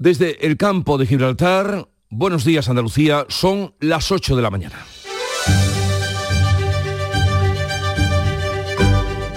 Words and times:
Desde 0.00 0.46
el 0.46 0.56
campo 0.56 0.96
de 0.96 1.04
Gibraltar, 1.04 1.86
buenos 2.08 2.42
días 2.46 2.70
Andalucía, 2.70 3.26
son 3.28 3.74
las 3.80 4.10
8 4.10 4.34
de 4.34 4.40
la 4.40 4.48
mañana. 4.48 4.86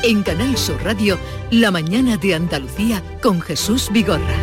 En 0.04 0.23
Canal 0.23 0.55
Sur 0.55 0.81
Radio, 0.81 1.20
La 1.52 1.70
mañana 1.70 2.15
de 2.15 2.36
Andalucía 2.36 3.04
con 3.21 3.41
Jesús 3.41 3.89
Vigorra. 3.91 4.38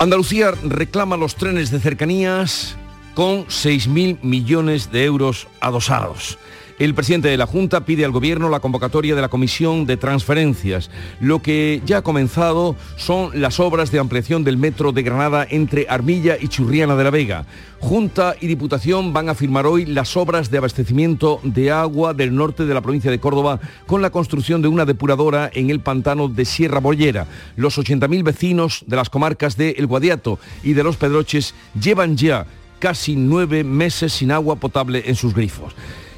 Andalucía 0.00 0.50
reclama 0.64 1.16
los 1.16 1.36
trenes 1.36 1.70
de 1.70 1.78
cercanías 1.78 2.76
con 3.14 3.46
6.000 3.46 4.18
millones 4.22 4.90
de 4.90 5.04
euros 5.04 5.46
adosados. 5.60 6.36
El 6.76 6.92
presidente 6.92 7.28
de 7.28 7.36
la 7.36 7.46
Junta 7.46 7.84
pide 7.84 8.04
al 8.04 8.10
Gobierno 8.10 8.48
la 8.48 8.58
convocatoria 8.58 9.14
de 9.14 9.20
la 9.20 9.28
Comisión 9.28 9.86
de 9.86 9.96
Transferencias. 9.96 10.90
Lo 11.20 11.40
que 11.40 11.80
ya 11.86 11.98
ha 11.98 12.02
comenzado 12.02 12.74
son 12.96 13.40
las 13.40 13.60
obras 13.60 13.92
de 13.92 14.00
ampliación 14.00 14.42
del 14.42 14.56
metro 14.56 14.90
de 14.90 15.04
Granada 15.04 15.46
entre 15.48 15.86
Armilla 15.88 16.36
y 16.40 16.48
Churriana 16.48 16.96
de 16.96 17.04
la 17.04 17.10
Vega. 17.10 17.46
Junta 17.78 18.34
y 18.40 18.48
Diputación 18.48 19.12
van 19.12 19.28
a 19.28 19.36
firmar 19.36 19.66
hoy 19.66 19.86
las 19.86 20.16
obras 20.16 20.50
de 20.50 20.58
abastecimiento 20.58 21.38
de 21.44 21.70
agua 21.70 22.12
del 22.12 22.34
norte 22.34 22.64
de 22.64 22.74
la 22.74 22.80
provincia 22.80 23.10
de 23.10 23.20
Córdoba 23.20 23.60
con 23.86 24.02
la 24.02 24.10
construcción 24.10 24.60
de 24.60 24.66
una 24.66 24.84
depuradora 24.84 25.48
en 25.54 25.70
el 25.70 25.78
pantano 25.78 26.26
de 26.26 26.44
Sierra 26.44 26.80
Bollera. 26.80 27.28
Los 27.54 27.78
80.000 27.78 28.24
vecinos 28.24 28.82
de 28.88 28.96
las 28.96 29.10
comarcas 29.10 29.56
de 29.56 29.70
El 29.78 29.86
Guadiato 29.86 30.40
y 30.64 30.72
de 30.72 30.82
Los 30.82 30.96
Pedroches 30.96 31.54
llevan 31.80 32.16
ya 32.16 32.46
casi 32.80 33.14
nueve 33.14 33.62
meses 33.62 34.12
sin 34.12 34.32
agua 34.32 34.56
potable 34.56 35.04
en 35.06 35.14
sus 35.14 35.34
grifos 35.34 35.72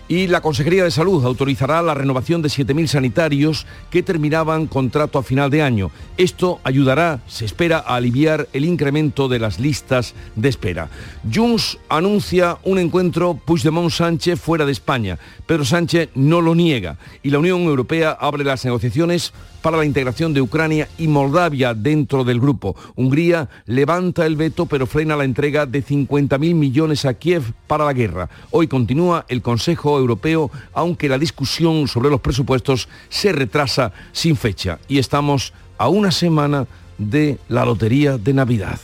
y 0.08 0.26
la 0.28 0.40
Consejería 0.40 0.84
de 0.84 0.90
Salud 0.90 1.24
autorizará 1.24 1.82
la 1.82 1.94
renovación 1.94 2.42
de 2.42 2.48
7.000 2.48 2.86
sanitarios 2.86 3.66
que 3.90 4.02
terminaban 4.02 4.66
contrato 4.66 5.18
a 5.18 5.22
final 5.22 5.50
de 5.50 5.62
año. 5.62 5.90
Esto 6.16 6.60
ayudará, 6.64 7.20
se 7.26 7.44
espera, 7.44 7.78
a 7.78 7.96
aliviar 7.96 8.48
el 8.52 8.64
incremento 8.64 9.28
de 9.28 9.38
las 9.38 9.58
listas 9.58 10.14
de 10.36 10.48
espera. 10.48 10.88
Junts 11.32 11.78
anuncia 11.88 12.58
un 12.64 12.78
encuentro 12.78 13.38
Puigdemont-Sánchez 13.46 14.38
fuera 14.38 14.64
de 14.64 14.72
España. 14.72 15.18
Pedro 15.46 15.64
Sánchez 15.64 16.10
no 16.14 16.40
lo 16.40 16.54
niega 16.54 16.98
y 17.22 17.30
la 17.30 17.38
Unión 17.38 17.62
Europea 17.62 18.10
abre 18.10 18.44
las 18.44 18.64
negociaciones 18.64 19.32
para 19.62 19.76
la 19.76 19.84
integración 19.84 20.34
de 20.34 20.40
Ucrania 20.40 20.88
y 20.98 21.06
Moldavia 21.08 21.72
dentro 21.72 22.24
del 22.24 22.40
grupo. 22.40 22.76
Hungría 22.96 23.48
levanta 23.66 24.26
el 24.26 24.36
veto 24.36 24.66
pero 24.66 24.86
frena 24.86 25.16
la 25.16 25.24
entrega 25.24 25.66
de 25.66 25.84
50.000 25.84 26.54
millones 26.54 27.04
a 27.04 27.14
Kiev 27.14 27.52
para 27.66 27.84
la 27.84 27.92
guerra. 27.92 28.28
Hoy 28.50 28.66
continúa 28.66 29.24
el 29.28 29.42
Consejo 29.42 29.98
Europeo, 29.98 30.50
aunque 30.72 31.08
la 31.08 31.18
discusión 31.18 31.88
sobre 31.88 32.10
los 32.10 32.20
presupuestos 32.20 32.88
se 33.08 33.32
retrasa 33.32 33.92
sin 34.12 34.36
fecha. 34.36 34.78
Y 34.88 34.98
estamos 34.98 35.52
a 35.78 35.88
una 35.88 36.10
semana 36.10 36.66
de 36.98 37.38
la 37.48 37.64
Lotería 37.64 38.18
de 38.18 38.34
Navidad. 38.34 38.80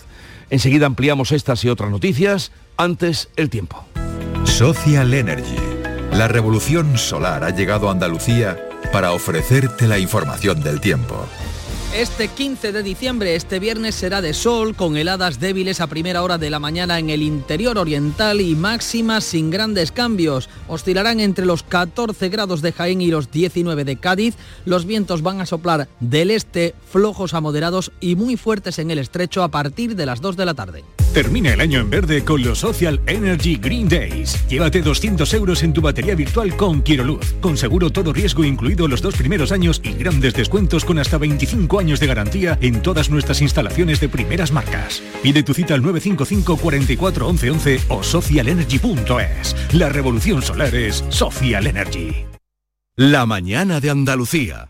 Enseguida 0.50 0.86
ampliamos 0.86 1.33
estas 1.33 1.64
y 1.64 1.68
otras 1.68 1.90
noticias. 1.90 2.52
Antes, 2.77 3.30
el 3.36 3.50
tiempo. 3.50 3.84
Social 4.44 5.14
Energy. 5.14 5.81
La 6.12 6.28
revolución 6.28 6.98
solar 6.98 7.42
ha 7.42 7.50
llegado 7.50 7.88
a 7.88 7.92
Andalucía 7.92 8.58
para 8.92 9.12
ofrecerte 9.12 9.88
la 9.88 9.98
información 9.98 10.62
del 10.62 10.78
tiempo. 10.78 11.27
Este 11.94 12.28
15 12.28 12.72
de 12.72 12.82
diciembre, 12.82 13.34
este 13.36 13.58
viernes 13.58 13.94
será 13.94 14.22
de 14.22 14.32
sol, 14.32 14.74
con 14.74 14.96
heladas 14.96 15.40
débiles 15.40 15.82
a 15.82 15.88
primera 15.88 16.22
hora 16.22 16.38
de 16.38 16.48
la 16.48 16.58
mañana 16.58 16.98
en 16.98 17.10
el 17.10 17.20
interior 17.20 17.76
oriental 17.76 18.40
y 18.40 18.54
máximas 18.54 19.24
sin 19.24 19.50
grandes 19.50 19.92
cambios. 19.92 20.48
Oscilarán 20.68 21.20
entre 21.20 21.44
los 21.44 21.62
14 21.62 22.30
grados 22.30 22.62
de 22.62 22.72
Jaén 22.72 23.02
y 23.02 23.08
los 23.08 23.30
19 23.30 23.84
de 23.84 23.96
Cádiz. 23.96 24.36
Los 24.64 24.86
vientos 24.86 25.20
van 25.20 25.42
a 25.42 25.46
soplar 25.46 25.86
del 26.00 26.30
este, 26.30 26.74
flojos 26.90 27.34
a 27.34 27.42
moderados 27.42 27.92
y 28.00 28.16
muy 28.16 28.38
fuertes 28.38 28.78
en 28.78 28.90
el 28.90 28.98
estrecho 28.98 29.42
a 29.42 29.48
partir 29.48 29.94
de 29.94 30.06
las 30.06 30.22
2 30.22 30.38
de 30.38 30.46
la 30.46 30.55
tarde. 30.55 30.84
Termina 31.12 31.52
el 31.52 31.61
año 31.61 31.78
en 31.78 31.90
verde 31.90 32.24
con 32.24 32.42
los 32.42 32.61
Social 32.61 33.02
Energy 33.06 33.56
Green 33.56 33.86
Days. 33.86 34.48
Llévate 34.48 34.80
200 34.80 35.34
euros 35.34 35.62
en 35.62 35.74
tu 35.74 35.83
batería 35.83 36.14
virtual 36.14 36.56
con 36.56 36.80
Quiroluz, 36.80 37.34
con 37.42 37.58
seguro 37.58 37.90
todo 37.90 38.14
riesgo 38.14 38.44
incluido 38.44 38.88
los 38.88 39.02
dos 39.02 39.14
primeros 39.14 39.52
años 39.52 39.83
y 39.84 39.92
grandes 39.92 40.33
descuentos 40.33 40.86
con 40.86 40.98
hasta 40.98 41.18
25 41.18 41.80
años 41.80 41.81
de 41.82 42.06
garantía 42.06 42.58
en 42.60 42.80
todas 42.80 43.10
nuestras 43.10 43.42
instalaciones 43.42 44.00
de 44.00 44.08
primeras 44.08 44.52
marcas. 44.52 45.02
Pide 45.22 45.42
tu 45.42 45.52
cita 45.52 45.74
al 45.74 45.82
955 45.82 46.56
44 46.56 47.26
11 47.26 47.50
11 47.50 47.80
o 47.88 48.02
socialenergy.es. 48.02 49.56
La 49.72 49.88
revolución 49.88 50.42
solar 50.42 50.74
es 50.74 51.04
Social 51.08 51.66
Energy. 51.66 52.24
La 52.96 53.26
mañana 53.26 53.80
de 53.80 53.90
Andalucía. 53.90 54.68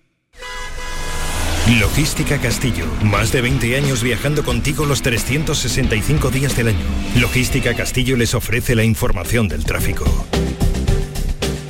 Logística 1.78 2.38
Castillo. 2.38 2.86
Más 3.04 3.30
de 3.30 3.40
20 3.42 3.76
años 3.76 4.02
viajando 4.02 4.42
contigo 4.42 4.84
los 4.86 5.02
365 5.02 6.30
días 6.30 6.56
del 6.56 6.68
año. 6.68 6.86
Logística 7.20 7.74
Castillo 7.74 8.16
les 8.16 8.34
ofrece 8.34 8.74
la 8.74 8.84
información 8.84 9.48
del 9.48 9.64
tráfico. 9.64 10.04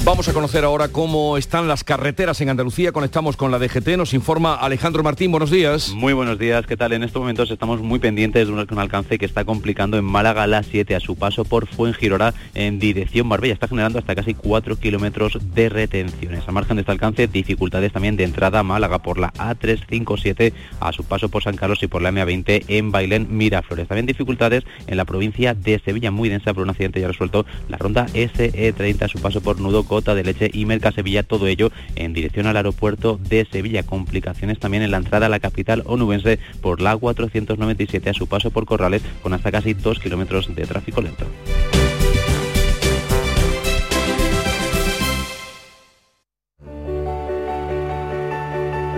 Vamos 0.05 0.29
a 0.29 0.33
conocer 0.33 0.65
ahora 0.65 0.89
cómo 0.89 1.37
están 1.37 1.69
las 1.69 1.85
carreteras 1.85 2.41
en 2.41 2.49
Andalucía. 2.49 2.91
Conectamos 2.91 3.37
con 3.37 3.53
la 3.53 3.61
DGT. 3.61 3.97
Nos 3.97 4.15
informa 4.15 4.57
Alejandro 4.57 5.05
Martín. 5.05 5.31
Buenos 5.31 5.53
días. 5.53 5.91
Muy 5.91 6.13
buenos 6.13 6.41
días. 6.41 6.67
¿Qué 6.67 6.77
tal? 6.77 6.93
En 6.93 7.05
estos 7.05 7.21
momentos 7.21 7.49
estamos 7.53 7.81
muy 7.81 8.01
pendientes 8.01 8.49
de 8.49 8.53
un 8.53 8.79
alcance 8.81 9.17
que 9.17 9.25
está 9.25 9.45
complicando 9.45 9.97
en 9.97 10.05
Málaga 10.05 10.49
la 10.49 10.65
7 10.65 10.97
a 10.97 11.01
su 11.01 11.15
paso 11.15 11.45
por 11.45 11.69
Fuengirora 11.69 12.35
en 12.55 12.81
dirección 12.81 13.29
Marbella. 13.29 13.55
Está 13.55 13.69
generando 13.69 14.01
hasta 14.01 14.17
casi 14.17 14.35
4 14.35 14.75
kilómetros 14.75 15.39
de 15.55 15.69
retenciones. 15.69 16.49
A 16.49 16.51
margen 16.51 16.79
de 16.79 16.81
este 16.81 16.91
alcance, 16.91 17.29
dificultades 17.29 17.93
también 17.93 18.17
de 18.17 18.25
entrada 18.25 18.59
a 18.59 18.63
Málaga 18.65 18.99
por 18.99 19.19
la 19.19 19.33
A357 19.35 20.53
a 20.81 20.93
su 20.93 21.05
paso 21.05 21.29
por 21.29 21.45
San 21.45 21.55
Carlos 21.55 21.81
y 21.81 21.87
por 21.87 22.03
la 22.03 22.11
MA20 22.11 22.65
en 22.67 22.91
Bailén 22.91 23.29
Miraflores. 23.31 23.87
También 23.87 24.07
dificultades 24.07 24.65
en 24.89 24.97
la 24.97 25.05
provincia 25.05 25.55
de 25.55 25.79
Sevilla, 25.79 26.11
muy 26.11 26.29
densa 26.29 26.53
por 26.53 26.65
un 26.65 26.71
accidente 26.71 27.01
ya 27.01 27.07
resuelto. 27.07 27.47
La 27.69 27.77
ronda 27.77 28.07
SE30 28.09 29.03
a 29.03 29.09
su 29.09 29.21
paso 29.21 29.41
por 29.41 29.61
Nudo 29.61 29.92
Cota 29.93 30.15
de 30.15 30.25
Leche 30.25 30.51
y 30.51 30.65
Merca 30.65 30.91
Sevilla, 30.91 31.23
todo 31.23 31.47
ello 31.47 31.71
en 31.97 32.15
dirección 32.15 32.47
al 32.47 32.57
aeropuerto 32.57 33.21
de 33.29 33.45
Sevilla. 33.45 33.83
Complicaciones 33.83 34.59
también 34.59 34.83
en 34.83 34.91
la 34.91 34.97
entrada 34.97 35.27
a 35.27 35.29
la 35.29 35.39
capital 35.39 35.83
onubense 35.85 36.39
por 36.63 36.81
la 36.81 36.97
497 36.97 38.09
a 38.09 38.15
su 38.15 38.27
paso 38.27 38.51
por 38.51 38.65
Corrales, 38.65 39.03
con 39.23 39.35
hasta 39.35 39.53
casi 39.53 39.75
2 39.75 39.99
kilómetros 39.99 40.55
de 40.55 40.65
tráfico 40.65 41.03
lento. 41.03 41.27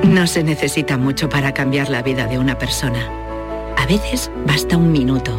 No 0.04 0.28
se 0.28 0.44
necesita 0.44 0.96
mucho 0.96 1.28
para 1.28 1.52
cambiar 1.52 1.90
la 1.90 2.02
vida 2.02 2.28
de 2.28 2.38
una 2.38 2.56
persona. 2.56 3.10
A 3.76 3.84
veces 3.86 4.30
basta 4.46 4.76
un 4.76 4.92
minuto, 4.92 5.36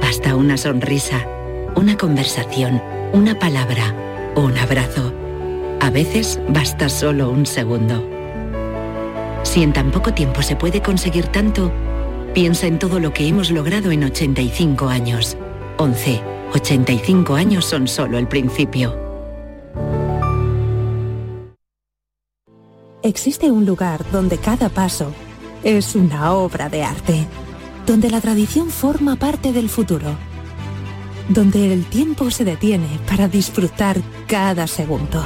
basta 0.00 0.36
una 0.36 0.56
sonrisa, 0.56 1.26
una 1.74 1.96
conversación, 1.96 2.80
una 3.12 3.36
palabra 3.36 3.92
un 4.36 4.56
abrazo. 4.58 5.12
A 5.80 5.90
veces 5.90 6.40
basta 6.48 6.88
solo 6.88 7.30
un 7.30 7.46
segundo. 7.46 8.02
Si 9.42 9.62
en 9.62 9.72
tan 9.72 9.90
poco 9.90 10.12
tiempo 10.12 10.42
se 10.42 10.56
puede 10.56 10.82
conseguir 10.82 11.26
tanto, 11.28 11.70
piensa 12.32 12.66
en 12.66 12.78
todo 12.78 12.98
lo 12.98 13.12
que 13.12 13.28
hemos 13.28 13.50
logrado 13.50 13.90
en 13.90 14.04
85 14.04 14.88
años. 14.88 15.36
11. 15.78 16.20
85 16.54 17.34
años 17.34 17.64
son 17.64 17.86
solo 17.88 18.18
el 18.18 18.28
principio. 18.28 18.96
Existe 23.02 23.50
un 23.50 23.66
lugar 23.66 24.04
donde 24.10 24.38
cada 24.38 24.70
paso 24.70 25.12
es 25.62 25.94
una 25.94 26.32
obra 26.32 26.68
de 26.70 26.82
arte, 26.82 27.26
donde 27.86 28.10
la 28.10 28.20
tradición 28.20 28.70
forma 28.70 29.16
parte 29.16 29.52
del 29.52 29.68
futuro 29.68 30.16
donde 31.28 31.72
el 31.72 31.84
tiempo 31.84 32.30
se 32.30 32.44
detiene 32.44 32.98
para 33.08 33.28
disfrutar 33.28 34.00
cada 34.26 34.66
segundo. 34.66 35.24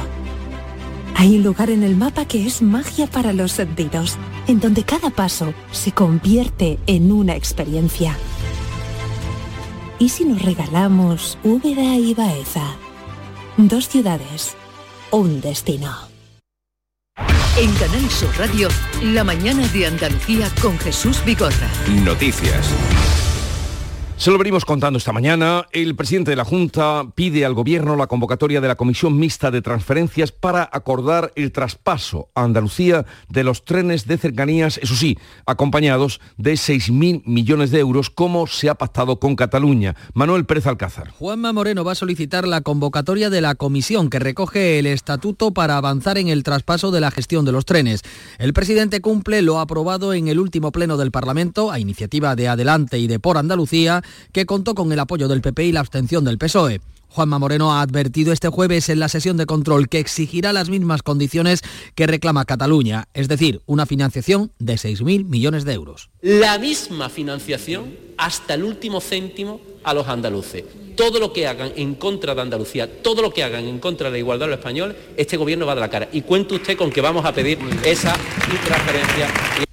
Hay 1.15 1.35
un 1.35 1.43
lugar 1.43 1.69
en 1.69 1.83
el 1.83 1.97
mapa 1.97 2.25
que 2.25 2.45
es 2.45 2.61
magia 2.61 3.07
para 3.07 3.33
los 3.33 3.51
sentidos, 3.51 4.17
en 4.47 4.59
donde 4.59 4.83
cada 4.83 5.09
paso 5.09 5.53
se 5.71 5.91
convierte 5.91 6.79
en 6.87 7.11
una 7.11 7.35
experiencia. 7.35 8.17
¿Y 9.99 10.09
si 10.09 10.23
nos 10.23 10.41
regalamos 10.41 11.37
Úbeda 11.43 11.95
y 11.97 12.13
Baeza? 12.13 12.63
Dos 13.57 13.89
ciudades, 13.89 14.55
un 15.11 15.41
destino. 15.41 15.93
En 17.57 17.73
Canal 17.73 18.09
Sur 18.09 18.29
Radio, 18.37 18.69
la 19.03 19.25
mañana 19.25 19.67
de 19.67 19.87
Andalucía 19.87 20.49
con 20.61 20.79
Jesús 20.79 21.21
Vigorra. 21.25 21.69
Noticias. 22.05 22.73
Se 24.19 24.31
lo 24.31 24.37
venimos 24.37 24.65
contando 24.65 24.97
esta 24.97 25.13
mañana. 25.13 25.65
El 25.71 25.95
presidente 25.95 26.31
de 26.31 26.35
la 26.35 26.43
Junta 26.43 27.05
pide 27.15 27.45
al 27.45 27.53
Gobierno 27.53 27.95
la 27.95 28.07
convocatoria 28.07 28.59
de 28.59 28.67
la 28.67 28.75
Comisión 28.75 29.17
Mixta 29.17 29.49
de 29.49 29.61
Transferencias 29.61 30.33
para 30.33 30.69
acordar 30.73 31.31
el 31.37 31.53
traspaso 31.53 32.27
a 32.35 32.43
Andalucía 32.43 33.05
de 33.29 33.45
los 33.45 33.63
trenes 33.63 34.07
de 34.07 34.17
cercanías, 34.17 34.77
eso 34.79 34.95
sí, 34.95 35.17
acompañados 35.45 36.19
de 36.35 36.55
6.000 36.55 37.21
millones 37.23 37.71
de 37.71 37.79
euros, 37.79 38.09
como 38.09 38.45
se 38.45 38.67
ha 38.67 38.75
pactado 38.75 39.21
con 39.21 39.37
Cataluña. 39.37 39.95
Manuel 40.13 40.45
Pérez 40.45 40.67
Alcázar. 40.67 41.11
Juanma 41.11 41.53
Moreno 41.53 41.85
va 41.85 41.93
a 41.93 41.95
solicitar 41.95 42.45
la 42.45 42.59
convocatoria 42.59 43.29
de 43.29 43.39
la 43.39 43.55
comisión 43.55 44.09
que 44.09 44.19
recoge 44.19 44.79
el 44.79 44.87
estatuto 44.87 45.51
para 45.51 45.77
avanzar 45.77 46.17
en 46.17 46.27
el 46.27 46.43
traspaso 46.43 46.91
de 46.91 46.99
la 46.99 47.11
gestión 47.11 47.45
de 47.45 47.53
los 47.53 47.63
trenes. 47.63 48.01
El 48.37 48.51
presidente 48.51 48.99
cumple 48.99 49.41
lo 49.43 49.61
aprobado 49.61 50.13
en 50.13 50.27
el 50.27 50.39
último 50.39 50.73
pleno 50.73 50.97
del 50.97 51.11
Parlamento, 51.11 51.71
a 51.71 51.79
iniciativa 51.79 52.35
de 52.35 52.49
Adelante 52.49 52.99
y 52.99 53.07
de 53.07 53.19
Por 53.19 53.37
Andalucía, 53.37 54.03
que 54.31 54.45
contó 54.45 54.75
con 54.75 54.91
el 54.91 54.99
apoyo 54.99 55.27
del 55.27 55.41
PP 55.41 55.65
y 55.65 55.71
la 55.71 55.81
abstención 55.81 56.23
del 56.23 56.37
PSOE. 56.37 56.81
Juanma 57.09 57.39
Moreno 57.39 57.73
ha 57.73 57.81
advertido 57.81 58.31
este 58.31 58.49
jueves 58.49 58.87
en 58.89 58.99
la 58.99 59.09
sesión 59.09 59.35
de 59.35 59.47
control 59.47 59.89
que 59.89 59.99
exigirá 59.99 60.53
las 60.53 60.69
mismas 60.69 61.01
condiciones 61.01 61.61
que 61.95 62.05
reclama 62.05 62.45
Cataluña, 62.45 63.07
es 63.13 63.27
decir, 63.27 63.61
una 63.65 63.87
financiación 63.87 64.51
de 64.59 64.75
6.000 64.75 65.25
millones 65.25 65.65
de 65.65 65.73
euros. 65.73 66.09
La 66.21 66.59
misma 66.59 67.09
financiación 67.09 67.95
hasta 68.17 68.53
el 68.53 68.63
último 68.63 69.01
céntimo 69.01 69.59
a 69.83 69.93
los 69.93 70.07
andaluces. 70.07 70.65
Todo 70.95 71.19
lo 71.19 71.33
que 71.33 71.47
hagan 71.47 71.71
en 71.77 71.95
contra 71.95 72.35
de 72.35 72.41
Andalucía, 72.41 73.01
todo 73.01 73.21
lo 73.21 73.33
que 73.33 73.43
hagan 73.43 73.65
en 73.65 73.79
contra 73.79 74.09
de 74.09 74.13
la 74.13 74.17
igualdad 74.19 74.45
de 74.45 74.51
los 74.51 74.59
españoles, 74.59 74.97
este 75.15 75.37
gobierno 75.37 75.65
va 75.65 75.73
de 75.73 75.81
la 75.81 75.89
cara. 75.89 76.09
Y 76.11 76.21
cuente 76.21 76.55
usted 76.55 76.77
con 76.77 76.91
que 76.91 77.01
vamos 77.01 77.25
a 77.25 77.33
pedir 77.33 77.57
esa 77.83 78.13
transferencia. 78.67 79.68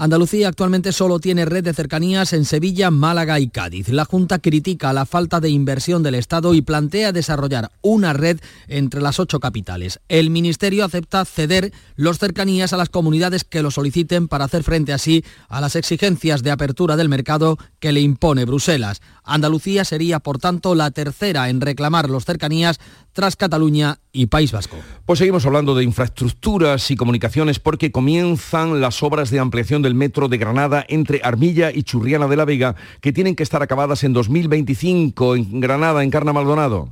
Andalucía 0.00 0.48
actualmente 0.48 0.92
solo 0.92 1.18
tiene 1.18 1.44
red 1.44 1.62
de 1.62 1.74
cercanías 1.74 2.32
en 2.32 2.46
Sevilla, 2.46 2.90
Málaga 2.90 3.38
y 3.38 3.48
Cádiz. 3.48 3.90
La 3.90 4.06
Junta 4.06 4.38
critica 4.38 4.94
la 4.94 5.04
falta 5.04 5.40
de 5.40 5.50
inversión 5.50 6.02
del 6.02 6.14
Estado 6.14 6.54
y 6.54 6.62
plantea 6.62 7.12
desarrollar 7.12 7.70
una 7.82 8.14
red 8.14 8.40
entre 8.66 9.02
las 9.02 9.20
ocho 9.20 9.40
capitales. 9.40 10.00
El 10.08 10.30
Ministerio 10.30 10.86
acepta 10.86 11.26
ceder 11.26 11.74
los 11.96 12.18
cercanías 12.18 12.72
a 12.72 12.78
las 12.78 12.88
comunidades 12.88 13.44
que 13.44 13.60
lo 13.60 13.70
soliciten 13.70 14.26
para 14.26 14.46
hacer 14.46 14.62
frente 14.62 14.94
así 14.94 15.22
a 15.50 15.60
las 15.60 15.76
exigencias 15.76 16.42
de 16.42 16.50
apertura 16.50 16.96
del 16.96 17.10
mercado 17.10 17.58
que 17.78 17.92
le 17.92 18.00
impone 18.00 18.46
Bruselas. 18.46 19.02
Andalucía 19.34 19.84
sería, 19.84 20.18
por 20.18 20.38
tanto, 20.38 20.74
la 20.74 20.90
tercera 20.90 21.48
en 21.48 21.60
reclamar 21.60 22.10
los 22.10 22.24
cercanías 22.24 22.80
tras 23.12 23.36
Cataluña 23.36 23.98
y 24.12 24.26
País 24.26 24.52
Vasco. 24.52 24.76
Pues 25.06 25.18
seguimos 25.18 25.46
hablando 25.46 25.74
de 25.74 25.84
infraestructuras 25.84 26.90
y 26.90 26.96
comunicaciones 26.96 27.58
porque 27.58 27.92
comienzan 27.92 28.80
las 28.80 29.02
obras 29.02 29.30
de 29.30 29.38
ampliación 29.38 29.82
del 29.82 29.94
metro 29.94 30.28
de 30.28 30.38
Granada 30.38 30.84
entre 30.88 31.20
Armilla 31.22 31.70
y 31.72 31.82
Churriana 31.82 32.28
de 32.28 32.36
la 32.36 32.44
Vega 32.44 32.76
que 33.00 33.12
tienen 33.12 33.36
que 33.36 33.42
estar 33.42 33.62
acabadas 33.62 34.04
en 34.04 34.12
2025 34.12 35.36
en 35.36 35.60
Granada, 35.60 36.02
en 36.02 36.10
Carna 36.10 36.32
Maldonado. 36.32 36.88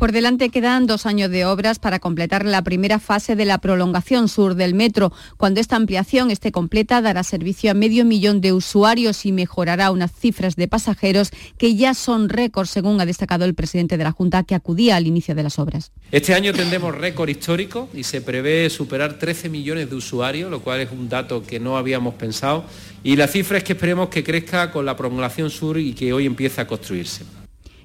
Por 0.00 0.12
delante 0.12 0.48
quedan 0.48 0.86
dos 0.86 1.04
años 1.04 1.30
de 1.30 1.44
obras 1.44 1.78
para 1.78 1.98
completar 1.98 2.46
la 2.46 2.64
primera 2.64 3.00
fase 3.00 3.36
de 3.36 3.44
la 3.44 3.58
prolongación 3.58 4.28
sur 4.28 4.54
del 4.54 4.72
metro. 4.72 5.12
Cuando 5.36 5.60
esta 5.60 5.76
ampliación 5.76 6.30
esté 6.30 6.52
completa, 6.52 7.02
dará 7.02 7.22
servicio 7.22 7.70
a 7.70 7.74
medio 7.74 8.06
millón 8.06 8.40
de 8.40 8.54
usuarios 8.54 9.26
y 9.26 9.32
mejorará 9.32 9.90
unas 9.90 10.10
cifras 10.10 10.56
de 10.56 10.68
pasajeros 10.68 11.32
que 11.58 11.76
ya 11.76 11.92
son 11.92 12.30
récord, 12.30 12.64
según 12.64 12.98
ha 12.98 13.04
destacado 13.04 13.44
el 13.44 13.54
presidente 13.54 13.98
de 13.98 14.04
la 14.04 14.12
Junta, 14.12 14.42
que 14.44 14.54
acudía 14.54 14.96
al 14.96 15.06
inicio 15.06 15.34
de 15.34 15.42
las 15.42 15.58
obras. 15.58 15.92
Este 16.10 16.32
año 16.32 16.54
tendremos 16.54 16.96
récord 16.96 17.28
histórico 17.28 17.90
y 17.92 18.04
se 18.04 18.22
prevé 18.22 18.70
superar 18.70 19.18
13 19.18 19.50
millones 19.50 19.90
de 19.90 19.96
usuarios, 19.96 20.50
lo 20.50 20.60
cual 20.60 20.80
es 20.80 20.90
un 20.90 21.10
dato 21.10 21.42
que 21.42 21.60
no 21.60 21.76
habíamos 21.76 22.14
pensado. 22.14 22.64
Y 23.04 23.16
la 23.16 23.28
cifra 23.28 23.58
es 23.58 23.64
que 23.64 23.74
esperemos 23.74 24.08
que 24.08 24.24
crezca 24.24 24.70
con 24.70 24.86
la 24.86 24.96
prolongación 24.96 25.50
sur 25.50 25.76
y 25.76 25.92
que 25.92 26.14
hoy 26.14 26.24
empieza 26.24 26.62
a 26.62 26.66
construirse. 26.66 27.39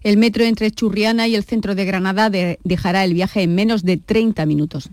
El 0.06 0.18
metro 0.18 0.44
entre 0.44 0.70
Churriana 0.70 1.28
y 1.28 1.34
el 1.34 1.44
centro 1.44 1.74
de 1.74 1.84
Granada 1.84 2.30
dejará 2.30 3.04
el 3.04 3.16
viaje 3.16 3.42
en 3.42 3.56
menos 3.56 3.82
de 3.82 3.98
30 3.98 4.46
minutos 4.46 4.92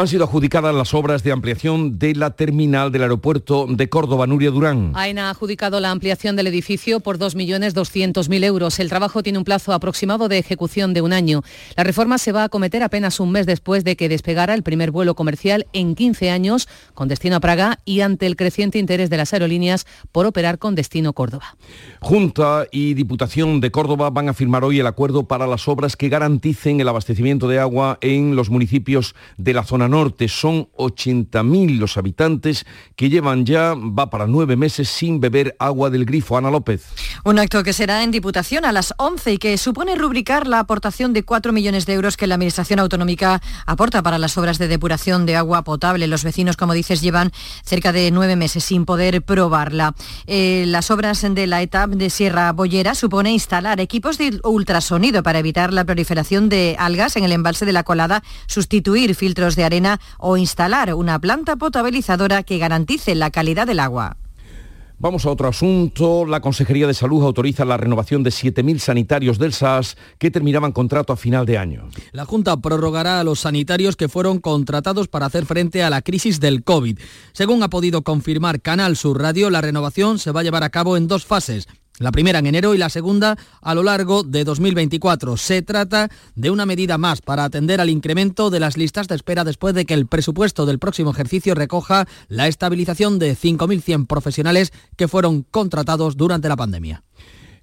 han 0.00 0.08
sido 0.08 0.24
adjudicadas 0.24 0.74
las 0.74 0.94
obras 0.94 1.22
de 1.22 1.30
ampliación 1.30 1.98
de 1.98 2.14
la 2.14 2.30
terminal 2.30 2.90
del 2.90 3.02
aeropuerto 3.02 3.66
de 3.68 3.90
Córdoba, 3.90 4.26
Nuria 4.26 4.50
Durán. 4.50 4.92
AENA 4.94 5.26
ha 5.26 5.30
adjudicado 5.30 5.78
la 5.78 5.90
ampliación 5.90 6.36
del 6.36 6.46
edificio 6.46 7.00
por 7.00 7.18
2.200.000 7.18 8.44
euros. 8.44 8.80
El 8.80 8.88
trabajo 8.88 9.22
tiene 9.22 9.38
un 9.38 9.44
plazo 9.44 9.74
aproximado 9.74 10.28
de 10.28 10.38
ejecución 10.38 10.94
de 10.94 11.02
un 11.02 11.12
año. 11.12 11.42
La 11.76 11.84
reforma 11.84 12.16
se 12.16 12.32
va 12.32 12.42
a 12.42 12.44
acometer 12.44 12.82
apenas 12.82 13.20
un 13.20 13.30
mes 13.30 13.44
después 13.44 13.84
de 13.84 13.96
que 13.96 14.08
despegara 14.08 14.54
el 14.54 14.62
primer 14.62 14.90
vuelo 14.90 15.14
comercial 15.14 15.66
en 15.74 15.94
15 15.94 16.30
años 16.30 16.66
con 16.94 17.08
destino 17.08 17.36
a 17.36 17.40
Praga 17.40 17.78
y 17.84 18.00
ante 18.00 18.24
el 18.24 18.36
creciente 18.36 18.78
interés 18.78 19.10
de 19.10 19.18
las 19.18 19.34
aerolíneas 19.34 19.86
por 20.12 20.24
operar 20.24 20.58
con 20.58 20.76
destino 20.76 21.12
Córdoba. 21.12 21.56
Junta 22.00 22.66
y 22.72 22.94
Diputación 22.94 23.60
de 23.60 23.70
Córdoba 23.70 24.08
van 24.08 24.30
a 24.30 24.34
firmar 24.34 24.64
hoy 24.64 24.80
el 24.80 24.86
acuerdo 24.86 25.24
para 25.24 25.46
las 25.46 25.68
obras 25.68 25.96
que 25.96 26.08
garanticen 26.08 26.80
el 26.80 26.88
abastecimiento 26.88 27.48
de 27.48 27.58
agua 27.58 27.98
en 28.00 28.34
los 28.34 28.48
municipios 28.48 29.14
de 29.36 29.52
la 29.52 29.62
zona 29.62 29.89
norte. 29.90 30.28
Son 30.28 30.68
80.000 30.76 31.78
los 31.78 31.96
habitantes 31.96 32.64
que 32.96 33.10
llevan 33.10 33.44
ya, 33.44 33.74
va 33.74 34.10
para 34.10 34.26
nueve 34.26 34.56
meses 34.56 34.88
sin 34.88 35.20
beber 35.20 35.56
agua 35.58 35.90
del 35.90 36.04
grifo. 36.04 36.36
Ana 36.36 36.50
López. 36.50 36.86
Un 37.24 37.38
acto 37.38 37.62
que 37.62 37.72
será 37.72 38.02
en 38.02 38.10
Diputación 38.10 38.64
a 38.64 38.72
las 38.72 38.94
11 38.96 39.32
y 39.32 39.38
que 39.38 39.58
supone 39.58 39.96
rubricar 39.96 40.46
la 40.46 40.60
aportación 40.60 41.12
de 41.12 41.22
4 41.22 41.52
millones 41.52 41.86
de 41.86 41.94
euros 41.94 42.16
que 42.16 42.26
la 42.26 42.34
Administración 42.34 42.78
Autonómica 42.78 43.40
aporta 43.66 44.02
para 44.02 44.18
las 44.18 44.36
obras 44.38 44.58
de 44.58 44.68
depuración 44.68 45.26
de 45.26 45.36
agua 45.36 45.62
potable. 45.62 46.06
Los 46.06 46.24
vecinos, 46.24 46.56
como 46.56 46.74
dices, 46.74 47.00
llevan 47.00 47.32
cerca 47.64 47.92
de 47.92 48.10
nueve 48.10 48.36
meses 48.36 48.64
sin 48.64 48.84
poder 48.84 49.22
probarla. 49.22 49.94
Eh, 50.26 50.64
las 50.66 50.90
obras 50.90 51.22
de 51.22 51.46
la 51.46 51.62
etapa 51.62 51.94
de 51.94 52.10
Sierra 52.10 52.52
Bollera 52.52 52.94
supone 52.94 53.32
instalar 53.32 53.80
equipos 53.80 54.18
de 54.18 54.40
ultrasonido 54.44 55.22
para 55.22 55.38
evitar 55.38 55.72
la 55.72 55.84
proliferación 55.84 56.48
de 56.48 56.76
algas 56.78 57.16
en 57.16 57.24
el 57.24 57.32
embalse 57.32 57.64
de 57.64 57.72
la 57.72 57.84
colada, 57.84 58.22
sustituir 58.46 59.14
filtros 59.14 59.56
de 59.56 59.64
arena 59.64 59.79
o 60.18 60.36
instalar 60.36 60.94
una 60.94 61.18
planta 61.18 61.56
potabilizadora 61.56 62.42
que 62.42 62.58
garantice 62.58 63.14
la 63.14 63.30
calidad 63.30 63.66
del 63.66 63.80
agua. 63.80 64.16
Vamos 65.02 65.24
a 65.24 65.30
otro 65.30 65.48
asunto. 65.48 66.26
La 66.26 66.42
Consejería 66.42 66.86
de 66.86 66.92
Salud 66.92 67.24
autoriza 67.24 67.64
la 67.64 67.78
renovación 67.78 68.22
de 68.22 68.28
7.000 68.28 68.78
sanitarios 68.78 69.38
del 69.38 69.54
SAS 69.54 69.96
que 70.18 70.30
terminaban 70.30 70.72
contrato 70.72 71.14
a 71.14 71.16
final 71.16 71.46
de 71.46 71.56
año. 71.56 71.88
La 72.12 72.26
Junta 72.26 72.58
prorrogará 72.58 73.18
a 73.18 73.24
los 73.24 73.40
sanitarios 73.40 73.96
que 73.96 74.10
fueron 74.10 74.40
contratados 74.40 75.08
para 75.08 75.24
hacer 75.24 75.46
frente 75.46 75.82
a 75.82 75.88
la 75.88 76.02
crisis 76.02 76.38
del 76.38 76.64
COVID. 76.64 76.98
Según 77.32 77.62
ha 77.62 77.70
podido 77.70 78.02
confirmar 78.02 78.60
Canal 78.60 78.94
Sur 78.94 79.22
Radio, 79.22 79.48
la 79.48 79.62
renovación 79.62 80.18
se 80.18 80.32
va 80.32 80.40
a 80.40 80.42
llevar 80.42 80.64
a 80.64 80.70
cabo 80.70 80.98
en 80.98 81.08
dos 81.08 81.24
fases. 81.24 81.66
La 82.00 82.12
primera 82.12 82.38
en 82.38 82.46
enero 82.46 82.74
y 82.74 82.78
la 82.78 82.88
segunda 82.88 83.36
a 83.60 83.74
lo 83.74 83.82
largo 83.82 84.22
de 84.22 84.42
2024. 84.44 85.36
Se 85.36 85.60
trata 85.60 86.08
de 86.34 86.50
una 86.50 86.64
medida 86.64 86.96
más 86.96 87.20
para 87.20 87.44
atender 87.44 87.78
al 87.78 87.90
incremento 87.90 88.48
de 88.48 88.58
las 88.58 88.78
listas 88.78 89.06
de 89.06 89.16
espera 89.16 89.44
después 89.44 89.74
de 89.74 89.84
que 89.84 89.92
el 89.92 90.06
presupuesto 90.06 90.64
del 90.64 90.78
próximo 90.78 91.10
ejercicio 91.10 91.54
recoja 91.54 92.08
la 92.28 92.48
estabilización 92.48 93.18
de 93.18 93.36
5.100 93.36 94.06
profesionales 94.06 94.72
que 94.96 95.08
fueron 95.08 95.42
contratados 95.42 96.16
durante 96.16 96.48
la 96.48 96.56
pandemia. 96.56 97.04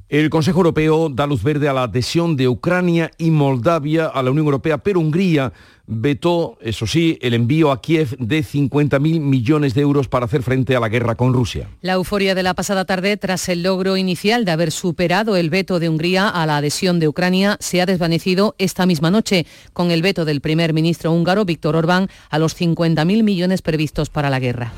El 0.08 0.30
Consejo 0.30 0.60
Europeo 0.60 1.10
da 1.10 1.26
luz 1.26 1.42
verde 1.42 1.68
a 1.68 1.74
la 1.74 1.84
adhesión 1.84 2.38
de 2.38 2.48
Ucrania 2.48 3.10
y 3.18 3.32
Moldavia 3.32 4.06
a 4.06 4.22
la 4.22 4.30
Unión 4.30 4.46
Europea, 4.46 4.78
pero 4.78 5.00
Hungría 5.00 5.52
vetó, 5.88 6.58
eso 6.62 6.86
sí, 6.86 7.18
el 7.22 7.34
envío 7.34 7.72
a 7.72 7.82
Kiev 7.82 8.18
de 8.20 8.44
50.000 8.44 9.00
millones 9.22 9.74
de 9.74 9.82
euros 9.82 10.08
para 10.08 10.26
hacer 10.26 10.44
frente 10.44 10.76
a 10.76 10.80
la 10.80 10.90
guerra 10.90 11.16
con 11.16 11.34
Rusia. 11.34 11.70
La 11.82 11.94
euforia 11.94 12.36
de 12.36 12.44
la 12.44 12.54
pasada 12.54 12.86
tarde, 12.86 13.16
tras 13.18 13.48
el 13.50 13.64
logro 13.64 13.98
inicial 13.98 14.46
de 14.46 14.52
haber 14.52 14.72
superado 14.72 15.38
el 15.38 15.50
veto 15.50 15.80
de 15.80 15.90
Hungría 15.90 16.28
a 16.28 16.46
la 16.46 16.58
adhesión 16.58 17.00
de 17.00 17.08
Ucrania, 17.08 17.58
se 17.60 17.82
ha 17.82 17.86
desvanecido 17.86 18.56
esta 18.58 18.86
misma 18.86 19.10
noche 19.10 19.46
con 19.74 19.90
el 19.92 20.02
veto 20.02 20.26
del 20.26 20.42
primer 20.42 20.74
ministro 20.74 21.12
húngaro, 21.12 21.46
Víctor 21.46 21.76
Orbán, 21.76 22.10
a 22.30 22.38
los 22.38 22.60
50.000 22.60 23.24
millones 23.24 23.62
previstos 23.62 24.10
para 24.10 24.30
la 24.30 24.40
guerra. 24.40 24.74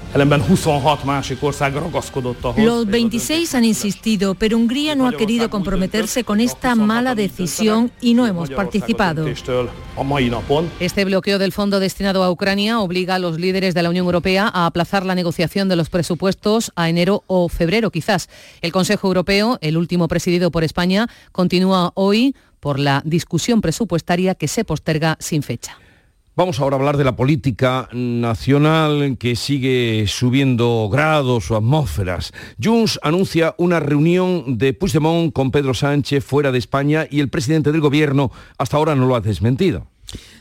Los 2.58 2.86
26 2.86 3.56
han 3.56 3.66
insistido, 3.66 4.36
pero 4.36 4.58
Hungría 4.58 4.96
no 4.96 5.08
ha 5.08 5.14
querido 5.14 5.50
comprometerse 5.50 6.24
con 6.24 6.40
esta 6.40 6.76
mala 6.76 7.16
decisión 7.16 7.92
y 8.00 8.14
no 8.14 8.28
hemos 8.28 8.52
participado. 8.52 9.26
Este 10.80 10.99
bloqueo 11.06 11.40
del 11.40 11.52
fondo 11.52 11.80
destinado 11.80 12.24
a 12.24 12.32
Ucrania 12.32 12.80
obliga 12.80 13.16
a 13.16 13.20
los 13.20 13.40
líderes 13.40 13.74
de 13.74 13.84
la 13.84 13.90
Unión 13.90 14.06
Europea 14.06 14.50
a 14.54 14.66
aplazar 14.66 15.06
la 15.06 15.16
negociación 15.16 15.70
de 15.70 15.76
los 15.76 15.90
presupuestos 15.90 16.72
a 16.76 16.90
enero 16.90 17.24
o 17.28 17.50
febrero 17.50 17.92
quizás. 17.92 18.30
El 18.62 18.72
Consejo 18.72 19.08
Europeo, 19.08 19.58
el 19.62 19.78
último 19.78 20.08
presidido 20.08 20.52
por 20.52 20.64
España, 20.64 21.08
continúa 21.32 21.92
hoy 21.96 22.36
por 22.60 22.80
la 22.80 23.02
discusión 23.06 23.62
presupuestaria 23.62 24.36
que 24.36 24.48
se 24.48 24.66
posterga 24.66 25.18
sin 25.20 25.44
fecha. 25.44 25.78
Vamos 26.40 26.62
ahora 26.62 26.78
a 26.78 26.80
hablar 26.80 26.96
de 26.96 27.04
la 27.04 27.18
política 27.18 27.90
nacional 27.92 29.18
que 29.20 29.36
sigue 29.36 30.06
subiendo 30.08 30.88
grados 30.90 31.52
o 31.52 31.58
atmósferas. 31.58 32.32
Junts 32.64 32.98
anuncia 33.04 33.56
una 33.58 33.82
reunión 33.82 34.58
de 34.58 34.72
Puigdemont 34.72 35.34
con 35.34 35.52
Pedro 35.52 35.74
Sánchez 35.74 36.24
fuera 36.24 36.54
de 36.54 36.60
España 36.60 37.08
y 37.12 37.20
el 37.20 37.28
presidente 37.28 37.74
del 37.74 37.82
gobierno 37.82 38.32
hasta 38.58 38.78
ahora 38.78 38.96
no 38.96 39.06
lo 39.06 39.16
ha 39.16 39.20
desmentido. 39.20 39.88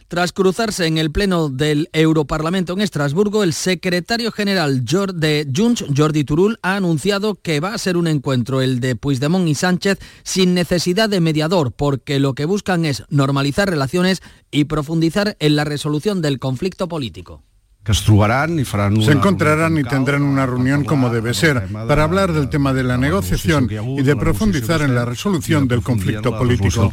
Tras 0.08 0.32
cruzarse 0.32 0.86
en 0.86 0.96
el 0.96 1.10
pleno 1.10 1.50
del 1.50 1.90
Europarlamento 1.92 2.72
en 2.72 2.80
Estrasburgo, 2.80 3.42
el 3.42 3.52
secretario 3.52 4.32
general 4.32 4.84
de 4.84 5.46
Junts, 5.54 5.84
Jordi 5.94 6.24
Turul, 6.24 6.58
ha 6.62 6.76
anunciado 6.76 7.34
que 7.34 7.60
va 7.60 7.74
a 7.74 7.78
ser 7.78 7.96
un 7.96 8.06
encuentro, 8.06 8.62
el 8.62 8.80
de 8.80 8.96
Puigdemont 8.96 9.46
y 9.46 9.54
Sánchez, 9.54 9.98
sin 10.22 10.54
necesidad 10.54 11.10
de 11.10 11.20
mediador, 11.20 11.72
porque 11.72 12.20
lo 12.20 12.34
que 12.34 12.46
buscan 12.46 12.86
es 12.86 13.04
normalizar 13.10 13.68
relaciones 13.68 14.22
y 14.50 14.64
profundizar 14.64 15.36
en 15.40 15.56
la 15.56 15.64
resolución 15.64 16.22
del 16.22 16.38
conflicto 16.38 16.88
político. 16.88 17.42
Se 17.84 19.12
encontrarán 19.12 19.78
y 19.78 19.84
tendrán 19.84 20.22
una 20.22 20.44
reunión 20.44 20.84
como 20.84 21.08
debe 21.08 21.32
ser 21.32 21.68
para 21.72 22.04
hablar 22.04 22.32
del 22.32 22.50
tema 22.50 22.74
de 22.74 22.82
la 22.82 22.98
negociación 22.98 23.68
y 23.96 24.02
de 24.02 24.16
profundizar 24.16 24.82
en 24.82 24.94
la 24.94 25.06
resolución 25.06 25.68
del 25.68 25.82
conflicto 25.82 26.36
político. 26.36 26.92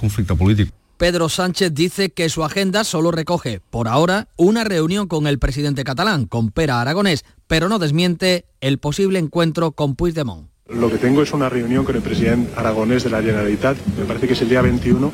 Pedro 0.98 1.28
Sánchez 1.28 1.74
dice 1.74 2.12
que 2.12 2.30
su 2.30 2.46
agenda 2.46 2.86
solo 2.86 3.12
recoge, 3.12 3.60
por 3.70 3.90
ahora, 3.90 4.30
una 4.38 4.64
reunión 4.64 5.08
con 5.08 5.28
el 5.28 5.40
presidente 5.40 5.84
catalán, 5.84 6.26
con 6.26 6.52
Pera 6.52 6.80
Aragonés, 6.80 7.26
pero 7.48 7.68
no 7.68 7.80
desmiente 7.80 8.46
el 8.62 8.78
posible 8.78 9.20
encuentro 9.20 9.74
con 9.74 9.96
Puigdemont. 9.96 10.48
Lo 10.70 10.90
que 10.90 10.98
tengo 10.98 11.22
es 11.22 11.34
una 11.34 11.50
reunión 11.50 11.84
con 11.84 11.98
el 11.98 12.02
presidente 12.02 12.52
aragonés 12.56 13.04
de 13.04 13.10
la 13.10 13.22
Generalitat, 13.22 13.78
me 14.00 14.06
parece 14.06 14.26
que 14.26 14.34
es 14.34 14.42
el 14.42 14.50
día 14.50 14.62
21, 14.62 15.12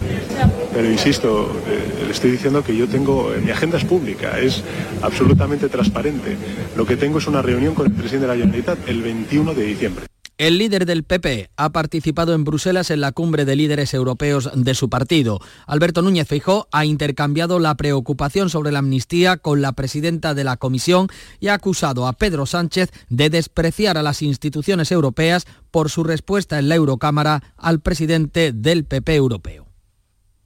pero 0.72 0.90
insisto, 0.90 1.52
eh, 1.68 2.04
le 2.06 2.12
estoy 2.12 2.32
diciendo 2.32 2.64
que 2.64 2.78
yo 2.78 2.88
tengo, 2.88 3.34
mi 3.44 3.50
agenda 3.50 3.78
es 3.78 3.84
pública, 3.84 4.40
es 4.40 4.64
absolutamente 5.02 5.68
transparente. 5.68 6.38
Lo 6.78 6.86
que 6.86 6.96
tengo 6.96 7.18
es 7.18 7.28
una 7.28 7.42
reunión 7.42 7.74
con 7.74 7.88
el 7.88 7.92
presidente 7.92 8.28
de 8.28 8.34
la 8.34 8.40
Generalitat 8.40 8.88
el 8.88 9.02
21 9.02 9.54
de 9.56 9.64
diciembre. 9.64 10.06
El 10.42 10.58
líder 10.58 10.88
del 10.88 11.04
PP 11.04 11.52
ha 11.56 11.72
participado 11.72 12.34
en 12.34 12.44
Bruselas 12.44 12.90
en 12.90 13.00
la 13.00 13.12
cumbre 13.12 13.46
de 13.46 13.56
líderes 13.56 13.94
europeos 13.94 14.50
de 14.56 14.74
su 14.74 14.90
partido. 14.90 15.40
Alberto 15.68 16.02
Núñez 16.02 16.28
Feijó 16.28 16.68
ha 16.72 16.84
intercambiado 16.84 17.60
la 17.60 17.76
preocupación 17.76 18.50
sobre 18.50 18.72
la 18.72 18.80
amnistía 18.80 19.38
con 19.38 19.62
la 19.62 19.74
presidenta 19.74 20.34
de 20.34 20.44
la 20.44 20.58
Comisión 20.58 21.10
y 21.40 21.50
ha 21.50 21.54
acusado 21.54 22.08
a 22.08 22.14
Pedro 22.14 22.48
Sánchez 22.48 22.90
de 23.08 23.30
despreciar 23.30 24.00
a 24.00 24.02
las 24.02 24.24
instituciones 24.24 24.92
europeas 24.92 25.46
por 25.70 25.92
su 25.92 26.04
respuesta 26.04 26.58
en 26.58 26.70
la 26.70 26.76
Eurocámara 26.76 27.54
al 27.56 27.80
presidente 27.80 28.52
del 28.52 28.86
PP 28.86 29.14
europeo. 29.14 29.68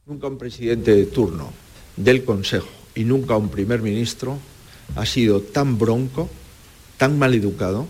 Nunca 0.05 0.27
un 0.27 0.37
presidente 0.37 0.93
de 0.93 1.05
turno 1.05 1.53
del 1.95 2.25
Consejo 2.25 2.67
y 2.95 3.05
nunca 3.05 3.37
un 3.37 3.47
primer 3.47 3.81
ministro 3.81 4.39
ha 4.97 5.05
sido 5.05 5.39
tan 5.39 5.77
bronco, 5.77 6.29
tan 6.97 7.17
maleducado 7.17 7.87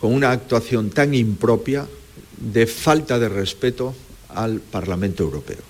con 0.00 0.12
una 0.14 0.32
actuación 0.32 0.90
tan 0.90 1.14
impropia 1.14 1.86
de 2.38 2.66
falta 2.66 3.18
de 3.18 3.28
respeto 3.28 3.94
al 4.30 4.60
Parlamento 4.60 5.22
Europeo. 5.22 5.69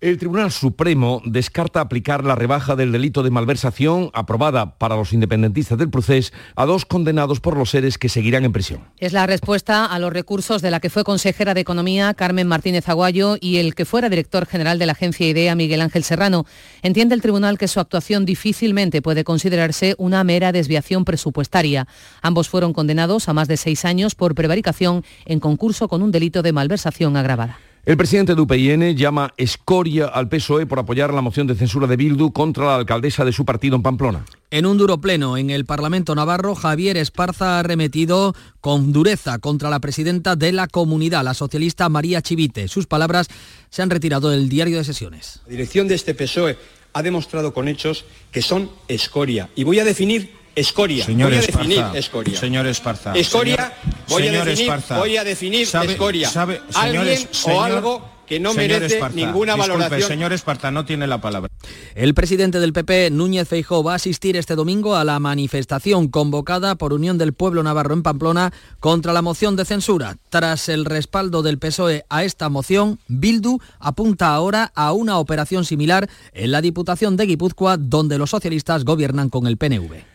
El 0.00 0.16
Tribunal 0.16 0.50
Supremo 0.50 1.20
descarta 1.26 1.82
aplicar 1.82 2.24
la 2.24 2.34
rebaja 2.34 2.74
del 2.74 2.90
delito 2.90 3.22
de 3.22 3.28
malversación 3.28 4.10
aprobada 4.14 4.78
para 4.78 4.96
los 4.96 5.12
independentistas 5.12 5.76
del 5.76 5.90
proceso 5.90 6.32
a 6.56 6.64
dos 6.64 6.86
condenados 6.86 7.40
por 7.40 7.54
los 7.54 7.68
seres 7.68 7.98
que 7.98 8.08
seguirán 8.08 8.46
en 8.46 8.52
prisión. 8.52 8.80
Es 8.96 9.12
la 9.12 9.26
respuesta 9.26 9.84
a 9.84 9.98
los 9.98 10.10
recursos 10.10 10.62
de 10.62 10.70
la 10.70 10.80
que 10.80 10.88
fue 10.88 11.04
consejera 11.04 11.52
de 11.52 11.60
Economía 11.60 12.14
Carmen 12.14 12.48
Martínez 12.48 12.88
Aguayo 12.88 13.36
y 13.42 13.58
el 13.58 13.74
que 13.74 13.84
fuera 13.84 14.08
director 14.08 14.46
general 14.46 14.78
de 14.78 14.86
la 14.86 14.92
agencia 14.92 15.28
IDEA 15.28 15.54
Miguel 15.54 15.82
Ángel 15.82 16.02
Serrano. 16.02 16.46
Entiende 16.80 17.14
el 17.14 17.20
tribunal 17.20 17.58
que 17.58 17.68
su 17.68 17.78
actuación 17.78 18.24
difícilmente 18.24 19.02
puede 19.02 19.22
considerarse 19.22 19.96
una 19.98 20.24
mera 20.24 20.50
desviación 20.50 21.04
presupuestaria. 21.04 21.86
Ambos 22.22 22.48
fueron 22.48 22.72
condenados 22.72 23.28
a 23.28 23.34
más 23.34 23.48
de 23.48 23.58
seis 23.58 23.84
años 23.84 24.14
por 24.14 24.34
prevaricación 24.34 25.04
en 25.26 25.40
concurso 25.40 25.88
con 25.88 26.00
un 26.00 26.10
delito 26.10 26.40
de 26.40 26.54
malversación 26.54 27.18
agravada. 27.18 27.58
El 27.86 27.96
presidente 27.96 28.34
de 28.34 28.42
UPIN 28.42 28.94
llama 28.94 29.32
escoria 29.38 30.06
al 30.06 30.28
PSOE 30.28 30.66
por 30.66 30.78
apoyar 30.78 31.14
la 31.14 31.22
moción 31.22 31.46
de 31.46 31.54
censura 31.54 31.86
de 31.86 31.96
Bildu 31.96 32.30
contra 32.30 32.66
la 32.66 32.74
alcaldesa 32.76 33.24
de 33.24 33.32
su 33.32 33.46
partido 33.46 33.74
en 33.74 33.82
Pamplona. 33.82 34.26
En 34.50 34.66
un 34.66 34.76
duro 34.76 35.00
pleno 35.00 35.38
en 35.38 35.48
el 35.48 35.64
Parlamento 35.64 36.14
Navarro, 36.14 36.54
Javier 36.54 36.98
Esparza 36.98 37.58
ha 37.58 37.62
remetido 37.62 38.34
con 38.60 38.92
dureza 38.92 39.38
contra 39.38 39.70
la 39.70 39.80
presidenta 39.80 40.36
de 40.36 40.52
la 40.52 40.66
comunidad, 40.66 41.24
la 41.24 41.32
socialista 41.32 41.88
María 41.88 42.20
Chivite. 42.20 42.68
Sus 42.68 42.86
palabras 42.86 43.28
se 43.70 43.80
han 43.80 43.88
retirado 43.88 44.28
del 44.28 44.50
diario 44.50 44.76
de 44.76 44.84
sesiones. 44.84 45.40
La 45.46 45.52
dirección 45.52 45.88
de 45.88 45.94
este 45.94 46.14
PSOE 46.14 46.58
ha 46.92 47.02
demostrado 47.02 47.54
con 47.54 47.66
hechos 47.66 48.04
que 48.30 48.42
son 48.42 48.70
escoria. 48.88 49.48
Y 49.56 49.64
voy 49.64 49.78
a 49.78 49.84
definir 49.84 50.39
Escoria. 50.60 51.04
Señor 51.04 51.30
voy 51.30 51.38
a 51.38 51.40
Esparza, 51.40 51.58
definir 51.68 51.96
escoria. 51.96 52.38
Señor 52.38 52.66
Esparza. 52.66 53.12
Escoria, 53.14 53.72
voy, 54.08 54.24
señor 54.24 54.42
a 54.42 54.44
definir, 54.44 54.70
Esparza, 54.70 54.98
voy 54.98 55.16
a 55.16 55.24
definir 55.24 55.66
sabe, 55.66 55.92
escoria. 55.92 56.28
Sabe, 56.28 56.60
Alguien 56.74 57.28
señor, 57.30 57.56
o 57.56 57.62
algo 57.62 58.10
que 58.26 58.38
no 58.38 58.52
merece 58.52 58.94
Esparza, 58.94 59.16
ninguna 59.16 59.54
disculpe, 59.54 59.78
valoración. 59.78 60.08
Señor 60.08 60.32
Esparza, 60.34 60.70
no 60.70 60.84
tiene 60.84 61.06
la 61.06 61.20
palabra. 61.20 61.50
El 61.94 62.12
presidente 62.12 62.60
del 62.60 62.74
PP, 62.74 63.10
Núñez 63.10 63.48
Feijóo, 63.48 63.82
va 63.82 63.92
a 63.92 63.96
asistir 63.96 64.36
este 64.36 64.54
domingo 64.54 64.96
a 64.96 65.04
la 65.04 65.18
manifestación 65.18 66.08
convocada 66.08 66.74
por 66.74 66.92
Unión 66.92 67.16
del 67.16 67.32
Pueblo 67.32 67.62
Navarro 67.62 67.94
en 67.94 68.02
Pamplona 68.02 68.52
contra 68.80 69.14
la 69.14 69.22
moción 69.22 69.56
de 69.56 69.64
censura. 69.64 70.18
Tras 70.28 70.68
el 70.68 70.84
respaldo 70.84 71.42
del 71.42 71.58
PSOE 71.58 72.04
a 72.10 72.22
esta 72.22 72.50
moción, 72.50 73.00
Bildu 73.08 73.60
apunta 73.78 74.34
ahora 74.34 74.70
a 74.74 74.92
una 74.92 75.18
operación 75.18 75.64
similar 75.64 76.08
en 76.34 76.52
la 76.52 76.60
Diputación 76.60 77.16
de 77.16 77.24
Guipúzcoa, 77.24 77.78
donde 77.78 78.18
los 78.18 78.28
socialistas 78.28 78.84
gobiernan 78.84 79.30
con 79.30 79.46
el 79.46 79.56
PNV. 79.56 80.09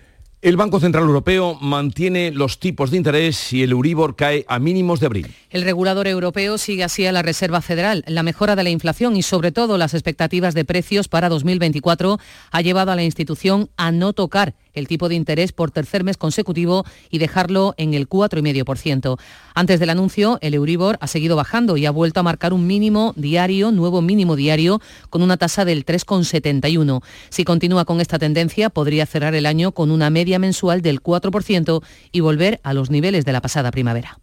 El 0.45 0.57
Banco 0.57 0.79
Central 0.79 1.05
Europeo 1.05 1.57
mantiene 1.59 2.29
los 2.29 2.59
tipos 2.59 2.91
de 2.91 2.97
interés 2.97 3.51
y 3.51 3.63
el 3.63 3.71
Euribor 3.71 4.15
cae 4.15 4.45
a 4.47 4.59
mínimos 4.59 4.99
de 4.99 5.07
abril. 5.07 5.33
El 5.49 5.63
regulador 5.63 6.05
europeo 6.05 6.59
sigue 6.59 6.83
así 6.83 7.03
a 7.03 7.11
la 7.11 7.23
Reserva 7.23 7.61
Federal. 7.61 8.03
La 8.05 8.21
mejora 8.21 8.55
de 8.55 8.61
la 8.61 8.69
inflación 8.69 9.15
y 9.17 9.23
sobre 9.23 9.51
todo 9.51 9.79
las 9.79 9.95
expectativas 9.95 10.53
de 10.53 10.63
precios 10.63 11.07
para 11.07 11.29
2024 11.29 12.19
ha 12.51 12.61
llevado 12.61 12.91
a 12.91 12.95
la 12.95 13.01
institución 13.01 13.71
a 13.75 13.91
no 13.91 14.13
tocar 14.13 14.53
el 14.75 14.87
tipo 14.87 15.09
de 15.09 15.15
interés 15.15 15.51
por 15.51 15.71
tercer 15.71 16.03
mes 16.03 16.17
consecutivo 16.17 16.85
y 17.09 17.17
dejarlo 17.17 17.73
en 17.77 17.93
el 17.93 18.07
4,5%. 18.07 19.17
Antes 19.53 19.79
del 19.79 19.89
anuncio, 19.89 20.37
el 20.41 20.53
Euribor 20.53 20.97
ha 21.01 21.07
seguido 21.07 21.35
bajando 21.35 21.77
y 21.77 21.85
ha 21.85 21.91
vuelto 21.91 22.19
a 22.19 22.23
marcar 22.23 22.53
un 22.53 22.67
mínimo 22.67 23.13
diario, 23.15 23.71
nuevo 23.71 24.01
mínimo 24.01 24.35
diario, 24.35 24.81
con 25.09 25.21
una 25.21 25.37
tasa 25.37 25.65
del 25.65 25.85
3,71. 25.85 27.01
Si 27.29 27.43
continúa 27.43 27.85
con 27.85 28.01
esta 28.01 28.19
tendencia, 28.19 28.69
podría 28.69 29.05
cerrar 29.05 29.35
el 29.35 29.45
año 29.45 29.71
con 29.71 29.91
una 29.91 30.09
media 30.09 30.39
mensual 30.39 30.81
del 30.81 31.01
4% 31.01 31.81
y 32.11 32.19
volver 32.19 32.59
a 32.63 32.73
los 32.73 32.89
niveles 32.89 33.25
de 33.25 33.33
la 33.33 33.41
pasada 33.41 33.71
primavera. 33.71 34.19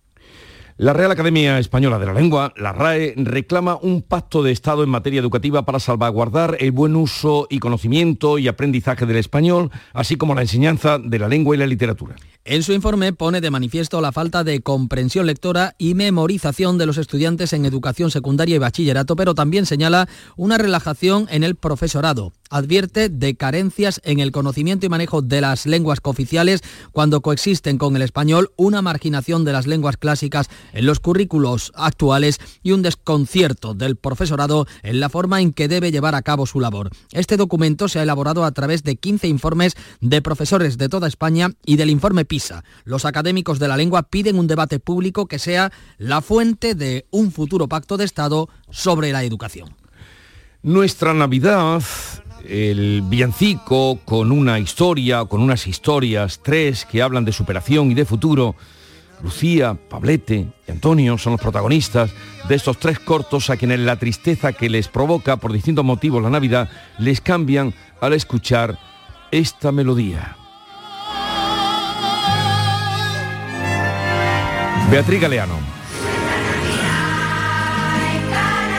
La 0.79 0.95
Real 0.95 1.11
Academia 1.11 1.59
Española 1.59 1.99
de 1.99 2.07
la 2.07 2.15
Lengua, 2.15 2.55
la 2.57 2.73
RAE, 2.73 3.13
reclama 3.17 3.79
un 3.83 4.01
pacto 4.01 4.43
de 4.43 4.53
Estado 4.53 4.83
en 4.83 4.89
materia 4.89 5.21
educativa 5.21 5.67
para 5.67 5.79
salvaguardar 5.79 6.57
el 6.61 6.73
buen 6.73 6.97
uso 6.97 7.47
y 7.51 7.59
conocimiento 7.59 8.39
y 8.39 8.49
aprendizaje 8.49 9.05
del 9.05 9.19
español, 9.19 9.71
así 9.93 10.17
como 10.17 10.35
la 10.35 10.41
enseñanza 10.41 10.99
de 10.99 11.19
la 11.19 11.29
lengua 11.29 11.55
y 11.55 11.59
la 11.59 11.67
literatura. 11.67 12.17
En 12.45 12.65
su 12.65 12.73
informe 12.73 13.13
pone 13.13 13.41
de 13.41 13.53
manifiesto 13.53 14.01
la 14.01 14.11
falta 14.11 14.43
de 14.43 14.63
comprensión 14.63 15.27
lectora 15.27 15.77
y 15.79 15.95
memorización 15.95 16.77
de 16.77 16.87
los 16.87 16.99
estudiantes 16.99 17.53
en 17.53 17.65
educación 17.65 18.11
secundaria 18.11 18.57
y 18.57 18.59
bachillerato, 18.59 19.15
pero 19.15 19.37
también 19.37 19.65
señala 19.65 20.09
una 20.35 20.59
relajación 20.59 21.29
en 21.31 21.45
el 21.45 21.55
profesorado. 21.55 22.33
Advierte 22.51 23.09
de 23.09 23.37
carencias 23.37 24.01
en 24.05 24.19
el 24.19 24.33
conocimiento 24.33 24.85
y 24.85 24.89
manejo 24.89 25.23
de 25.23 25.41
las 25.41 25.67
lenguas 25.67 26.01
cooficiales 26.01 26.63
cuando 26.91 27.23
coexisten 27.23 27.79
con 27.79 27.95
el 27.95 28.03
español, 28.03 28.51
una 28.57 28.83
marginación 28.83 29.45
de 29.45 29.53
las 29.53 29.69
lenguas 29.69 29.97
clásicas 29.97 30.51
en 30.73 30.85
los 30.85 30.99
currículos 30.99 31.73
actuales 31.77 32.41
y 32.65 32.73
un 32.73 32.83
desconcierto 32.83 33.73
del 33.73 33.95
profesorado 33.95 34.67
en 34.83 34.99
la 34.99 35.09
forma 35.09 35.41
en 35.41 35.53
que 35.53 35.69
debe 35.69 35.93
llevar 35.93 36.17
a 36.17 36.23
cabo 36.23 36.45
su 36.45 36.59
labor. 36.59 36.91
Este 37.13 37.37
documento 37.37 37.87
se 37.87 38.01
ha 38.01 38.03
elaborado 38.03 38.45
a 38.45 38.51
través 38.51 38.83
de 38.83 38.97
15 38.97 39.29
informes 39.29 39.77
de 40.01 40.21
profesores 40.21 40.77
de 40.77 40.89
toda 40.89 41.07
España 41.07 41.53
y 41.65 41.77
del 41.77 41.89
informe 41.89 42.25
PISA. 42.33 42.65
Los 42.85 43.05
académicos 43.05 43.59
de 43.59 43.69
la 43.69 43.77
lengua 43.77 44.05
piden 44.05 44.39
un 44.39 44.47
debate 44.47 44.79
público 44.79 45.27
que 45.27 45.39
sea 45.39 45.71
la 45.99 46.23
fuente 46.23 46.75
de 46.75 47.05
un 47.11 47.31
futuro 47.31 47.69
pacto 47.69 47.99
de 47.99 48.07
Estado 48.07 48.49
sobre 48.71 49.13
la 49.13 49.23
educación. 49.23 49.77
Nuestra 50.63 51.13
Navidad, 51.13 51.83
el 52.49 53.03
villancico 53.03 53.99
con 54.07 54.33
una 54.33 54.59
historia, 54.59 55.27
con 55.27 55.43
unas 55.43 55.67
historias, 55.67 56.41
tres 56.43 56.87
que 56.87 57.03
hablan 57.03 57.27
de 57.27 57.33
superación 57.33 57.91
y 57.91 57.95
de 57.95 58.07
futuro. 58.07 58.57
Lucía, 59.23 59.75
Pablete 59.91 60.55
y 60.67 60.71
Antonio 60.71 61.19
son 61.19 61.33
los 61.33 61.41
protagonistas 61.43 62.13
de 62.49 62.55
estos 62.55 62.79
tres 62.79 62.99
cortos 62.99 63.51
a 63.51 63.59
quienes 63.59 63.81
la 63.81 63.97
tristeza 63.97 64.55
que 64.55 64.71
les 64.71 64.89
provoca 64.89 65.37
por 65.37 65.53
distintos 65.53 65.85
motivos 65.85 66.23
la 66.23 66.31
Navidad 66.31 66.71
les 66.99 67.21
cambian 67.21 67.75
al 68.01 68.15
escuchar 68.15 68.79
esta 69.31 69.71
melodía. 69.71 70.39
Beatriz 74.93 75.23
Galeano. 75.23 75.55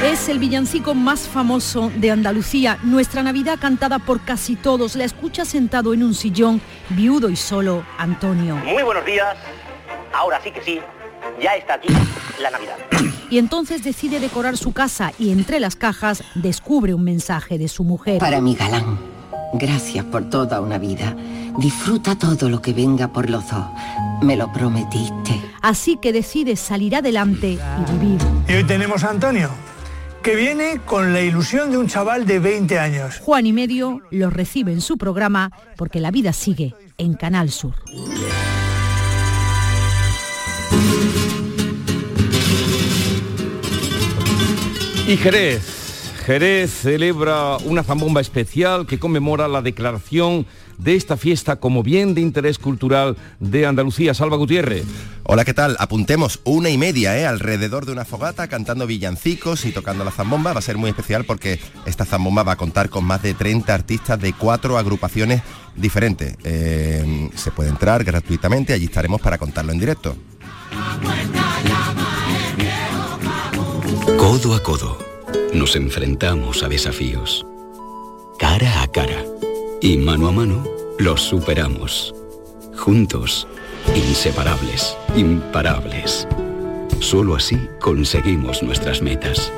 Es 0.04 0.30
el 0.30 0.38
villancico 0.38 0.94
más 0.94 1.22
famoso 1.22 1.92
de 1.96 2.12
Andalucía, 2.12 2.78
nuestra 2.84 3.24
Navidad 3.24 3.58
cantada 3.60 3.98
por 3.98 4.22
casi 4.22 4.56
todos. 4.56 4.96
La 4.96 5.06
escucha 5.06 5.44
sentado 5.44 5.92
en 5.92 6.04
un 6.04 6.14
sillón, 6.14 6.62
viudo 6.90 7.32
y 7.32 7.36
solo, 7.36 7.84
Antonio. 7.98 8.58
Muy 8.58 8.84
buenos 8.84 9.04
días, 9.06 9.36
ahora 10.14 10.40
sí 10.44 10.52
que 10.52 10.62
sí, 10.62 10.80
ya 11.42 11.56
está 11.56 11.74
aquí 11.74 11.92
la 12.40 12.52
Navidad. 12.52 12.78
y 13.32 13.40
entonces 13.40 13.84
decide 13.84 14.20
decorar 14.20 14.56
su 14.56 14.72
casa 14.72 15.14
y 15.18 15.32
entre 15.32 15.60
las 15.60 15.76
cajas 15.76 16.24
descubre 16.36 16.94
un 16.94 17.04
mensaje 17.04 17.58
de 17.58 17.68
su 17.68 17.84
mujer. 17.84 18.20
Para 18.20 18.40
mi 18.40 18.54
galán, 18.54 19.00
gracias 19.54 20.06
por 20.06 20.30
toda 20.30 20.60
una 20.62 20.78
vida. 20.78 21.16
Disfruta 21.58 22.16
todo 22.16 22.50
lo 22.50 22.62
que 22.62 22.74
venga 22.74 23.08
por 23.08 23.30
los 23.30 23.50
dos. 23.50 23.66
Me 24.22 24.36
lo 24.36 24.52
prometiste. 24.52 25.40
Así 25.62 25.98
que 25.98 26.12
decide 26.12 26.56
salir 26.56 26.96
adelante 26.96 27.58
y 27.58 27.92
vivir. 27.92 28.20
Y 28.48 28.54
hoy 28.54 28.64
tenemos 28.64 29.04
a 29.04 29.10
Antonio, 29.10 29.50
que 30.22 30.36
viene 30.36 30.80
con 30.86 31.14
la 31.14 31.22
ilusión 31.22 31.72
de 31.72 31.78
un 31.78 31.88
chaval 31.88 32.26
de 32.26 32.40
20 32.40 32.80
años. 32.80 33.20
Juan 33.20 33.46
y 33.46 33.54
medio 33.54 34.02
lo 34.12 34.30
recibe 34.30 34.72
en 34.72 34.82
su 34.82 34.98
programa 34.98 35.52
porque 35.78 36.00
la 36.00 36.12
vida 36.12 36.34
sigue 36.34 36.74
en 36.98 37.14
Canal 37.14 37.52
Sur. 37.52 37.76
Y 45.06 45.18
Jerez. 45.18 45.83
Jerez 46.26 46.72
celebra 46.72 47.58
una 47.66 47.84
zambomba 47.84 48.22
especial 48.22 48.88
que 48.88 48.98
conmemora 48.98 49.50
la 49.50 49.62
declaración 49.62 50.46
de 50.78 50.96
esta 50.96 51.18
fiesta 51.18 51.58
como 51.58 51.84
bien 51.84 52.16
de 52.16 52.22
interés 52.22 52.60
cultural 52.60 53.18
de 53.42 53.66
Andalucía. 53.66 54.14
Salva 54.14 54.38
Gutiérrez. 54.38 54.86
Hola, 55.24 55.44
¿qué 55.44 55.54
tal? 55.54 55.76
Apuntemos 55.80 56.40
una 56.46 56.70
y 56.70 56.78
media, 56.78 57.20
¿eh? 57.20 57.26
Alrededor 57.26 57.86
de 57.86 57.92
una 57.92 58.06
fogata, 58.06 58.48
cantando 58.48 58.88
villancicos 58.88 59.66
y 59.66 59.74
tocando 59.74 60.06
la 60.06 60.12
zambomba. 60.12 60.54
Va 60.54 60.60
a 60.60 60.62
ser 60.62 60.78
muy 60.78 60.90
especial 60.90 61.26
porque 61.26 61.60
esta 61.86 62.06
zambomba 62.06 62.44
va 62.44 62.54
a 62.54 62.58
contar 62.58 62.90
con 62.90 63.04
más 63.04 63.22
de 63.22 63.34
30 63.34 63.74
artistas 63.74 64.20
de 64.22 64.32
cuatro 64.32 64.78
agrupaciones 64.78 65.42
diferentes. 65.76 66.38
Eh, 66.46 67.30
se 67.36 67.52
puede 67.52 67.70
entrar 67.70 68.06
gratuitamente, 68.06 68.72
allí 68.72 68.86
estaremos 68.86 69.20
para 69.20 69.38
contarlo 69.38 69.74
en 69.74 69.80
directo. 69.80 70.16
Codo 74.18 74.56
a 74.56 74.64
codo 74.64 75.13
nos 75.54 75.76
enfrentamos 75.76 76.64
a 76.64 76.68
desafíos. 76.68 77.46
Cara 78.40 78.82
a 78.82 78.88
cara. 78.88 79.24
Y 79.82 79.98
mano 79.98 80.28
a 80.28 80.32
mano 80.32 80.64
los 81.00 81.22
superamos. 81.22 82.14
Juntos, 82.76 83.48
inseparables, 83.96 84.98
imparables. 85.16 86.28
Solo 87.00 87.36
así 87.36 87.58
conseguimos 87.80 88.64
nuestras 88.64 89.02
metas. 89.02 89.52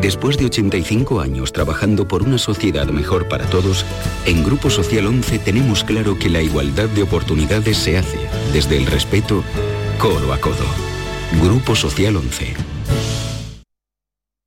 Después 0.00 0.36
de 0.36 0.46
85 0.46 1.20
años 1.20 1.52
trabajando 1.52 2.08
por 2.08 2.22
una 2.22 2.38
sociedad 2.38 2.86
mejor 2.86 3.28
para 3.28 3.46
todos, 3.46 3.84
en 4.26 4.42
Grupo 4.44 4.68
Social 4.68 5.06
11 5.06 5.38
tenemos 5.38 5.84
claro 5.84 6.18
que 6.18 6.28
la 6.28 6.42
igualdad 6.42 6.88
de 6.88 7.04
oportunidades 7.04 7.76
se 7.76 7.98
hace 7.98 8.18
desde 8.52 8.76
el 8.76 8.86
respeto 8.86 9.44
codo 9.98 10.32
a 10.32 10.38
codo. 10.38 10.66
Grupo 11.40 11.76
Social 11.76 12.16
11 12.16 12.54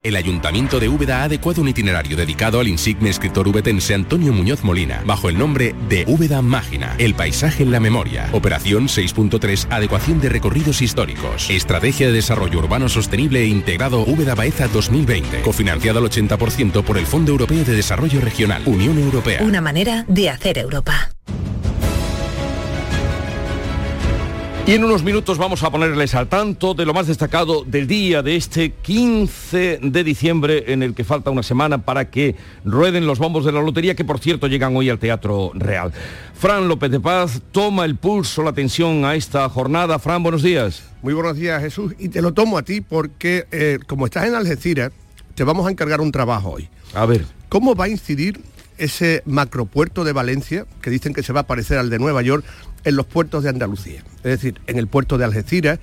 el 0.05 0.15
Ayuntamiento 0.15 0.79
de 0.79 0.87
Úbeda 0.87 1.21
ha 1.21 1.23
adecuado 1.23 1.61
un 1.61 1.67
itinerario 1.67 2.15
dedicado 2.15 2.59
al 2.59 2.67
insigne 2.67 3.09
escritor 3.09 3.47
ubetense 3.47 3.95
Antonio 3.95 4.31
Muñoz 4.31 4.63
Molina, 4.63 5.01
bajo 5.03 5.29
el 5.29 5.37
nombre 5.37 5.73
de 5.89 6.05
Úbeda 6.07 6.43
Mágina, 6.43 6.93
el 6.99 7.15
paisaje 7.15 7.63
en 7.63 7.71
la 7.71 7.79
memoria. 7.79 8.29
Operación 8.31 8.87
6.3, 8.87 9.65
adecuación 9.71 10.21
de 10.21 10.29
recorridos 10.29 10.83
históricos. 10.83 11.49
Estrategia 11.49 12.05
de 12.05 12.13
desarrollo 12.13 12.59
urbano 12.59 12.87
sostenible 12.87 13.41
e 13.41 13.47
integrado 13.47 14.01
Úbeda 14.01 14.35
Baeza 14.35 14.67
2020, 14.67 15.41
cofinanciado 15.41 15.97
al 15.97 16.05
80% 16.05 16.83
por 16.83 16.99
el 16.99 17.07
Fondo 17.07 17.31
Europeo 17.31 17.63
de 17.63 17.73
Desarrollo 17.73 18.21
Regional, 18.21 18.61
Unión 18.67 18.99
Europea. 18.99 19.41
Una 19.41 19.59
manera 19.59 20.05
de 20.07 20.29
hacer 20.29 20.59
Europa. 20.59 21.09
Y 24.67 24.73
en 24.73 24.83
unos 24.83 25.03
minutos 25.03 25.37
vamos 25.37 25.61
a 25.61 25.69
ponerles 25.69 26.15
al 26.15 26.27
tanto 26.27 26.73
de 26.73 26.87
lo 26.87 26.93
más 26.95 27.05
destacado 27.05 27.63
del 27.63 27.85
día 27.85 28.23
de 28.23 28.35
este 28.35 28.71
15 28.71 29.77
de 29.79 30.03
diciembre 30.03 30.73
en 30.73 30.81
el 30.81 30.95
que 30.95 31.03
falta 31.03 31.29
una 31.29 31.43
semana 31.43 31.85
para 31.85 32.09
que 32.09 32.35
rueden 32.63 33.05
los 33.05 33.19
bombos 33.19 33.45
de 33.45 33.51
la 33.51 33.61
lotería 33.61 33.93
que 33.93 34.03
por 34.03 34.17
cierto 34.17 34.47
llegan 34.47 34.75
hoy 34.75 34.89
al 34.89 34.97
Teatro 34.97 35.51
Real. 35.53 35.93
Fran 36.33 36.67
López 36.67 36.89
de 36.89 36.99
Paz 36.99 37.43
toma 37.51 37.85
el 37.85 37.95
pulso, 37.95 38.41
la 38.41 38.49
atención 38.49 39.05
a 39.05 39.13
esta 39.13 39.47
jornada. 39.49 39.99
Fran, 39.99 40.23
buenos 40.23 40.41
días. 40.41 40.81
Muy 41.03 41.13
buenos 41.13 41.37
días 41.37 41.61
Jesús 41.61 41.93
y 41.99 42.09
te 42.09 42.23
lo 42.23 42.33
tomo 42.33 42.57
a 42.57 42.63
ti 42.63 42.81
porque 42.81 43.45
eh, 43.51 43.77
como 43.85 44.07
estás 44.07 44.25
en 44.25 44.33
Algeciras 44.33 44.91
te 45.35 45.43
vamos 45.43 45.67
a 45.67 45.69
encargar 45.69 46.01
un 46.01 46.11
trabajo 46.11 46.53
hoy. 46.53 46.69
A 46.95 47.05
ver. 47.05 47.23
¿Cómo 47.49 47.75
va 47.75 47.85
a 47.85 47.89
incidir 47.89 48.41
ese 48.79 49.21
macropuerto 49.25 50.03
de 50.03 50.11
Valencia, 50.11 50.65
que 50.81 50.89
dicen 50.89 51.13
que 51.13 51.23
se 51.23 51.33
va 51.33 51.41
a 51.41 51.47
parecer 51.47 51.77
al 51.77 51.89
de 51.89 51.99
Nueva 51.99 52.21
York, 52.23 52.43
en 52.85 52.95
los 52.95 53.05
puertos 53.05 53.43
de 53.43 53.49
Andalucía. 53.49 54.03
Es 54.17 54.31
decir, 54.31 54.61
en 54.67 54.77
el 54.77 54.87
puerto 54.87 55.17
de 55.17 55.25
Algeciras, 55.25 55.79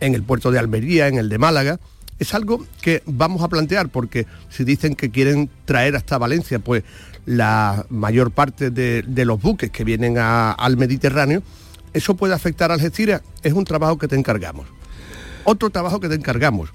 en 0.00 0.14
el 0.14 0.22
puerto 0.22 0.50
de 0.50 0.58
Almería, 0.58 1.08
en 1.08 1.16
el 1.16 1.28
de 1.28 1.38
Málaga. 1.38 1.80
Es 2.18 2.34
algo 2.34 2.64
que 2.80 3.02
vamos 3.06 3.42
a 3.42 3.48
plantear 3.48 3.88
porque 3.88 4.26
si 4.48 4.62
dicen 4.62 4.94
que 4.94 5.10
quieren 5.10 5.50
traer 5.64 5.96
hasta 5.96 6.18
Valencia, 6.18 6.58
pues 6.58 6.84
la 7.24 7.86
mayor 7.88 8.30
parte 8.30 8.70
de, 8.70 9.24
los 9.24 9.40
buques 9.40 9.70
que 9.70 9.84
vienen 9.84 10.18
al 10.18 10.76
Mediterráneo, 10.76 11.42
eso 11.92 12.14
puede 12.14 12.34
afectar 12.34 12.70
a 12.70 12.74
Algeciras. 12.74 13.22
Es 13.42 13.54
un 13.54 13.64
trabajo 13.64 13.98
que 13.98 14.08
te 14.08 14.16
encargamos. 14.16 14.66
Otro 15.44 15.70
trabajo 15.70 16.00
que 16.00 16.08
te 16.08 16.14
encargamos. 16.14 16.70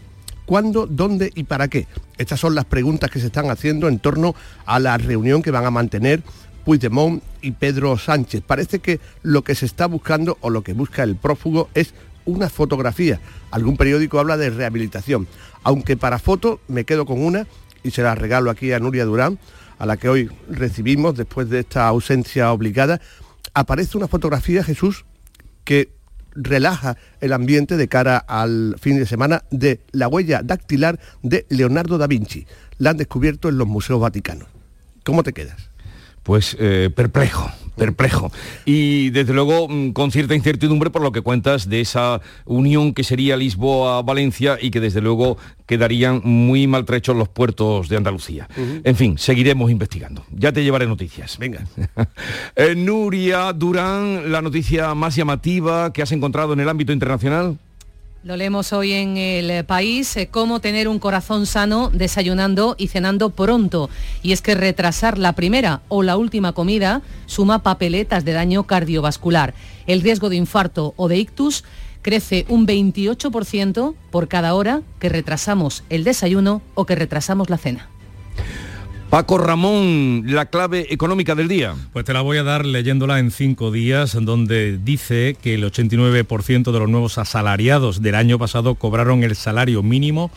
¿Cuándo, 0.45 0.87
dónde 0.87 1.31
y 1.35 1.43
para 1.43 1.67
qué? 1.67 1.87
Estas 2.17 2.39
son 2.39 2.55
las 2.55 2.65
preguntas 2.65 3.11
que 3.11 3.19
se 3.19 3.27
están 3.27 3.49
haciendo 3.49 3.89
en 3.89 3.99
torno 3.99 4.33
a 4.65 4.79
la 4.79 4.97
reunión 4.97 5.41
que 5.41 5.51
van 5.51 5.65
a 5.65 5.71
mantener 5.71 6.23
Puigdemont 6.67 7.23
y 7.41 7.51
Pedro 7.51 7.97
Sánchez. 7.97 8.43
Parece 8.45 8.79
que 8.79 8.99
lo 9.23 9.41
que 9.41 9.55
se 9.55 9.65
está 9.65 9.85
buscando 9.85 10.37
o 10.41 10.49
lo 10.49 10.63
que 10.63 10.73
busca 10.73 11.01
el 11.01 11.15
prófugo 11.15 11.69
es 11.73 11.93
una 12.25 12.49
fotografía. 12.49 13.21
Algún 13.51 13.77
periódico 13.77 14.19
habla 14.19 14.35
de 14.35 14.49
rehabilitación. 14.49 15.29
Aunque 15.63 15.95
para 15.95 16.19
foto 16.19 16.59
me 16.67 16.83
quedo 16.83 17.05
con 17.05 17.23
una 17.23 17.47
y 17.83 17.91
se 17.91 18.01
la 18.01 18.15
regalo 18.15 18.51
aquí 18.51 18.73
a 18.73 18.79
Nuria 18.79 19.05
Durán, 19.05 19.39
a 19.79 19.85
la 19.85 19.95
que 19.95 20.09
hoy 20.09 20.29
recibimos 20.49 21.15
después 21.15 21.49
de 21.49 21.59
esta 21.59 21.87
ausencia 21.87 22.51
obligada. 22.51 22.99
Aparece 23.53 23.97
una 23.97 24.09
fotografía, 24.09 24.61
Jesús, 24.61 25.05
que 25.63 25.93
relaja 26.35 26.97
el 27.21 27.31
ambiente 27.31 27.77
de 27.77 27.87
cara 27.87 28.17
al 28.17 28.75
fin 28.77 28.99
de 28.99 29.05
semana 29.05 29.45
de 29.51 29.79
la 29.93 30.09
huella 30.09 30.41
dactilar 30.43 30.99
de 31.23 31.45
Leonardo 31.47 31.97
da 31.97 32.07
Vinci. 32.07 32.45
La 32.77 32.89
han 32.89 32.97
descubierto 32.97 33.47
en 33.47 33.57
los 33.57 33.67
museos 33.69 34.01
vaticanos. 34.01 34.49
¿Cómo 35.05 35.23
te 35.23 35.31
quedas? 35.31 35.66
Pues 36.27 36.57
eh, 36.59 36.89
perplejo, 36.93 37.49
perplejo. 37.77 38.33
Y 38.65 39.11
desde 39.11 39.33
luego 39.33 39.69
mm, 39.69 39.91
con 39.91 40.11
cierta 40.11 40.35
incertidumbre 40.35 40.89
por 40.89 41.01
lo 41.01 41.13
que 41.13 41.21
cuentas 41.21 41.69
de 41.69 41.79
esa 41.79 42.19
unión 42.43 42.93
que 42.93 43.05
sería 43.05 43.37
Lisboa-Valencia 43.37 44.57
y 44.61 44.69
que 44.69 44.81
desde 44.81 44.99
luego 44.99 45.37
quedarían 45.65 46.19
muy 46.25 46.67
maltrechos 46.67 47.15
los 47.15 47.29
puertos 47.29 47.87
de 47.87 47.95
Andalucía. 47.95 48.49
En 48.57 48.95
fin, 48.97 49.17
seguiremos 49.17 49.71
investigando. 49.71 50.25
Ya 50.33 50.51
te 50.51 50.65
llevaré 50.65 50.85
noticias. 50.85 51.37
Venga. 51.39 51.65
Eh, 52.55 52.73
Nuria 52.75 53.53
Durán, 53.53 54.31
la 54.31 54.41
noticia 54.41 54.93
más 54.95 55.15
llamativa 55.15 55.93
que 55.93 56.01
has 56.01 56.11
encontrado 56.11 56.53
en 56.53 56.59
el 56.59 56.67
ámbito 56.67 56.91
internacional. 56.91 57.57
Lo 58.23 58.35
leemos 58.35 58.73
hoy 58.73 58.93
en 58.93 59.15
el 59.15 59.63
país, 59.63 60.17
eh, 60.17 60.27
cómo 60.27 60.59
tener 60.59 60.87
un 60.87 60.99
corazón 60.99 61.45
sano 61.45 61.91
desayunando 61.93 62.75
y 62.77 62.87
cenando 62.87 63.29
pronto. 63.29 63.89
Y 64.23 64.31
es 64.31 64.41
que 64.41 64.55
retrasar 64.55 65.17
la 65.17 65.33
primera 65.33 65.81
o 65.87 66.01
la 66.01 66.17
última 66.17 66.53
comida 66.53 67.03
suma 67.27 67.61
papeletas 67.61 68.25
de 68.25 68.33
daño 68.33 68.63
cardiovascular. 68.63 69.53
El 69.85 70.01
riesgo 70.01 70.29
de 70.29 70.35
infarto 70.35 70.93
o 70.97 71.07
de 71.07 71.17
ictus 71.17 71.63
crece 72.01 72.45
un 72.49 72.65
28% 72.65 73.93
por 74.09 74.27
cada 74.27 74.55
hora 74.55 74.81
que 74.99 75.09
retrasamos 75.09 75.83
el 75.89 76.03
desayuno 76.03 76.61
o 76.73 76.85
que 76.85 76.95
retrasamos 76.95 77.49
la 77.49 77.57
cena. 77.57 77.87
Paco 79.09 79.37
Ramón, 79.37 80.23
la 80.25 80.47
clave 80.47 80.93
económica 80.93 81.33
del 81.33 81.47
día. 81.47 81.75
Pues 81.93 82.03
te 82.03 82.13
la 82.13 82.19
voy 82.19 82.37
a 82.37 82.43
dar 82.43 82.65
leyéndola 82.65 83.19
en 83.19 83.31
cinco 83.31 83.71
días, 83.71 84.17
donde 84.21 84.77
dice 84.77 85.37
que 85.41 85.53
el 85.53 85.63
89% 85.63 86.71
de 86.71 86.79
los 86.79 86.89
nuevos 86.89 87.17
asalariados 87.17 88.01
del 88.01 88.15
año 88.15 88.37
pasado 88.37 88.75
cobraron 88.75 89.23
el 89.23 89.37
salario 89.37 89.81
mínimo 89.81 90.29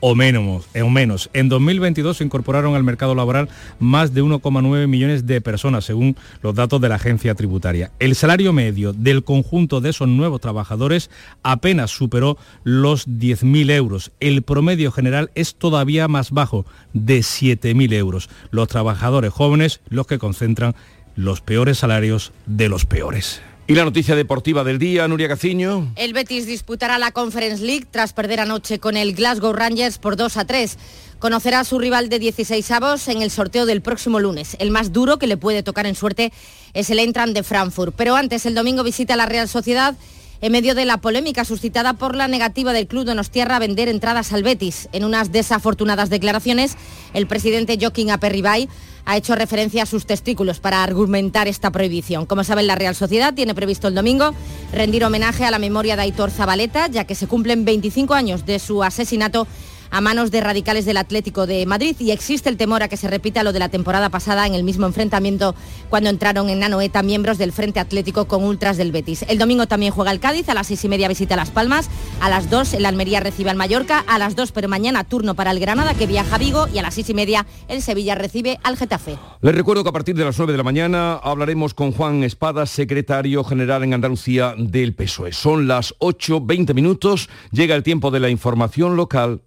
o 0.00 0.14
menos, 0.14 0.68
eh, 0.74 0.82
o 0.82 0.90
menos. 0.90 1.30
En 1.32 1.48
2022 1.48 2.18
se 2.18 2.24
incorporaron 2.24 2.74
al 2.74 2.84
mercado 2.84 3.14
laboral 3.14 3.48
más 3.78 4.14
de 4.14 4.22
1,9 4.22 4.86
millones 4.86 5.26
de 5.26 5.40
personas, 5.40 5.84
según 5.84 6.16
los 6.42 6.54
datos 6.54 6.80
de 6.80 6.88
la 6.88 6.96
agencia 6.96 7.34
tributaria. 7.34 7.90
El 7.98 8.14
salario 8.14 8.52
medio 8.52 8.92
del 8.92 9.24
conjunto 9.24 9.80
de 9.80 9.90
esos 9.90 10.08
nuevos 10.08 10.40
trabajadores 10.40 11.10
apenas 11.42 11.90
superó 11.90 12.38
los 12.64 13.08
10.000 13.08 13.70
euros. 13.72 14.12
El 14.20 14.42
promedio 14.42 14.92
general 14.92 15.30
es 15.34 15.54
todavía 15.54 16.08
más 16.08 16.30
bajo, 16.30 16.66
de 16.92 17.20
7.000 17.20 17.92
euros. 17.94 18.30
Los 18.50 18.68
trabajadores 18.68 19.32
jóvenes, 19.32 19.80
los 19.88 20.06
que 20.06 20.18
concentran 20.18 20.74
los 21.16 21.40
peores 21.40 21.78
salarios 21.78 22.32
de 22.46 22.68
los 22.68 22.86
peores. 22.86 23.42
Y 23.70 23.74
la 23.74 23.84
noticia 23.84 24.16
deportiva 24.16 24.64
del 24.64 24.78
día, 24.78 25.06
Nuria 25.08 25.28
Caciño. 25.28 25.92
El 25.94 26.14
Betis 26.14 26.46
disputará 26.46 26.98
la 26.98 27.12
Conference 27.12 27.62
League 27.62 27.86
tras 27.90 28.14
perder 28.14 28.40
anoche 28.40 28.78
con 28.78 28.96
el 28.96 29.14
Glasgow 29.14 29.52
Rangers 29.52 29.98
por 29.98 30.16
2 30.16 30.38
a 30.38 30.46
3. 30.46 30.78
Conocerá 31.18 31.60
a 31.60 31.64
su 31.64 31.78
rival 31.78 32.08
de 32.08 32.18
16 32.18 32.70
avos 32.70 33.08
en 33.08 33.20
el 33.20 33.30
sorteo 33.30 33.66
del 33.66 33.82
próximo 33.82 34.20
lunes. 34.20 34.56
El 34.58 34.70
más 34.70 34.94
duro 34.94 35.18
que 35.18 35.26
le 35.26 35.36
puede 35.36 35.62
tocar 35.62 35.84
en 35.84 35.96
suerte 35.96 36.32
es 36.72 36.88
el 36.88 36.98
Entran 36.98 37.34
de 37.34 37.42
Frankfurt. 37.42 37.94
Pero 37.94 38.16
antes, 38.16 38.46
el 38.46 38.54
domingo 38.54 38.82
visita 38.84 39.16
la 39.16 39.26
Real 39.26 39.48
Sociedad 39.50 39.94
en 40.40 40.52
medio 40.52 40.74
de 40.74 40.86
la 40.86 40.98
polémica 40.98 41.44
suscitada 41.44 41.92
por 41.92 42.16
la 42.16 42.26
negativa 42.26 42.72
del 42.72 42.86
club 42.86 43.04
Donostierra 43.04 43.56
a 43.56 43.58
vender 43.58 43.88
entradas 43.88 44.32
al 44.32 44.44
Betis. 44.44 44.88
En 44.92 45.04
unas 45.04 45.30
desafortunadas 45.30 46.08
declaraciones, 46.08 46.76
el 47.12 47.26
presidente 47.26 47.76
Joaquín 47.78 48.10
Aperribay 48.10 48.68
ha 49.08 49.16
hecho 49.16 49.34
referencia 49.34 49.84
a 49.84 49.86
sus 49.86 50.04
testículos 50.04 50.60
para 50.60 50.82
argumentar 50.82 51.48
esta 51.48 51.70
prohibición. 51.70 52.26
Como 52.26 52.44
saben, 52.44 52.66
la 52.66 52.74
Real 52.74 52.94
Sociedad 52.94 53.32
tiene 53.32 53.54
previsto 53.54 53.88
el 53.88 53.94
domingo 53.94 54.34
rendir 54.70 55.02
homenaje 55.02 55.46
a 55.46 55.50
la 55.50 55.58
memoria 55.58 55.96
de 55.96 56.02
Aitor 56.02 56.30
Zabaleta, 56.30 56.88
ya 56.88 57.04
que 57.04 57.14
se 57.14 57.26
cumplen 57.26 57.64
25 57.64 58.12
años 58.12 58.44
de 58.44 58.58
su 58.58 58.84
asesinato 58.84 59.46
a 59.90 60.00
manos 60.00 60.30
de 60.30 60.40
radicales 60.40 60.84
del 60.84 60.96
Atlético 60.96 61.46
de 61.46 61.66
Madrid 61.66 61.96
y 61.98 62.10
existe 62.10 62.48
el 62.48 62.56
temor 62.56 62.82
a 62.82 62.88
que 62.88 62.96
se 62.96 63.08
repita 63.08 63.42
lo 63.42 63.52
de 63.52 63.58
la 63.58 63.68
temporada 63.68 64.10
pasada 64.10 64.46
en 64.46 64.54
el 64.54 64.64
mismo 64.64 64.86
enfrentamiento 64.86 65.54
cuando 65.90 66.10
entraron 66.10 66.48
en 66.48 66.60
Nanoeta 66.60 67.02
miembros 67.02 67.38
del 67.38 67.52
Frente 67.52 67.80
Atlético 67.80 68.26
con 68.26 68.44
ultras 68.44 68.76
del 68.76 68.92
Betis. 68.92 69.24
El 69.28 69.38
domingo 69.38 69.66
también 69.66 69.92
juega 69.92 70.10
el 70.10 70.20
Cádiz, 70.20 70.48
a 70.48 70.54
las 70.54 70.66
seis 70.66 70.84
y 70.84 70.88
media 70.88 71.08
visita 71.08 71.36
Las 71.36 71.50
Palmas, 71.50 71.88
a 72.20 72.28
las 72.28 72.50
dos 72.50 72.74
el 72.74 72.86
Almería 72.86 73.20
recibe 73.20 73.50
al 73.50 73.56
Mallorca, 73.56 74.04
a 74.06 74.18
las 74.18 74.36
dos 74.36 74.52
pero 74.52 74.68
mañana 74.68 75.04
turno 75.04 75.34
para 75.34 75.50
el 75.50 75.60
Granada 75.60 75.94
que 75.94 76.06
viaja 76.06 76.36
a 76.36 76.38
Vigo 76.38 76.66
y 76.72 76.78
a 76.78 76.82
las 76.82 76.94
seis 76.94 77.08
y 77.10 77.14
media 77.14 77.46
el 77.68 77.82
Sevilla 77.82 78.14
recibe 78.14 78.58
al 78.62 78.76
Getafe. 78.76 79.16
Les 79.40 79.54
recuerdo 79.54 79.82
que 79.82 79.90
a 79.90 79.92
partir 79.92 80.16
de 80.16 80.24
las 80.24 80.36
9 80.36 80.52
de 80.52 80.58
la 80.58 80.64
mañana 80.64 81.14
hablaremos 81.14 81.74
con 81.74 81.92
Juan 81.92 82.24
Espada, 82.24 82.66
secretario 82.66 83.44
general 83.44 83.84
en 83.84 83.94
Andalucía 83.94 84.54
del 84.56 84.94
PSOE. 84.94 85.32
Son 85.32 85.68
las 85.68 85.94
8, 85.98 86.40
20 86.40 86.74
minutos, 86.74 87.28
llega 87.52 87.74
el 87.74 87.82
tiempo 87.82 88.10
de 88.10 88.20
la 88.20 88.30
información 88.30 88.96
local 88.96 89.42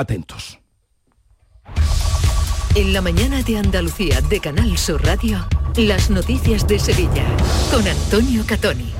atentos. 0.00 0.58
En 2.74 2.92
la 2.92 3.00
mañana 3.00 3.42
de 3.42 3.58
Andalucía 3.58 4.20
de 4.22 4.40
Canal 4.40 4.78
Sur 4.78 5.04
Radio, 5.04 5.46
las 5.76 6.10
noticias 6.10 6.66
de 6.66 6.78
Sevilla 6.78 7.24
con 7.70 7.86
Antonio 7.86 8.44
Catoni. 8.46 8.92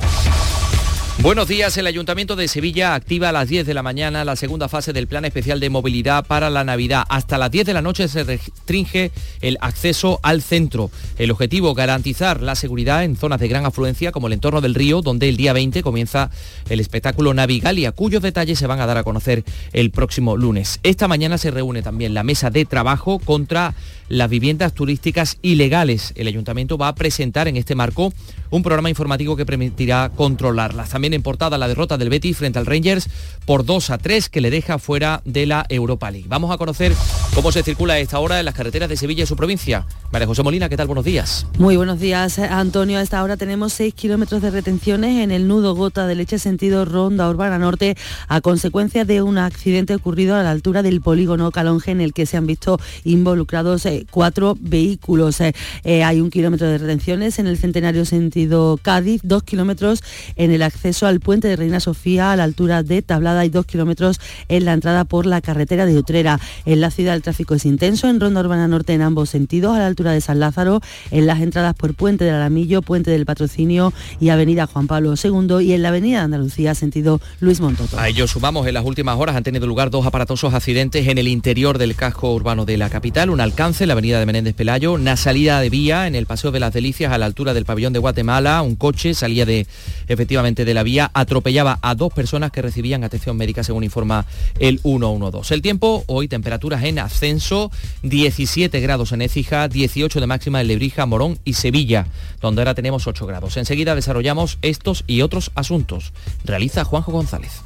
Buenos 1.19 1.49
días. 1.49 1.77
El 1.77 1.87
Ayuntamiento 1.87 2.35
de 2.35 2.49
Sevilla 2.49 2.95
activa 2.95 3.29
a 3.29 3.33
las 3.33 3.47
10 3.49 3.67
de 3.67 3.75
la 3.75 3.83
mañana 3.83 4.25
la 4.25 4.37
segunda 4.37 4.69
fase 4.69 4.95
del 4.95 5.07
Plan 5.07 5.27
Especial 5.27 5.61
de 5.61 5.69
Movilidad 5.69 6.25
para 6.25 6.49
la 6.49 6.65
Navidad. 6.65 7.05
Hasta 7.11 7.37
las 7.37 7.51
10 7.51 7.67
de 7.67 7.75
la 7.75 7.83
noche 7.83 8.09
se 8.09 8.25
restringe 8.25 9.11
el 9.43 9.59
acceso 9.61 10.19
al 10.23 10.41
centro. 10.41 10.91
El 11.19 11.31
objetivo, 11.31 11.75
garantizar 11.75 12.41
la 12.41 12.55
seguridad 12.55 13.05
en 13.05 13.17
zonas 13.17 13.39
de 13.39 13.49
gran 13.49 13.67
afluencia 13.67 14.13
como 14.13 14.29
el 14.29 14.33
entorno 14.33 14.63
del 14.63 14.75
río, 14.75 15.03
donde 15.03 15.29
el 15.29 15.37
día 15.37 15.53
20 15.53 15.83
comienza 15.83 16.31
el 16.71 16.81
espectáculo 16.81 17.35
Navigalia, 17.35 17.93
cuyos 17.93 18.23
detalles 18.23 18.59
se 18.59 18.67
van 18.67 18.81
a 18.81 18.87
dar 18.87 18.97
a 18.97 19.05
conocer 19.05 19.45
el 19.75 19.91
próximo 19.91 20.39
lunes. 20.39 20.81
Esta 20.83 21.07
mañana 21.07 21.37
se 21.37 21.51
reúne 21.51 21.83
también 21.83 22.15
la 22.15 22.23
mesa 22.23 22.49
de 22.51 22.65
trabajo 22.65 23.19
contra 23.19 23.75
las 24.11 24.29
viviendas 24.29 24.75
turísticas 24.75 25.39
ilegales. 25.41 26.13
El 26.17 26.27
ayuntamiento 26.27 26.77
va 26.77 26.89
a 26.89 26.95
presentar 26.95 27.49
en 27.49 27.57
este 27.57 27.75
marco 27.75 28.13
un 28.51 28.63
programa 28.65 28.91
informativo 28.91 29.37
que 29.37 29.47
permitirá 29.47 30.11
controlarlas. 30.15 30.91
También 30.91 31.15
en 31.15 31.23
portada 31.23 31.57
la 31.57 31.69
derrota 31.69 31.97
del 31.97 32.11
Betis 32.11 32.37
frente 32.37 32.59
al 32.59 32.67
Rangers 32.67 33.09
por 33.47 33.65
2 33.65 33.91
a 33.91 33.99
3 33.99 34.29
que 34.29 34.41
le 34.41 34.51
deja 34.51 34.79
fuera 34.79 35.23
de 35.25 35.47
la 35.47 35.65
Europa 35.69 36.11
League. 36.11 36.27
Vamos 36.29 36.51
a 36.51 36.59
conocer 36.59 36.93
cómo 37.35 37.53
se 37.53 37.63
circula 37.63 37.95
a 37.95 37.99
esta 38.01 38.19
hora 38.19 38.41
en 38.41 38.45
las 38.45 38.55
carreteras 38.55 38.89
de 38.89 38.97
Sevilla 38.97 39.23
y 39.23 39.27
su 39.27 39.37
provincia. 39.37 39.87
María 40.11 40.27
José 40.27 40.43
Molina, 40.43 40.69
¿qué 40.69 40.77
tal? 40.77 40.89
Buenos 40.89 41.05
días. 41.05 41.47
Muy 41.59 41.77
buenos 41.77 42.01
días, 42.01 42.41
Antonio. 42.41 42.99
A 42.99 43.03
esta 43.03 43.23
hora 43.23 43.37
tenemos 43.37 43.73
6 43.75 43.95
kilómetros 43.95 44.43
de 44.43 44.51
retenciones 44.51 45.23
en 45.23 45.31
el 45.31 45.47
nudo 45.47 45.77
gota 45.77 46.09
de 46.09 46.17
leche 46.17 46.41
sentido 46.41 46.85
Ronda 46.85 47.31
Urbana 47.31 47.59
Norte 47.59 47.97
a 48.27 48.41
consecuencia 48.41 49.05
de 49.05 49.23
un 49.23 49.39
accidente 49.39 49.95
ocurrido 49.95 50.35
a 50.35 50.43
la 50.43 50.51
altura 50.51 50.83
del 50.83 51.01
polígono 51.01 51.53
Calonge 51.53 51.93
en 51.93 52.01
el 52.01 52.13
que 52.13 52.27
se 52.27 52.37
han 52.37 52.47
visto 52.47 52.81
involucrados 53.05 53.87
cuatro 54.11 54.57
vehículos. 54.61 55.41
Eh, 55.41 55.55
eh, 55.85 56.05
hay 56.05 56.21
un 56.21 56.31
kilómetro 56.31 56.67
de 56.69 56.79
retenciones 56.79 57.39
en 57.39 57.47
el 57.47 57.59
centenario 57.59 58.05
sentido 58.05 58.79
Cádiz, 58.81 59.21
dos 59.25 59.43
kilómetros 59.43 60.03
en 60.37 60.51
el 60.51 60.63
acceso 60.63 61.07
al 61.07 61.21
puente 61.21 61.49
de 61.49 61.57
Reina 61.57 61.81
Sofía 61.81 62.33
a 62.33 62.37
la 62.37 62.45
altura 62.45 62.83
de 62.83 63.03
Tablada 63.03 63.45
y 63.45 63.49
dos 63.49 63.67
kilómetros 63.67 64.21
en 64.49 64.65
la 64.65 64.73
entrada 64.73 65.05
por 65.05 65.27
la 65.27 65.41
carretera 65.41 65.87
de 65.87 65.97
Utrera. 65.97 66.41
En 66.65 66.81
la 66.81 66.91
ciudad 66.91 67.15
el 67.15 67.23
tráfico 67.23 67.55
es 67.55 67.65
intenso 67.65 68.09
en 68.09 68.21
Ronda 68.21 68.41
Urbana 68.41 68.69
Norte 68.69 68.93
en 68.93 69.03
ambos 69.03 69.31
sentidos, 69.31 69.77
a 69.77 69.81
la 69.81 69.87
altura 69.87 70.13
de 70.13 70.21
San 70.21 70.41
Lázaro, 70.41 70.81
en 71.11 71.27
las 71.27 71.41
entradas 71.41 71.75
por 71.75 71.95
Puente 71.95 72.25
del 72.25 72.35
Alamillo, 72.35 72.83
Puente 72.83 73.11
del 73.11 73.27
Patrocinio 73.27 73.93
y 74.21 74.31
Avenida 74.31 74.67
Juan 74.67 74.87
Pablo 74.87 75.15
II 75.23 75.65
y 75.65 75.73
en 75.73 75.83
la 75.83 75.89
Avenida 75.89 76.23
Andalucía 76.23 76.75
sentido 76.75 77.21
Luis 77.41 77.61
Montoto. 77.61 77.99
A 77.99 78.09
ello 78.09 78.27
sumamos 78.27 78.67
en 78.67 78.75
las 78.75 78.85
últimas 78.85 79.17
horas 79.19 79.37
han 79.37 79.43
tenido 79.43 79.67
lugar 79.67 79.91
dos 79.91 80.07
aparatosos 80.07 80.55
accidentes 80.55 81.09
en 81.09 81.19
el 81.19 81.29
interior 81.29 81.79
del 81.79 81.95
casco 81.95 82.33
urbano 82.35 82.65
de 82.65 82.77
la 82.77 82.91
capital, 82.91 83.31
un 83.31 83.41
alcance 83.41 83.87
la 83.91 83.95
avenida 83.95 84.21
de 84.21 84.27
Menéndez 84.27 84.55
Pelayo, 84.55 84.93
una 84.93 85.17
salida 85.17 85.61
de 85.61 85.69
vía 85.69 86.07
en 86.07 86.15
el 86.15 86.25
Paseo 86.25 86.53
de 86.53 86.61
las 86.61 86.73
Delicias 86.73 87.13
a 87.13 87.19
la 87.19 87.27
altura 87.27 87.55
del 87.55 87.65
pabellón 87.65 87.93
de 87.93 87.99
Guatemala, 87.99 88.63
un 88.63 88.77
coche 88.77 89.15
salía 89.15 89.45
de 89.45 89.67
efectivamente 90.07 90.65
de 90.65 90.75
la 90.75 90.85
vía, 90.85 91.11
atropellaba 91.13 91.81
a 91.83 91.97
dos 91.97 92.13
personas 92.13 92.53
que 92.53 92.63
recibían 92.63 93.03
atención 93.03 93.37
médica 93.37 93.65
según 93.65 93.83
informa 93.83 94.27
el 94.61 94.79
112. 94.79 95.55
El 95.55 95.61
tiempo, 95.61 96.05
hoy 96.07 96.29
temperaturas 96.29 96.85
en 96.85 97.01
ascenso, 97.01 97.73
17 98.05 98.79
grados 98.79 99.11
en 99.11 99.23
Écija, 99.23 99.67
18 99.67 100.21
de 100.21 100.27
máxima 100.29 100.61
en 100.61 100.69
Lebrija, 100.69 101.05
Morón 101.05 101.41
y 101.45 101.55
Sevilla, 101.55 102.07
donde 102.41 102.61
ahora 102.61 102.75
tenemos 102.75 103.09
8 103.09 103.27
grados. 103.27 103.57
Enseguida 103.57 103.97
desarrollamos 103.97 104.59
estos 104.63 105.03
y 105.09 105.23
otros 105.23 105.51
asuntos. 105.57 106.13
Realiza 106.45 106.85
Juanjo 106.85 107.11
González. 107.11 107.63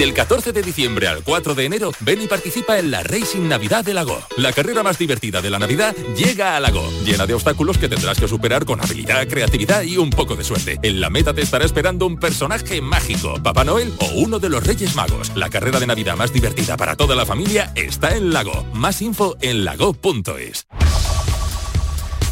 Del 0.00 0.14
14 0.14 0.52
de 0.52 0.62
diciembre 0.62 1.08
al 1.08 1.22
4 1.22 1.54
de 1.54 1.66
enero, 1.66 1.92
ven 2.00 2.22
y 2.22 2.26
participa 2.26 2.78
en 2.78 2.90
la 2.90 3.02
Racing 3.02 3.46
Navidad 3.46 3.84
de 3.84 3.92
Lago. 3.92 4.18
La 4.38 4.50
carrera 4.50 4.82
más 4.82 4.96
divertida 4.96 5.42
de 5.42 5.50
la 5.50 5.58
Navidad 5.58 5.94
llega 6.16 6.56
a 6.56 6.60
Lago, 6.60 6.82
llena 7.04 7.26
de 7.26 7.34
obstáculos 7.34 7.76
que 7.76 7.86
tendrás 7.86 8.18
que 8.18 8.26
superar 8.26 8.64
con 8.64 8.80
habilidad, 8.80 9.28
creatividad 9.28 9.82
y 9.82 9.98
un 9.98 10.08
poco 10.08 10.36
de 10.36 10.44
suerte. 10.44 10.78
En 10.82 11.02
la 11.02 11.10
meta 11.10 11.34
te 11.34 11.42
estará 11.42 11.66
esperando 11.66 12.06
un 12.06 12.16
personaje 12.16 12.80
mágico, 12.80 13.42
Papá 13.42 13.62
Noel 13.62 13.92
o 13.98 14.06
uno 14.14 14.38
de 14.38 14.48
los 14.48 14.66
Reyes 14.66 14.96
Magos. 14.96 15.36
La 15.36 15.50
carrera 15.50 15.78
de 15.78 15.86
Navidad 15.86 16.16
más 16.16 16.32
divertida 16.32 16.78
para 16.78 16.96
toda 16.96 17.14
la 17.14 17.26
familia 17.26 17.70
está 17.74 18.16
en 18.16 18.32
Lago. 18.32 18.64
Más 18.72 19.02
info 19.02 19.36
en 19.42 19.66
lago.es. 19.66 20.66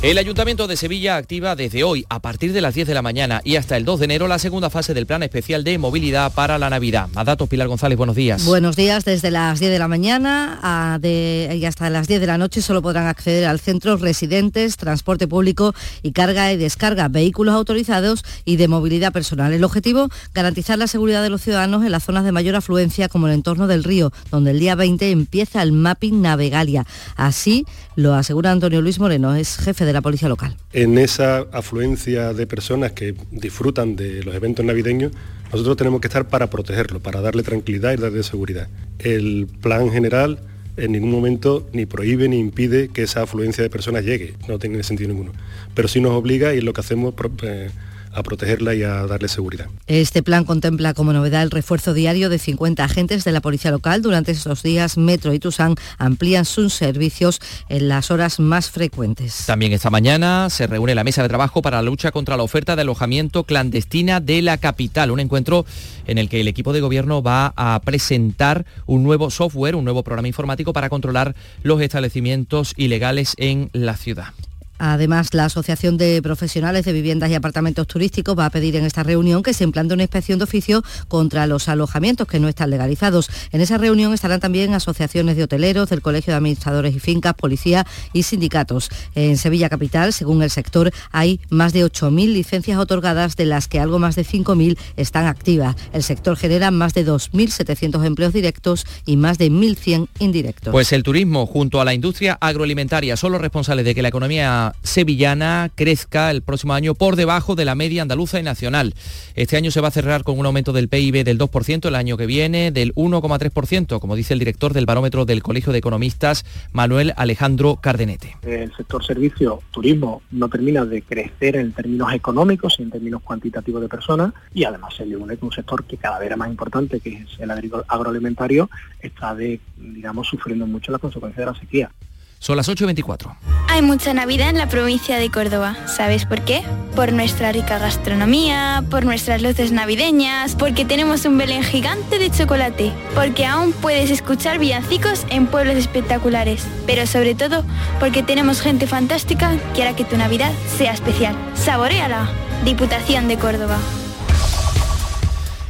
El 0.01 0.17
Ayuntamiento 0.17 0.69
de 0.69 0.77
Sevilla 0.77 1.17
activa 1.17 1.57
desde 1.57 1.83
hoy, 1.83 2.07
a 2.09 2.21
partir 2.21 2.53
de 2.53 2.61
las 2.61 2.73
10 2.73 2.87
de 2.87 2.95
la 2.95 3.03
mañana 3.03 3.41
y 3.43 3.57
hasta 3.57 3.77
el 3.77 3.85
2 3.85 3.99
de 3.99 4.05
enero, 4.05 4.29
la 4.29 4.39
segunda 4.39 4.71
fase 4.71 4.95
del 4.95 5.07
Plan 5.07 5.25
Especial 5.25 5.65
de 5.65 5.77
Movilidad 5.77 6.33
para 6.33 6.57
la 6.57 6.71
Navidad. 6.71 7.09
A 7.17 7.25
datos, 7.25 7.49
Pilar 7.49 7.67
González, 7.67 7.99
buenos 7.99 8.15
días. 8.15 8.45
Buenos 8.45 8.77
días, 8.77 9.05
desde 9.05 9.33
las 9.33 9.59
10 9.59 9.73
de 9.73 9.79
la 9.81 9.89
mañana 9.89 11.01
y 11.03 11.65
hasta 11.65 11.91
las 11.91 12.07
10 12.07 12.21
de 12.21 12.27
la 12.29 12.39
noche 12.39 12.63
solo 12.63 12.81
podrán 12.81 13.09
acceder 13.09 13.47
al 13.47 13.59
centro 13.59 13.97
residentes, 13.97 14.77
transporte 14.77 15.27
público 15.27 15.75
y 16.05 16.13
carga 16.13 16.53
y 16.53 16.57
descarga, 16.57 17.09
vehículos 17.09 17.57
autorizados 17.57 18.25
y 18.45 18.55
de 18.55 18.69
movilidad 18.69 19.13
personal. 19.13 19.53
El 19.53 19.65
objetivo, 19.65 20.11
garantizar 20.33 20.79
la 20.79 20.87
seguridad 20.87 21.25
de 21.25 21.31
los 21.31 21.43
ciudadanos 21.43 21.85
en 21.85 21.91
las 21.91 22.05
zonas 22.05 22.25
de 22.25 22.31
mayor 22.31 22.55
afluencia 22.55 23.09
como 23.09 23.27
el 23.27 23.35
entorno 23.35 23.67
del 23.67 23.83
río, 23.83 24.13
donde 24.31 24.53
el 24.53 24.61
día 24.61 24.77
20 24.77 25.11
empieza 25.11 25.61
el 25.61 25.73
mapping 25.73 26.23
Navegalia. 26.23 26.87
Así 27.17 27.67
lo 27.97 28.15
asegura 28.15 28.53
Antonio 28.53 28.81
Luis 28.81 29.01
Moreno, 29.01 29.35
es 29.35 29.57
jefe 29.57 29.85
de 29.85 29.88
la 29.93 30.01
policía 30.01 30.29
local. 30.29 30.57
En 30.73 30.99
esa 30.99 31.47
afluencia 31.53 32.33
de 32.33 32.47
personas 32.47 32.93
que 32.93 33.15
disfrutan 33.31 33.97
de 33.97 34.23
los 34.23 34.35
eventos 34.35 34.65
navideños, 34.65 35.13
nosotros 35.53 35.77
tenemos 35.77 36.01
que 36.01 36.09
estar 36.09 36.29
para 36.29 36.51
protegerlo, 36.51 37.01
para 37.01 37.21
darle 37.21 37.43
tranquilidad 37.43 37.93
y 37.93 37.97
darle 37.97 38.23
seguridad. 38.23 38.69
El 38.99 39.49
plan 39.61 39.91
general 39.91 40.41
en 40.79 40.93
ningún 40.93 41.11
momento 41.11 41.69
ni 41.73 41.87
prohíbe 41.87 42.29
ni 42.29 42.39
impide 42.39 42.89
que 42.89 43.03
esa 43.03 43.23
afluencia 43.23 43.63
de 43.63 43.71
personas 43.71 44.05
llegue, 44.05 44.35
no 44.49 44.59
tiene 44.59 44.83
sentido 44.83 45.09
ninguno. 45.09 45.33
Pero 45.75 45.89
sí 45.89 46.01
nos 46.01 46.13
obliga 46.13 46.55
y 46.55 46.59
es 46.59 46.65
lo 46.65 46.73
que 46.73 46.81
hacemos 46.81 47.15
eh, 47.43 47.71
a 48.13 48.23
protegerla 48.23 48.75
y 48.75 48.83
a 48.83 49.07
darle 49.07 49.29
seguridad. 49.29 49.67
Este 49.87 50.23
plan 50.23 50.45
contempla 50.45 50.95
como 50.95 51.13
novedad 51.13 51.43
el 51.43 51.51
refuerzo 51.51 51.95
diario 51.95 52.29
de 52.29 52.39
50 52.39 52.85
agentes 52.85 53.25
de 53.25 53.33
la 53.33 53.41
policía 53.41 53.71
local. 53.71 54.03
Durante 54.03 54.33
estos 54.33 54.63
días, 54.63 54.97
Metro 54.97 55.33
y 55.35 55.39
Tusán 55.39 55.75
amplían 55.99 56.45
sus 56.45 56.75
servicios 56.75 57.41
en 57.69 57.89
las 57.89 58.11
horas 58.11 58.41
más 58.41 58.71
frecuentes. 58.71 59.45
También 59.47 59.73
esta 59.73 59.91
mañana 59.91 60.51
se 60.51 60.67
reúne 60.67 60.95
la 60.95 61.05
mesa 61.05 61.23
de 61.23 61.29
trabajo 61.29 61.63
para 61.63 61.79
la 61.79 61.83
lucha 61.83 62.11
contra 62.11 62.37
la 62.37 62.43
oferta 62.43 62.77
de 62.77 62.83
alojamiento 62.83 63.45
clandestina 63.45 64.21
de 64.21 64.43
la 64.43 64.59
capital. 64.59 65.11
Un 65.11 65.21
encuentro 65.21 65.65
en 66.07 66.19
el 66.19 66.29
que 66.29 66.41
el 66.41 66.49
equipo 66.49 66.73
de 66.73 66.81
gobierno 66.81 67.23
va 67.23 67.53
a 67.57 67.81
presentar 67.85 68.67
un 68.87 69.03
nuevo 69.03 69.31
software, 69.31 69.77
un 69.77 69.85
nuevo 69.85 70.03
programa 70.03 70.29
informático 70.29 70.73
para 70.73 70.89
controlar 70.89 71.35
los 71.63 71.81
establecimientos 71.81 72.75
ilegales 72.77 73.35
en 73.37 73.71
la 73.73 73.97
ciudad. 73.97 74.33
Además, 74.79 75.35
la 75.35 75.47
Asociación 75.47 75.97
de 75.97 76.21
Profesionales 76.23 76.85
de 76.85 76.93
Viviendas 76.93 77.31
y 77.31 77.35
Apartamentos 77.35 77.87
Turísticos 77.87 78.39
va 78.39 78.47
a 78.47 78.51
pedir 78.51 78.77
en 78.77 78.85
esta 78.85 79.03
reunión 79.03 79.43
que 79.43 79.53
se 79.53 79.65
implante 79.65 79.95
una 79.95 80.05
inspección 80.05 80.39
de 80.39 80.45
oficio 80.45 80.83
contra 81.09 81.47
los 81.47 81.69
alojamientos 81.69 82.27
que 82.27 82.41
no 82.41 82.49
están 82.49 82.71
legalizados. 82.71 83.31
En 83.53 83.61
esa 83.61 83.79
reunión 83.79 84.15
estarán 84.15 84.41
también 84.41 84.75
asociaciones 84.75 85.37
de 85.37 85.45
hoteleros, 85.45 85.91
del 85.91 86.03
Colegio 86.03 86.33
de 86.33 86.37
Administradores 86.37 86.95
y 86.95 87.01
Fincas, 87.01 87.35
policía 87.35 87.87
y 88.13 88.23
sindicatos. 88.23 88.91
En 89.15 89.37
Sevilla 89.37 89.69
Capital, 89.69 90.13
según 90.13 90.43
el 90.43 90.51
sector, 90.51 90.93
hay 91.11 91.41
más 91.51 91.73
de 91.73 91.85
8.000 91.85 92.33
licencias 92.33 92.79
otorgadas, 92.79 93.37
de 93.37 93.47
las 93.47 93.69
que 93.69 93.81
algo 93.81 93.99
más 93.99 94.17
de 94.17 94.25
5.000 94.25 94.79
están 94.97 95.27
activas. 95.27 95.77
El 95.93 96.03
sector 96.03 96.37
genera 96.37 96.71
más 96.71 96.95
de 96.95 97.07
2.700 97.07 98.05
empleos 98.05 98.33
directos 98.33 98.87
y 99.07 99.17
más 99.17 99.39
de 99.39 99.51
1.100 99.51 100.09
indirectos. 100.19 100.73
Pues 100.73 100.93
el 100.93 101.03
turismo 101.03 101.47
junto 101.47 101.81
a 101.81 101.85
la 101.85 101.95
industria 101.95 102.39
agroalimentaria 102.41 103.17
son 103.17 103.33
los 103.33 103.41
responsables 103.41 103.85
de 103.85 103.95
que 103.95 104.03
la 104.03 104.09
economía 104.09 104.68
sevillana 104.83 105.71
crezca 105.75 106.31
el 106.31 106.43
próximo 106.43 106.75
año 106.75 106.95
por 106.95 107.17
debajo 107.17 107.55
de 107.55 107.65
la 107.65 107.75
media 107.75 108.03
andaluza 108.03 108.39
y 108.39 108.43
nacional. 108.43 108.95
Este 109.35 109.57
año 109.57 109.71
se 109.71 109.81
va 109.81 109.89
a 109.89 109.93
cerrar 109.93 110.25
con 110.25 110.39
un 110.39 110.47
aumento 110.47 110.73
del 110.73 110.89
PIB 110.89 111.25
del 111.25 111.39
2%, 111.39 111.87
el 111.87 111.95
año 111.95 112.17
que 112.17 112.27
viene 112.27 112.71
del 112.71 112.95
1,3%, 112.95 114.01
como 114.01 114.17
dice 114.17 114.33
el 114.35 114.39
director 114.39 114.73
del 114.73 114.87
barómetro 114.87 115.25
del 115.25 115.43
Colegio 115.43 115.73
de 115.73 115.79
Economistas, 115.79 116.45
Manuel 116.73 117.13
Alejandro 117.17 117.77
Cardenete. 117.77 118.37
El 118.43 118.75
sector 118.75 119.05
servicio, 119.05 119.61
turismo, 119.71 120.23
no 120.31 120.49
termina 120.49 120.85
de 120.85 121.03
crecer 121.03 121.57
en 121.57 121.73
términos 121.73 122.13
económicos 122.13 122.77
y 122.79 122.83
en 122.83 122.91
términos 122.91 123.23
cuantitativos 123.23 123.81
de 123.83 123.89
personas 123.89 124.33
y 124.55 124.65
además 124.65 124.95
se 124.95 125.07
le 125.07 125.17
une 125.17 125.37
con 125.37 125.49
un 125.49 125.53
sector 125.53 125.85
que 125.85 125.97
cada 125.97 126.19
vez 126.19 126.27
era 126.27 126.37
más 126.37 126.49
importante, 126.49 127.01
que 127.01 127.19
es 127.19 127.39
el 127.39 127.51
agroalimentario, 127.51 128.71
está 129.01 129.35
de, 129.35 129.61
digamos, 129.77 130.29
sufriendo 130.29 130.67
mucho 130.67 130.93
las 130.93 131.01
consecuencias 131.01 131.47
de 131.47 131.53
la 131.53 131.59
sequía. 131.59 131.91
Son 132.39 132.57
las 132.57 132.69
8.24. 132.69 133.37
Hay 133.69 133.83
mucha 133.83 134.15
Navidad 134.15 134.49
en 134.51 134.59
la 134.59 134.69
provincia 134.69 135.19
de 135.19 135.31
Córdoba. 135.31 135.77
¿Sabes 135.87 136.25
por 136.25 136.41
qué? 136.43 136.63
Por 136.97 137.13
nuestra 137.13 137.53
rica 137.53 137.79
gastronomía, 137.79 138.83
por 138.91 139.05
nuestras 139.05 139.43
luces 139.43 139.73
navideñas, 139.73 140.55
porque 140.55 140.85
tenemos 140.85 141.25
un 141.27 141.37
Belén 141.37 141.63
gigante 141.63 142.19
de 142.19 142.31
chocolate, 142.31 142.93
porque 143.15 143.45
aún 143.45 143.73
puedes 143.73 144.11
escuchar 144.11 144.59
villancicos 144.59 145.27
en 145.31 145.47
pueblos 145.47 145.77
espectaculares, 145.77 146.67
pero 146.87 147.07
sobre 147.07 147.35
todo 147.35 147.65
porque 148.01 148.23
tenemos 148.23 148.61
gente 148.61 148.87
fantástica 148.87 149.57
que 149.75 149.83
hará 149.83 149.95
que 149.95 150.05
tu 150.05 150.17
Navidad 150.17 150.53
sea 150.77 150.93
especial. 150.93 151.37
¡Saboreala! 151.55 152.31
Diputación 152.65 153.29
de 153.29 153.37
Córdoba. 153.37 153.79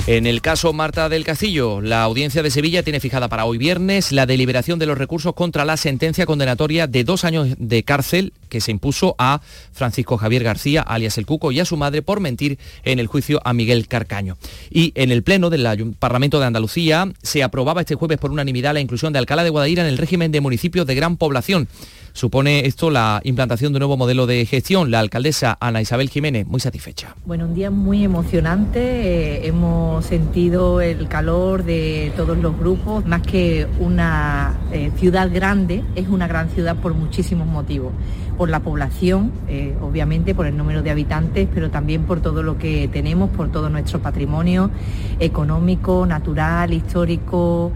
En 0.08 0.26
el 0.26 0.40
caso 0.40 0.72
Marta 0.72 1.10
del 1.10 1.22
Castillo, 1.22 1.82
la 1.82 2.02
audiencia 2.02 2.42
de 2.42 2.50
Sevilla 2.50 2.82
tiene 2.82 2.98
fijada 2.98 3.28
para 3.28 3.44
hoy 3.44 3.58
viernes 3.58 4.10
la 4.10 4.24
deliberación 4.24 4.78
de 4.78 4.86
los 4.86 4.96
recursos 4.96 5.34
contra 5.34 5.66
la 5.66 5.76
sentencia 5.76 6.24
condenatoria 6.24 6.86
de 6.86 7.04
dos 7.04 7.24
años 7.24 7.48
de 7.58 7.82
cárcel 7.82 8.32
que 8.48 8.62
se 8.62 8.70
impuso 8.70 9.14
a 9.18 9.42
Francisco 9.70 10.16
Javier 10.16 10.44
García, 10.44 10.80
alias 10.80 11.18
el 11.18 11.26
Cuco, 11.26 11.52
y 11.52 11.60
a 11.60 11.66
su 11.66 11.76
madre 11.76 12.00
por 12.00 12.20
mentir 12.20 12.58
en 12.84 13.00
el 13.00 13.06
juicio 13.06 13.42
a 13.44 13.52
Miguel 13.52 13.86
Carcaño. 13.86 14.38
Y 14.70 14.92
en 14.94 15.12
el 15.12 15.22
Pleno 15.22 15.50
del 15.50 15.94
Parlamento 15.98 16.40
de 16.40 16.46
Andalucía 16.46 17.12
se 17.22 17.42
aprobaba 17.42 17.82
este 17.82 17.94
jueves 17.94 18.16
por 18.16 18.30
unanimidad 18.30 18.72
la 18.72 18.80
inclusión 18.80 19.12
de 19.12 19.18
Alcalá 19.18 19.44
de 19.44 19.50
Guadaira 19.50 19.82
en 19.82 19.90
el 19.90 19.98
régimen 19.98 20.32
de 20.32 20.40
municipios 20.40 20.86
de 20.86 20.94
gran 20.94 21.18
población. 21.18 21.68
Supone 22.12 22.66
esto 22.66 22.90
la 22.90 23.20
implantación 23.24 23.72
de 23.72 23.76
un 23.76 23.80
nuevo 23.80 23.96
modelo 23.96 24.26
de 24.26 24.44
gestión. 24.46 24.90
La 24.90 25.00
alcaldesa 25.00 25.56
Ana 25.60 25.80
Isabel 25.80 26.08
Jiménez, 26.08 26.46
muy 26.46 26.60
satisfecha. 26.60 27.14
Bueno, 27.26 27.46
un 27.46 27.54
día 27.54 27.70
muy 27.70 28.04
emocionante. 28.04 28.80
Eh, 28.80 29.46
hemos 29.46 30.04
sentido 30.04 30.80
el 30.80 31.08
calor 31.08 31.64
de 31.64 32.12
todos 32.16 32.38
los 32.38 32.58
grupos. 32.58 33.06
Más 33.06 33.22
que 33.22 33.66
una 33.78 34.58
eh, 34.72 34.90
ciudad 34.98 35.30
grande, 35.32 35.84
es 35.94 36.08
una 36.08 36.26
gran 36.26 36.50
ciudad 36.50 36.76
por 36.76 36.94
muchísimos 36.94 37.46
motivos. 37.46 37.92
Por 38.36 38.50
la 38.50 38.60
población, 38.60 39.32
eh, 39.48 39.76
obviamente, 39.80 40.34
por 40.34 40.46
el 40.46 40.56
número 40.56 40.82
de 40.82 40.90
habitantes, 40.90 41.48
pero 41.52 41.70
también 41.70 42.04
por 42.04 42.20
todo 42.20 42.42
lo 42.42 42.56
que 42.56 42.88
tenemos, 42.88 43.30
por 43.30 43.50
todo 43.50 43.68
nuestro 43.68 44.00
patrimonio 44.00 44.70
económico, 45.18 46.06
natural, 46.06 46.72
histórico. 46.72 47.72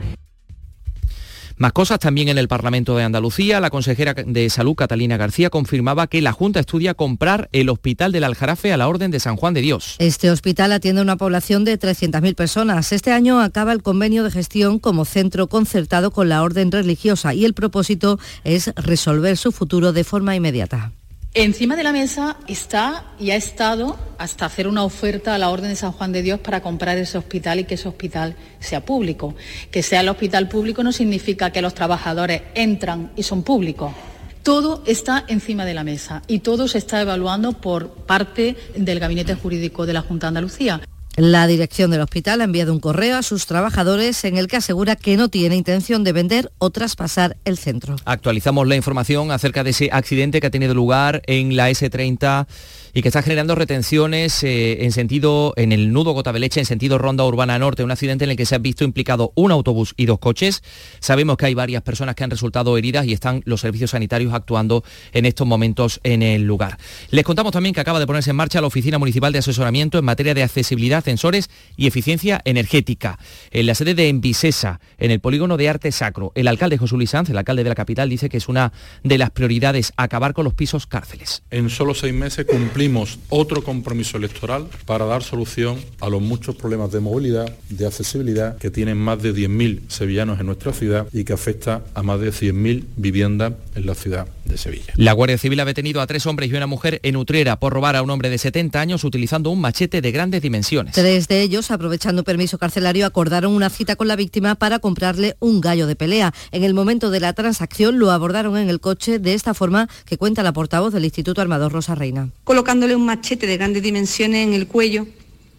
Más 1.57 1.73
cosas 1.73 1.99
también 1.99 2.29
en 2.29 2.39
el 2.39 2.49
Parlamento 2.49 2.97
de 2.97 3.05
Andalucía. 3.05 3.61
La 3.61 3.71
consejera 3.71 4.15
de 4.15 4.51
Salud, 4.51 4.75
Catalina 4.75 5.17
García, 5.17 5.51
confirmaba 5.51 6.07
que 6.07 6.23
la 6.23 6.33
Junta 6.33 6.61
estudia 6.61 6.95
comprar 6.95 7.49
el 7.53 7.69
Hospital 7.69 8.13
del 8.13 8.25
Aljarafe 8.25 8.73
a 8.73 8.77
la 8.77 8.89
Orden 8.89 9.11
de 9.11 9.21
San 9.21 9.37
Juan 9.37 9.55
de 9.55 9.61
Dios. 9.61 9.97
Este 9.99 10.31
hospital 10.31 10.73
atiende 10.73 11.03
una 11.03 11.17
población 11.17 11.65
de 11.65 11.79
300.000 11.79 12.35
personas. 12.35 12.93
Este 12.93 13.13
año 13.13 13.41
acaba 13.41 13.73
el 13.73 13.83
convenio 13.83 14.25
de 14.25 14.31
gestión 14.31 14.79
como 14.79 15.05
centro 15.05 15.49
concertado 15.49 16.11
con 16.11 16.29
la 16.29 16.43
Orden 16.43 16.73
religiosa 16.73 17.35
y 17.35 17.45
el 17.45 17.55
propósito 17.55 18.19
es 18.45 18.73
resolver 18.77 19.37
su 19.37 19.53
futuro 19.53 19.93
de 19.93 20.05
forma 20.05 20.35
inmediata. 20.37 20.93
Encima 21.35 21.77
de 21.77 21.83
la 21.83 21.95
mesa 21.95 22.37
está 22.47 23.07
y 23.19 23.31
ha 23.31 23.37
estado 23.37 23.99
hasta 24.19 24.45
hacer 24.45 24.69
una 24.69 24.85
oferta 24.85 25.35
a 25.35 25.39
la 25.39 25.49
Orden 25.49 25.71
de 25.71 25.77
San 25.77 25.93
Juan 25.93 26.13
de 26.13 26.21
Dios 26.21 26.41
para 26.41 26.61
comprar 26.61 26.99
ese 26.99 27.17
hospital 27.17 27.61
y 27.61 27.65
que 27.65 27.77
ese 27.77 27.89
hospital 27.89 28.37
sea 28.61 28.85
público. 28.85 29.35
Que 29.71 29.83
sea 29.83 30.03
el 30.03 30.11
hospital 30.11 30.51
público 30.51 30.83
no 30.83 30.93
significa 30.93 31.51
que 31.51 31.63
los 31.63 31.73
trabajadores 31.73 32.43
entran 32.55 33.13
y 33.17 33.23
son 33.23 33.45
públicos. 33.45 33.95
Todo 34.43 34.83
está 34.85 35.25
encima 35.27 35.65
de 35.65 35.73
la 35.73 35.85
mesa 35.85 36.21
y 36.27 36.41
todo 36.41 36.69
se 36.69 36.77
está 36.77 37.01
evaluando 37.01 37.55
por 37.55 37.89
parte 37.89 38.55
del 38.77 39.01
Gabinete 39.01 39.35
Jurídico 39.35 39.87
de 39.87 39.95
la 39.95 40.03
Junta 40.03 40.27
de 40.27 40.29
Andalucía. 40.29 40.83
La 41.17 41.47
dirección 41.47 41.91
del 41.91 42.01
hospital 42.01 42.41
ha 42.41 42.45
enviado 42.45 42.73
un 42.73 42.81
correo 42.81 43.19
a 43.19 43.23
sus 43.23 43.45
trabajadores 43.45 44.25
en 44.25 44.39
el 44.39 44.49
que 44.49 44.57
asegura 44.57 44.97
que 44.97 45.19
no 45.19 45.29
tiene 45.29 45.57
intención 45.57 46.05
de 46.05 46.13
vender 46.13 46.51
o 46.57 46.71
traspasar 46.71 47.37
el 47.45 47.59
centro. 47.59 47.97
Actualizamos 48.07 48.67
la 48.67 48.77
información 48.77 49.31
acerca 49.31 49.63
de 49.63 49.71
ese 49.71 49.91
accidente 49.93 50.41
que 50.41 50.47
ha 50.47 50.51
tenido 50.51 50.73
lugar 50.73 51.21
en 51.27 51.55
la 51.55 51.71
S30 51.71 52.47
y 52.95 53.03
que 53.03 53.09
está 53.09 53.23
generando 53.23 53.55
retenciones 53.55 54.43
eh, 54.45 54.85
en 54.85 54.93
sentido, 54.93 55.55
en 55.57 55.73
el 55.73 55.93
nudo 55.93 56.13
Gotabeleche, 56.13 56.61
en 56.61 56.67
sentido 56.67 56.99
Ronda 56.99 57.25
Urbana 57.25 57.59
Norte, 57.59 57.85
un 57.85 57.91
accidente 57.91 58.25
en 58.25 58.31
el 58.31 58.37
que 58.37 58.45
se 58.45 58.55
ha 58.55 58.59
visto 58.59 58.85
implicado 58.85 59.33
un 59.35 59.51
autobús 59.51 59.95
y 59.97 60.07
dos 60.07 60.19
coches. 60.19 60.63
Sabemos 61.01 61.37
que 61.37 61.47
hay 61.47 61.55
varias 61.55 61.83
personas 61.83 62.15
que 62.15 62.25
han 62.25 62.31
resultado 62.31 62.77
heridas 62.77 63.07
y 63.07 63.13
están 63.13 63.43
los 63.47 63.61
servicios 63.61 63.93
sanitarios 63.93 64.35
actuando 64.35 64.85
en 65.13 65.25
estos 65.25 65.47
momentos 65.47 66.01
en 66.03 66.23
el 66.23 66.43
lugar. 66.43 66.77
Les 67.11 67.25
contamos 67.25 67.53
también 67.53 67.75
que 67.75 67.81
acaba 67.81 67.99
de 67.99 68.07
ponerse 68.07 68.31
en 68.31 68.37
marcha 68.37 68.61
la 68.61 68.67
Oficina 68.67 68.99
Municipal 68.99 69.33
de 69.33 69.39
Asesoramiento 69.39 69.99
en 69.99 70.05
materia 70.05 70.35
de 70.35 70.43
accesibilidad, 70.43 70.99
ascensores 70.99 71.49
y 71.77 71.87
eficiencia 71.87 72.43
energética. 72.45 73.19
En 73.51 73.67
la 73.67 73.75
sede 73.75 73.95
de 73.95 74.09
Envisesa, 74.09 74.81
en 74.99 75.11
el 75.11 75.21
polígono 75.21 75.57
de 75.57 75.69
arte 75.71 75.93
sacro, 75.93 76.33
el 76.35 76.47
alcalde 76.47 76.77
José 76.77 76.97
Luis 76.97 77.11
Sanz, 77.11 77.31
el 77.31 77.39
alcalde 77.39 77.65
de 77.65 77.71
la 77.71 77.75
capital, 77.75 78.11
dice 78.11 78.29
que 78.29 78.37
es 78.37 78.49
una 78.49 78.73
de 79.03 79.17
las 79.17 79.31
prioridades 79.31 79.93
acabar 79.97 80.35
con 80.35 80.45
los 80.45 80.55
pisos 80.55 80.87
cárceles. 80.87 81.43
En 81.51 81.71
solo 81.71 81.95
seis 81.95 82.13
meses 82.13 82.45
cumplimos 82.45 82.82
otro 83.29 83.63
compromiso 83.63 84.17
electoral 84.17 84.67
para 84.87 85.05
dar 85.05 85.23
solución 85.23 85.79
a 86.01 86.09
los 86.09 86.21
muchos 86.21 86.57
problemas 86.57 86.91
de 86.91 87.01
movilidad, 87.01 87.55
de 87.69 87.87
accesibilidad 87.87 88.57
que 88.59 88.71
tienen 88.71 88.99
más 88.99 89.23
de 89.23 89.35
10.000 89.35 89.83
sevillanos 89.89 90.41
en 90.41 90.47
nuestra 90.47 90.73
ciudad 90.73 91.07
y 91.13 91.25
que 91.25 91.33
afecta 91.33 91.83
a 91.95 92.03
más 92.03 92.21
de 92.21 92.31
100.000 92.31 92.85
viviendas 92.97 93.53
en 93.75 93.87
la 93.87 93.95
ciudad 93.95 94.27
de 94.45 94.59
Sevilla. 94.59 94.93
La 94.97 95.13
Guardia 95.13 95.39
Civil 95.39 95.61
ha 95.61 95.65
detenido 95.65 96.01
a 96.01 96.07
tres 96.07 96.27
hombres 96.27 96.51
y 96.51 96.55
una 96.55 96.67
mujer 96.67 96.99
en 97.03 97.17
Utrera 97.17 97.59
por 97.59 97.73
robar 97.73 97.95
a 97.95 98.03
un 98.03 98.11
hombre 98.11 98.31
de 98.31 98.39
70 98.39 98.81
años 98.81 99.05
utilizando 99.05 99.51
un 99.51 99.61
machete 99.61 100.01
de 100.01 100.13
grandes 100.13 100.43
dimensiones. 100.43 100.95
Tres 100.95 101.29
de 101.29 101.41
ellos, 101.41 101.71
aprovechando 101.71 102.25
permiso 102.25 102.59
carcelario, 102.59 103.07
acordaron 103.07 103.55
una 103.55 103.71
cita 103.71 103.97
con 103.97 104.09
la 104.09 104.17
víctima 104.17 104.57
para 104.57 104.81
comprarle 104.81 105.37
un 105.39 105.61
gallo 105.61 105.87
de 105.87 105.97
pelea. 105.97 106.35
En 106.51 106.65
el 106.65 106.75
momento 106.75 107.11
de 107.11 107.21
la 107.21 107.33
transacción 107.33 107.99
lo 107.99 108.11
abordaron 108.11 108.57
en 108.57 108.69
el 108.69 108.81
coche 108.81 109.19
de 109.19 109.35
esta 109.35 109.55
forma 109.55 109.89
que 110.05 110.19
cuenta 110.19 110.43
la 110.43 110.53
portavoz 110.53 110.93
del 110.93 111.05
Instituto 111.05 111.41
Armador 111.41 111.73
Rosa 111.73 111.95
Reina 111.95 112.29
colocándole 112.73 112.97
un 112.97 113.05
machete 113.05 113.47
de 113.47 113.59
grandes 113.59 113.83
dimensiones 113.83 114.49
en 114.49 114.55
el 114.55 114.67
cuello, 114.67 115.07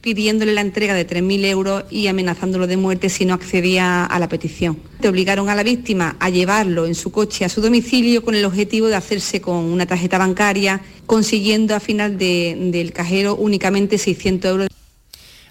pidiéndole 0.01 0.51
la 0.51 0.61
entrega 0.61 0.95
de 0.95 1.07
3.000 1.07 1.45
euros 1.45 1.83
y 1.91 2.07
amenazándolo 2.07 2.65
de 2.65 2.75
muerte 2.75 3.07
si 3.07 3.23
no 3.23 3.35
accedía 3.35 4.03
a 4.03 4.17
la 4.17 4.27
petición. 4.27 4.79
Te 4.99 5.09
obligaron 5.09 5.47
a 5.47 5.53
la 5.53 5.61
víctima 5.61 6.15
a 6.19 6.31
llevarlo 6.31 6.87
en 6.87 6.95
su 6.95 7.11
coche 7.11 7.45
a 7.45 7.49
su 7.49 7.61
domicilio 7.61 8.23
con 8.23 8.33
el 8.33 8.43
objetivo 8.45 8.87
de 8.87 8.95
hacerse 8.95 9.41
con 9.41 9.57
una 9.57 9.85
tarjeta 9.85 10.17
bancaria, 10.17 10.81
consiguiendo 11.05 11.75
a 11.75 11.79
final 11.79 12.17
del 12.17 12.91
cajero 12.93 13.35
únicamente 13.35 13.99
600 13.99 14.49
euros. 14.49 14.67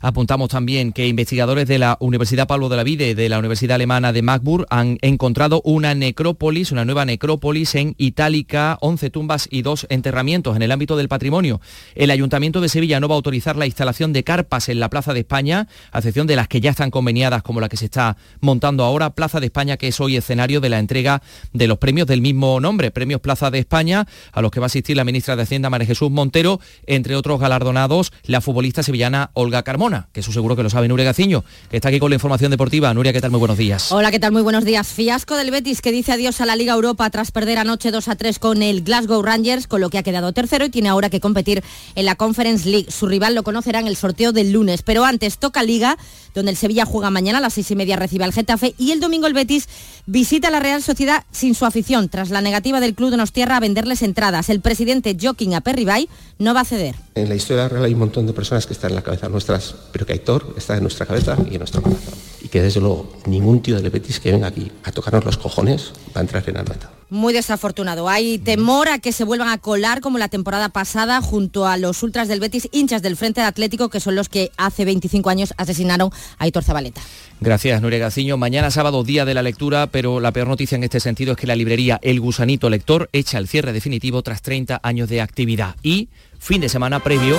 Apuntamos 0.04 0.48
también 0.48 0.90
que 0.90 1.06
investigadores 1.06 1.68
de 1.68 1.78
la 1.78 1.96
Universidad 2.00 2.48
Pablo 2.48 2.68
de 2.68 2.76
la 2.76 2.82
Vide 2.82 3.10
y 3.10 3.14
de 3.14 3.28
la 3.28 3.38
Universidad 3.38 3.76
Alemana 3.76 4.12
de 4.12 4.20
Magburg 4.20 4.66
han 4.68 4.98
encontrado 5.00 5.62
una 5.64 5.94
necrópolis, 5.94 6.72
una 6.72 6.84
nueva 6.84 7.04
necrópolis 7.04 7.76
en 7.76 7.94
Itálica, 7.98 8.78
11 8.80 9.10
tumbas 9.10 9.46
y 9.48 9.62
dos 9.62 9.86
enterramientos 9.90 10.56
en 10.56 10.62
el 10.62 10.72
ámbito 10.72 10.96
del 10.96 11.06
patrimonio. 11.06 11.60
El 11.94 12.10
Ayuntamiento 12.10 12.60
de 12.60 12.68
Sevilla 12.68 12.98
no 12.98 13.06
va 13.06 13.14
a 13.14 13.16
autorizar 13.18 13.54
la 13.54 13.66
instalación 13.66 14.12
de 14.12 14.24
carpas 14.24 14.68
en 14.68 14.80
la 14.80 14.90
Plaza 14.90 15.14
de 15.14 15.20
España, 15.20 15.68
a 15.92 15.98
excepción 15.98 16.26
de 16.26 16.34
las 16.34 16.48
que 16.48 16.60
ya 16.60 16.70
están 16.70 16.90
conveniadas 16.90 17.44
como 17.44 17.60
la 17.60 17.68
que 17.68 17.76
se 17.76 17.84
está 17.84 18.16
montando 18.40 18.82
ahora, 18.82 19.10
Plaza 19.10 19.38
de 19.38 19.46
España, 19.46 19.76
que 19.76 19.86
es 19.86 20.00
hoy 20.00 20.16
escenario 20.16 20.60
de 20.60 20.68
la 20.68 20.80
entrega 20.80 21.22
de 21.52 21.68
los 21.68 21.78
premios 21.78 22.08
del 22.08 22.22
mismo 22.22 22.58
nombre, 22.58 22.90
Premios 22.90 23.20
Plaza 23.20 23.52
de 23.52 23.60
España, 23.60 24.08
a 24.32 24.42
los 24.42 24.50
que 24.50 24.58
va 24.58 24.64
a 24.64 24.66
asistir 24.66 24.96
la 24.96 25.04
ministra 25.04 25.36
de 25.36 25.42
Hacienda 25.42 25.70
María 25.70 25.86
Jesús 25.86 26.10
Montero, 26.10 26.58
entre 26.86 27.14
otros 27.14 27.38
galardonados, 27.38 28.12
la 28.24 28.40
futbolista 28.40 28.82
sevillana 28.82 29.30
Olga 29.34 29.62
Carmona 29.62 29.91
que 30.12 30.20
eso 30.20 30.32
seguro 30.32 30.56
que 30.56 30.62
lo 30.62 30.70
sabe 30.70 30.88
Nuria 30.88 31.04
Gaciño, 31.04 31.44
que 31.70 31.76
está 31.76 31.88
aquí 31.88 31.98
con 31.98 32.10
la 32.10 32.16
información 32.16 32.50
deportiva. 32.50 32.92
Nuria, 32.94 33.12
¿qué 33.12 33.20
tal? 33.20 33.30
Muy 33.30 33.38
buenos 33.38 33.58
días. 33.58 33.92
Hola, 33.92 34.10
¿qué 34.10 34.18
tal? 34.18 34.32
Muy 34.32 34.42
buenos 34.42 34.64
días. 34.64 34.88
Fiasco 34.88 35.36
del 35.36 35.50
Betis 35.50 35.80
que 35.80 35.92
dice 35.92 36.12
adiós 36.12 36.40
a 36.40 36.46
la 36.46 36.56
Liga 36.56 36.74
Europa 36.74 37.08
tras 37.10 37.30
perder 37.30 37.58
anoche 37.58 37.90
2 37.90 38.08
a 38.08 38.16
3 38.16 38.38
con 38.38 38.62
el 38.62 38.82
Glasgow 38.82 39.22
Rangers, 39.22 39.66
con 39.66 39.80
lo 39.80 39.90
que 39.90 39.98
ha 39.98 40.02
quedado 40.02 40.32
tercero 40.32 40.64
y 40.64 40.70
tiene 40.70 40.88
ahora 40.88 41.10
que 41.10 41.20
competir 41.20 41.62
en 41.94 42.04
la 42.04 42.14
Conference 42.14 42.68
League. 42.68 42.90
Su 42.90 43.06
rival 43.06 43.34
lo 43.34 43.42
conocerá 43.42 43.80
en 43.80 43.86
el 43.86 43.96
sorteo 43.96 44.32
del 44.32 44.52
lunes, 44.52 44.82
pero 44.82 45.04
antes 45.04 45.38
toca 45.38 45.62
Liga, 45.62 45.96
donde 46.34 46.50
el 46.50 46.56
Sevilla 46.56 46.84
juega 46.84 47.10
mañana 47.10 47.38
a 47.38 47.40
las 47.40 47.54
seis 47.54 47.70
y 47.70 47.76
media, 47.76 47.96
recibe 47.96 48.24
al 48.24 48.32
Getafe 48.32 48.74
y 48.78 48.92
el 48.92 49.00
domingo 49.00 49.26
el 49.26 49.34
Betis 49.34 49.68
visita 50.06 50.50
la 50.50 50.60
Real 50.60 50.82
Sociedad 50.82 51.24
sin 51.30 51.54
su 51.54 51.64
afición, 51.64 52.08
tras 52.08 52.30
la 52.30 52.40
negativa 52.40 52.80
del 52.80 52.94
club 52.94 53.10
de 53.10 53.16
Nostierra 53.16 53.56
a 53.56 53.60
venderles 53.60 54.02
entradas. 54.02 54.48
El 54.48 54.60
presidente 54.60 55.16
Joaquín 55.20 55.54
Aperribay 55.54 56.08
no 56.38 56.54
va 56.54 56.60
a 56.60 56.64
ceder. 56.64 56.94
En 57.14 57.28
la 57.28 57.34
historia 57.34 57.68
real 57.68 57.84
hay 57.84 57.92
un 57.92 58.00
montón 58.00 58.26
de 58.26 58.32
personas 58.32 58.66
que 58.66 58.72
están 58.72 58.90
en 58.90 58.96
la 58.96 59.02
cabeza 59.02 59.28
nuestras, 59.28 59.74
pero 59.92 60.06
que 60.06 60.12
Aitor 60.12 60.54
está 60.56 60.76
en 60.76 60.82
nuestra 60.82 61.06
cabeza 61.06 61.36
y 61.50 61.54
en 61.54 61.58
nuestro 61.58 61.82
corazón. 61.82 62.31
Que 62.52 62.60
desde 62.60 62.80
luego 62.80 63.10
ningún 63.24 63.62
tío 63.62 63.80
del 63.80 63.90
Betis 63.90 64.20
que 64.20 64.30
venga 64.30 64.48
aquí 64.48 64.70
a 64.84 64.92
tocarnos 64.92 65.24
los 65.24 65.38
cojones 65.38 65.94
va 66.14 66.20
a 66.20 66.20
entrar 66.20 66.46
en 66.46 66.58
Anoeta. 66.58 66.90
Muy 67.08 67.32
desafortunado. 67.32 68.10
Hay 68.10 68.36
temor 68.36 68.90
a 68.90 68.98
que 68.98 69.12
se 69.12 69.24
vuelvan 69.24 69.48
a 69.48 69.56
colar 69.56 70.02
como 70.02 70.18
la 70.18 70.28
temporada 70.28 70.68
pasada 70.68 71.22
junto 71.22 71.66
a 71.66 71.78
los 71.78 72.02
ultras 72.02 72.28
del 72.28 72.40
Betis, 72.40 72.68
hinchas 72.70 73.00
del 73.00 73.16
Frente 73.16 73.40
Atlético, 73.40 73.88
que 73.88 74.00
son 74.00 74.16
los 74.16 74.28
que 74.28 74.50
hace 74.58 74.84
25 74.84 75.30
años 75.30 75.54
asesinaron 75.56 76.10
a 76.36 76.46
Hitor 76.46 76.62
Zabaleta. 76.62 77.00
Gracias, 77.40 77.80
Nuria 77.80 77.98
Gaciño. 77.98 78.36
Mañana 78.36 78.70
sábado, 78.70 79.02
día 79.02 79.24
de 79.24 79.32
la 79.32 79.42
lectura, 79.42 79.86
pero 79.86 80.20
la 80.20 80.32
peor 80.32 80.48
noticia 80.48 80.76
en 80.76 80.84
este 80.84 81.00
sentido 81.00 81.32
es 81.32 81.38
que 81.38 81.46
la 81.46 81.56
librería 81.56 81.98
El 82.02 82.20
Gusanito 82.20 82.68
Lector 82.68 83.08
echa 83.14 83.38
el 83.38 83.48
cierre 83.48 83.72
definitivo 83.72 84.22
tras 84.22 84.42
30 84.42 84.78
años 84.82 85.08
de 85.08 85.22
actividad. 85.22 85.76
Y 85.82 86.10
fin 86.38 86.60
de 86.60 86.68
semana 86.68 87.00
previo 87.00 87.38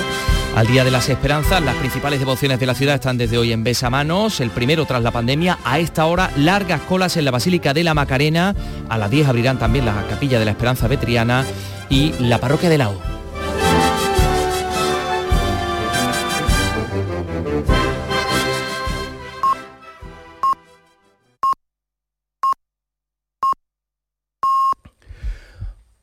al 0.54 0.66
Día 0.68 0.84
de 0.84 0.90
las 0.90 1.08
Esperanzas, 1.08 1.62
las 1.62 1.74
principales 1.76 2.20
devociones 2.20 2.60
de 2.60 2.66
la 2.66 2.74
ciudad 2.74 2.94
están 2.94 3.18
desde 3.18 3.38
hoy 3.38 3.52
en 3.52 3.64
Besamanos, 3.64 4.40
el 4.40 4.50
primero 4.50 4.86
tras 4.86 5.02
la 5.02 5.10
pandemia. 5.10 5.58
A 5.64 5.80
esta 5.80 6.06
hora, 6.06 6.30
largas 6.36 6.80
colas 6.82 7.16
en 7.16 7.24
la 7.24 7.32
Basílica 7.32 7.74
de 7.74 7.82
la 7.82 7.94
Macarena. 7.94 8.54
A 8.88 8.96
las 8.96 9.10
10 9.10 9.28
abrirán 9.28 9.58
también 9.58 9.84
la 9.84 10.06
Capilla 10.08 10.38
de 10.38 10.44
la 10.44 10.52
Esperanza 10.52 10.86
Vetriana 10.86 11.44
y 11.90 12.12
la 12.20 12.38
Parroquia 12.38 12.68
de 12.68 12.78
la 12.78 12.90
O. 12.90 13.14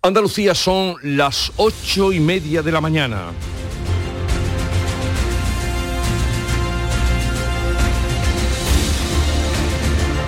Andalucía 0.04 0.56
son 0.56 0.96
las 1.04 1.54
ocho 1.58 2.12
y 2.12 2.20
media 2.20 2.62
de 2.62 2.72
la 2.72 2.82
mañana. 2.82 3.32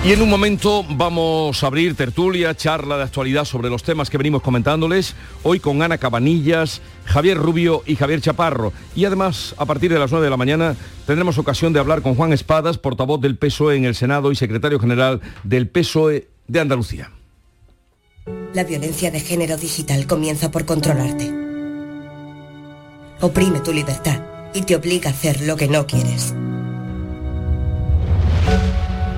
Y 0.06 0.12
en 0.12 0.20
un 0.20 0.28
momento 0.28 0.84
vamos 0.86 1.64
a 1.64 1.66
abrir 1.66 1.94
tertulia, 1.94 2.54
charla 2.54 2.98
de 2.98 3.04
actualidad 3.04 3.46
sobre 3.46 3.70
los 3.70 3.82
temas 3.82 4.10
que 4.10 4.18
venimos 4.18 4.42
comentándoles, 4.42 5.14
hoy 5.42 5.60
con 5.60 5.80
Ana 5.80 5.96
Cabanillas, 5.96 6.82
Javier 7.06 7.38
Rubio 7.38 7.82
y 7.86 7.96
Javier 7.96 8.20
Chaparro. 8.20 8.74
Y 8.94 9.06
además, 9.06 9.54
a 9.56 9.64
partir 9.64 9.90
de 9.90 9.98
las 9.98 10.10
9 10.10 10.26
de 10.26 10.30
la 10.30 10.36
mañana, 10.36 10.76
tendremos 11.06 11.38
ocasión 11.38 11.72
de 11.72 11.80
hablar 11.80 12.02
con 12.02 12.16
Juan 12.16 12.34
Espadas, 12.34 12.76
portavoz 12.76 13.18
del 13.18 13.38
PSOE 13.38 13.76
en 13.76 13.86
el 13.86 13.94
Senado 13.94 14.30
y 14.30 14.36
secretario 14.36 14.78
general 14.78 15.22
del 15.42 15.68
PSOE 15.68 16.28
de 16.48 16.60
Andalucía. 16.60 17.10
La 18.52 18.64
violencia 18.64 19.10
de 19.10 19.20
género 19.20 19.56
digital 19.56 20.06
comienza 20.06 20.50
por 20.50 20.66
controlarte. 20.66 21.32
Oprime 23.22 23.60
tu 23.60 23.72
libertad 23.72 24.20
y 24.52 24.60
te 24.60 24.76
obliga 24.76 25.08
a 25.08 25.14
hacer 25.14 25.40
lo 25.40 25.56
que 25.56 25.66
no 25.66 25.86
quieres. 25.86 26.34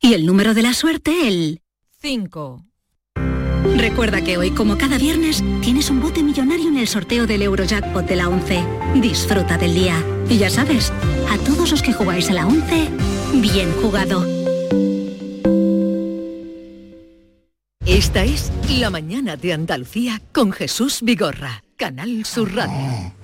y 0.00 0.14
el 0.14 0.26
número 0.26 0.54
de 0.54 0.62
la 0.62 0.74
suerte 0.74 1.26
el 1.26 1.60
5. 2.00 2.64
Recuerda 3.76 4.22
que 4.22 4.38
hoy, 4.38 4.50
como 4.52 4.78
cada 4.78 4.98
viernes, 4.98 5.42
tienes 5.60 5.90
un 5.90 6.00
bote 6.00 6.22
millonario 6.22 6.68
en 6.68 6.78
el 6.78 6.86
sorteo 6.86 7.26
del 7.26 7.42
Eurojackpot 7.42 8.06
de 8.06 8.16
la 8.16 8.28
11. 8.28 8.62
Disfruta 8.96 9.56
del 9.58 9.74
día. 9.74 10.04
Y 10.28 10.38
ya 10.38 10.50
sabes, 10.50 10.92
a 11.30 11.38
todos 11.38 11.70
los 11.70 11.82
que 11.82 11.92
jugáis 11.92 12.30
a 12.30 12.34
la 12.34 12.46
11, 12.46 12.88
bien 13.40 13.72
jugado. 13.82 14.37
Esta 17.88 18.22
es 18.22 18.52
La 18.68 18.90
Mañana 18.90 19.36
de 19.36 19.54
Andalucía 19.54 20.20
con 20.32 20.52
Jesús 20.52 20.98
Vigorra, 21.00 21.64
Canal 21.78 22.26
Sur 22.26 22.54
Radio. 22.54 23.14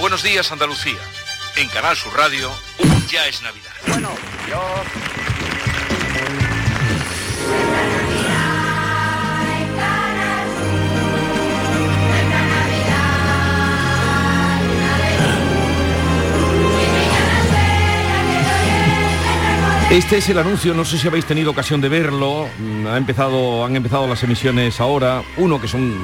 Buenos 0.00 0.24
días 0.24 0.50
Andalucía. 0.50 0.98
En 1.54 1.68
Canal 1.68 1.96
Sur 1.96 2.12
Radio, 2.16 2.50
ya 3.08 3.28
es 3.28 3.40
Navidad. 3.42 3.70
Bueno, 3.86 4.10
yo... 4.50 5.17
Este 19.90 20.18
es 20.18 20.28
el 20.28 20.38
anuncio, 20.38 20.74
no 20.74 20.84
sé 20.84 20.98
si 20.98 21.08
habéis 21.08 21.24
tenido 21.24 21.50
ocasión 21.50 21.80
de 21.80 21.88
verlo. 21.88 22.46
mm, 22.58 22.86
Ha 22.86 22.98
empezado, 22.98 23.64
han 23.64 23.74
empezado 23.74 24.06
las 24.06 24.22
emisiones 24.22 24.80
ahora. 24.80 25.22
Uno 25.38 25.60
que 25.60 25.66
son 25.66 25.94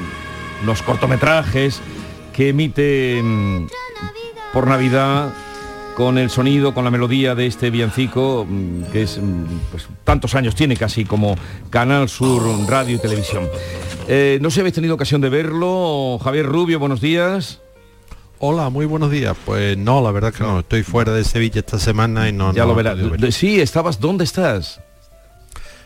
los 0.65 0.81
cortometrajes 0.83 1.81
que 2.33 2.49
emite 2.49 3.21
mm, 3.23 3.67
por 4.55 4.67
Navidad 4.67 5.35
con 5.97 6.17
el 6.17 6.31
sonido, 6.31 6.73
con 6.73 6.85
la 6.85 6.91
melodía 6.91 7.35
de 7.35 7.47
este 7.47 7.69
villancico, 7.71 8.47
mm, 8.49 8.85
que 8.85 9.03
es 9.03 9.21
pues, 9.71 9.87
tantos 10.03 10.35
años 10.35 10.55
tiene 10.55 10.77
casi 10.79 11.05
como 11.05 11.37
Canal 11.69 12.09
Sur 12.09 12.43
Radio 12.67 12.97
y 12.97 12.99
Televisión. 12.99 13.49
Eh, 14.09 14.39
no 14.41 14.49
sé 14.49 14.55
si 14.55 14.61
habéis 14.61 14.75
tenido 14.75 14.95
ocasión 14.95 15.21
de 15.21 15.29
verlo. 15.29 16.19
Javier 16.25 16.47
Rubio, 16.47 16.79
buenos 16.79 17.03
días. 17.03 17.61
Hola, 18.47 18.69
muy 18.69 18.85
buenos 18.85 19.11
días. 19.11 19.35
Pues 19.47 19.79
no, 19.79 20.03
la 20.03 20.11
verdad 20.11 20.31
que 20.31 20.45
no. 20.45 20.59
Estoy 20.59 20.83
fuera 20.83 21.13
de 21.13 21.25
Sevilla 21.25 21.61
esta 21.61 21.79
semana 21.79 22.29
y 22.29 22.33
no. 22.35 22.53
Ya 22.53 22.67
no 22.67 22.69
lo 22.69 22.75
verás. 22.75 22.99
Sí, 23.35 23.59
estabas. 23.59 23.99
¿Dónde 23.99 24.25
estás? 24.25 24.83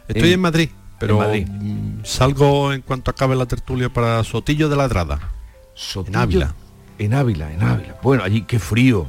Estoy 0.09 0.33
en, 0.33 0.41
Madrid, 0.41 0.69
pero 0.99 1.15
en 1.15 1.21
Madrid. 1.21 1.47
mm, 1.49 2.05
salgo 2.05 2.73
en 2.73 2.83
cuanto 2.83 3.13
acabe 3.13 3.37
la 3.37 3.47
tertulia 3.47 3.91
para 3.91 4.25
Sotillo 4.25 4.69
de 4.69 4.75
la 4.75 4.89
Drada. 4.89 5.21
Sotillo 5.75 6.17
En 6.17 6.21
Ávila. 6.21 6.55
En 6.99 7.15
Ávila, 7.15 7.53
en 7.53 7.63
Ávila. 7.63 7.97
Bueno, 8.03 8.25
allí 8.25 8.43
qué 8.43 8.59
frío. 8.59 9.07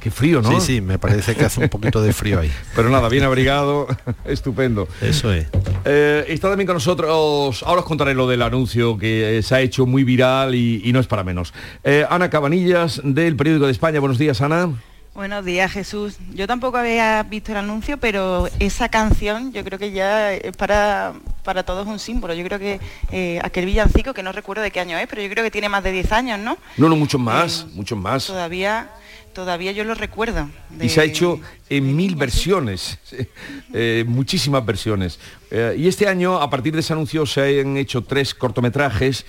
Qué 0.00 0.10
frío, 0.10 0.40
¿no? 0.40 0.58
Sí, 0.60 0.66
sí, 0.74 0.80
me 0.80 0.98
parece 0.98 1.36
que 1.36 1.44
hace 1.44 1.60
un 1.60 1.68
poquito 1.68 2.02
de 2.02 2.12
frío 2.12 2.40
ahí. 2.40 2.50
Pero 2.74 2.88
nada, 2.88 3.08
bien 3.08 3.22
abrigado, 3.22 3.86
estupendo. 4.24 4.88
Eso 5.02 5.32
es. 5.32 5.46
Eh, 5.84 6.24
está 6.28 6.48
también 6.48 6.66
con 6.66 6.74
nosotros, 6.74 7.62
ahora 7.62 7.80
os 7.80 7.86
contaré 7.86 8.14
lo 8.14 8.26
del 8.26 8.40
anuncio 8.42 8.96
que 8.96 9.40
se 9.42 9.54
ha 9.54 9.60
hecho 9.60 9.84
muy 9.84 10.02
viral 10.02 10.54
y, 10.54 10.80
y 10.84 10.92
no 10.92 11.00
es 11.00 11.06
para 11.06 11.22
menos. 11.22 11.52
Eh, 11.84 12.06
Ana 12.08 12.30
Cabanillas, 12.30 13.00
del 13.04 13.36
Periódico 13.36 13.66
de 13.66 13.72
España. 13.72 14.00
Buenos 14.00 14.18
días, 14.18 14.40
Ana. 14.40 14.70
Buenos 15.12 15.44
días, 15.44 15.72
Jesús. 15.72 16.16
Yo 16.32 16.46
tampoco 16.46 16.78
había 16.78 17.22
visto 17.24 17.50
el 17.50 17.58
anuncio, 17.58 17.98
pero 17.98 18.48
esa 18.60 18.88
canción 18.88 19.52
yo 19.52 19.64
creo 19.64 19.78
que 19.78 19.90
ya 19.90 20.32
es 20.32 20.56
para, 20.56 21.12
para 21.42 21.64
todos 21.64 21.86
un 21.88 21.98
símbolo. 21.98 22.32
Yo 22.32 22.44
creo 22.44 22.60
que 22.60 22.80
eh, 23.10 23.40
aquel 23.42 23.66
villancico, 23.66 24.14
que 24.14 24.22
no 24.22 24.30
recuerdo 24.30 24.62
de 24.62 24.70
qué 24.70 24.78
año 24.78 24.96
es, 24.96 25.08
pero 25.08 25.20
yo 25.20 25.28
creo 25.28 25.42
que 25.42 25.50
tiene 25.50 25.68
más 25.68 25.82
de 25.82 25.90
10 25.92 26.12
años, 26.12 26.38
¿no? 26.38 26.56
No, 26.76 26.88
no, 26.88 26.96
muchos 26.96 27.20
más, 27.20 27.66
muchos 27.74 27.98
más. 27.98 28.26
Todavía, 28.28 28.88
todavía 29.34 29.72
yo 29.72 29.84
lo 29.84 29.94
recuerdo. 29.94 30.48
de- 30.70 30.86
Y 30.86 30.88
se 30.88 31.00
ha 31.00 31.04
hecho 31.04 31.40
en 31.68 31.94
mil 31.96 32.16
versiones, 32.16 32.98
eh, 33.74 34.04
muchísimas 34.06 34.64
versiones. 34.64 35.18
Eh, 35.50 35.76
y 35.78 35.88
este 35.88 36.06
año, 36.08 36.38
a 36.40 36.48
partir 36.50 36.72
de 36.74 36.80
ese 36.80 36.92
anuncio, 36.92 37.26
se 37.26 37.60
han 37.60 37.76
hecho 37.76 38.02
tres 38.02 38.34
cortometrajes 38.34 39.24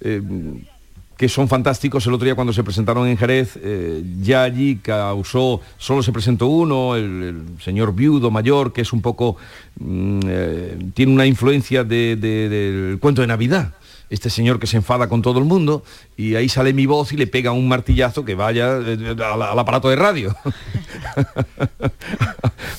eh, 0.00 0.20
que 1.16 1.28
son 1.28 1.46
fantásticos. 1.48 2.04
El 2.06 2.14
otro 2.14 2.24
día 2.24 2.34
cuando 2.34 2.52
se 2.52 2.64
presentaron 2.64 3.06
en 3.06 3.16
Jerez, 3.16 3.56
eh, 3.62 4.02
ya 4.20 4.42
allí 4.42 4.76
causó, 4.76 5.60
solo 5.78 6.02
se 6.02 6.10
presentó 6.10 6.48
uno, 6.48 6.96
el, 6.96 7.22
el 7.56 7.62
señor 7.62 7.94
viudo 7.94 8.30
mayor, 8.32 8.72
que 8.72 8.80
es 8.80 8.92
un 8.92 9.00
poco, 9.00 9.36
mm, 9.78 10.20
eh, 10.26 10.78
tiene 10.94 11.12
una 11.12 11.24
influencia 11.26 11.84
de- 11.84 12.16
de- 12.16 12.48
del 12.48 12.98
cuento 12.98 13.20
de 13.20 13.28
Navidad. 13.28 13.74
Este 14.10 14.30
señor 14.30 14.58
que 14.58 14.66
se 14.66 14.76
enfada 14.76 15.08
con 15.08 15.22
todo 15.22 15.38
el 15.38 15.44
mundo 15.44 15.82
y 16.16 16.34
ahí 16.34 16.48
sale 16.48 16.72
mi 16.72 16.86
voz 16.86 17.12
y 17.12 17.16
le 17.16 17.26
pega 17.26 17.52
un 17.52 17.68
martillazo 17.68 18.24
que 18.24 18.34
vaya 18.34 18.78
eh, 18.78 19.16
al, 19.18 19.42
al 19.42 19.58
aparato 19.58 19.88
de 19.88 19.96
radio. 19.96 20.36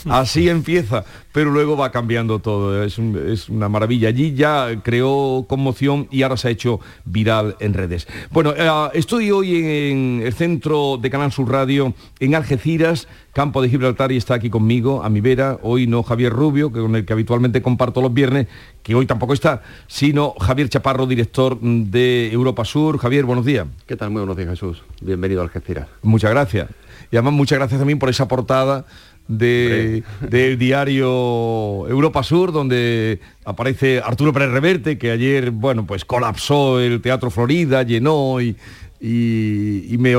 Así 0.10 0.50
empieza, 0.50 1.06
pero 1.36 1.52
luego 1.52 1.76
va 1.76 1.92
cambiando 1.92 2.40
todo. 2.40 2.82
Es, 2.82 2.98
un- 2.98 3.22
es 3.30 3.50
una 3.50 3.68
maravilla. 3.68 4.08
Allí 4.08 4.34
ya 4.36 4.70
creó 4.84 5.46
conmoción 5.50 6.08
y 6.10 6.22
ahora 6.22 6.38
se 6.38 6.48
ha 6.48 6.52
hecho 6.52 6.80
viral 7.04 7.58
en 7.60 7.74
redes. 7.74 8.08
Bueno, 8.32 8.54
eh, 8.56 8.70
estoy 8.94 9.32
hoy 9.32 9.58
en 9.58 10.22
el 10.26 10.34
centro 10.34 10.98
de 10.98 11.10
Canal 11.10 11.34
Sur 11.34 11.52
Radio 11.52 11.94
en 12.22 12.36
Algeciras, 12.36 13.10
campo 13.34 13.62
de 13.62 13.68
Gibraltar, 13.68 14.14
y 14.14 14.18
está 14.18 14.36
aquí 14.36 14.50
conmigo, 14.50 15.04
a 15.04 15.10
mi 15.10 15.20
vera, 15.20 15.60
hoy 15.62 15.88
no 15.88 16.04
Javier 16.04 16.32
Rubio, 16.32 16.72
que 16.72 16.80
con 16.80 16.96
el 16.96 17.04
que 17.04 17.12
habitualmente 17.12 17.62
comparto 17.62 18.02
los 18.02 18.14
viernes, 18.14 18.48
que 18.82 18.96
hoy 18.96 19.06
tampoco 19.06 19.34
está, 19.34 19.62
sino 19.88 20.36
Javier 20.40 20.70
Chaparro, 20.70 21.06
director 21.06 21.60
de 21.60 22.32
Europa 22.32 22.64
Sur. 22.64 22.98
Javier, 22.98 23.26
buenos 23.26 23.44
días. 23.44 23.68
¿Qué 23.86 23.98
tal? 23.98 24.10
Muy 24.12 24.22
buenos 24.22 24.38
días, 24.38 24.52
Jesús. 24.52 24.84
Bienvenido 25.02 25.42
a 25.42 25.44
Algeciras. 25.44 25.88
Muchas 26.02 26.32
gracias. 26.32 26.70
Y 27.16 27.18
además 27.18 27.34
muchas 27.34 27.57
gracias 27.59 27.80
también 27.80 27.97
por 27.97 28.09
esa 28.09 28.28
portada 28.28 28.86
de, 29.30 30.03
del 30.30 30.57
diario 30.57 31.88
Europa 31.88 32.24
Sur, 32.24 32.51
donde 32.51 33.22
aparece 33.45 34.01
Arturo 34.03 34.34
Pérez 34.34 34.49
Reverte, 34.51 34.97
que 34.97 35.11
ayer, 35.11 35.51
bueno, 35.51 35.86
pues 35.86 36.03
colapsó 36.03 36.82
el 36.82 36.99
Teatro 36.99 37.32
Florida, 37.32 37.84
llenó 37.84 38.41
y, 38.41 38.57
y- 38.99 39.93
y 39.93 39.97
me, 39.97 40.13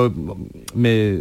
me- 0.75 1.19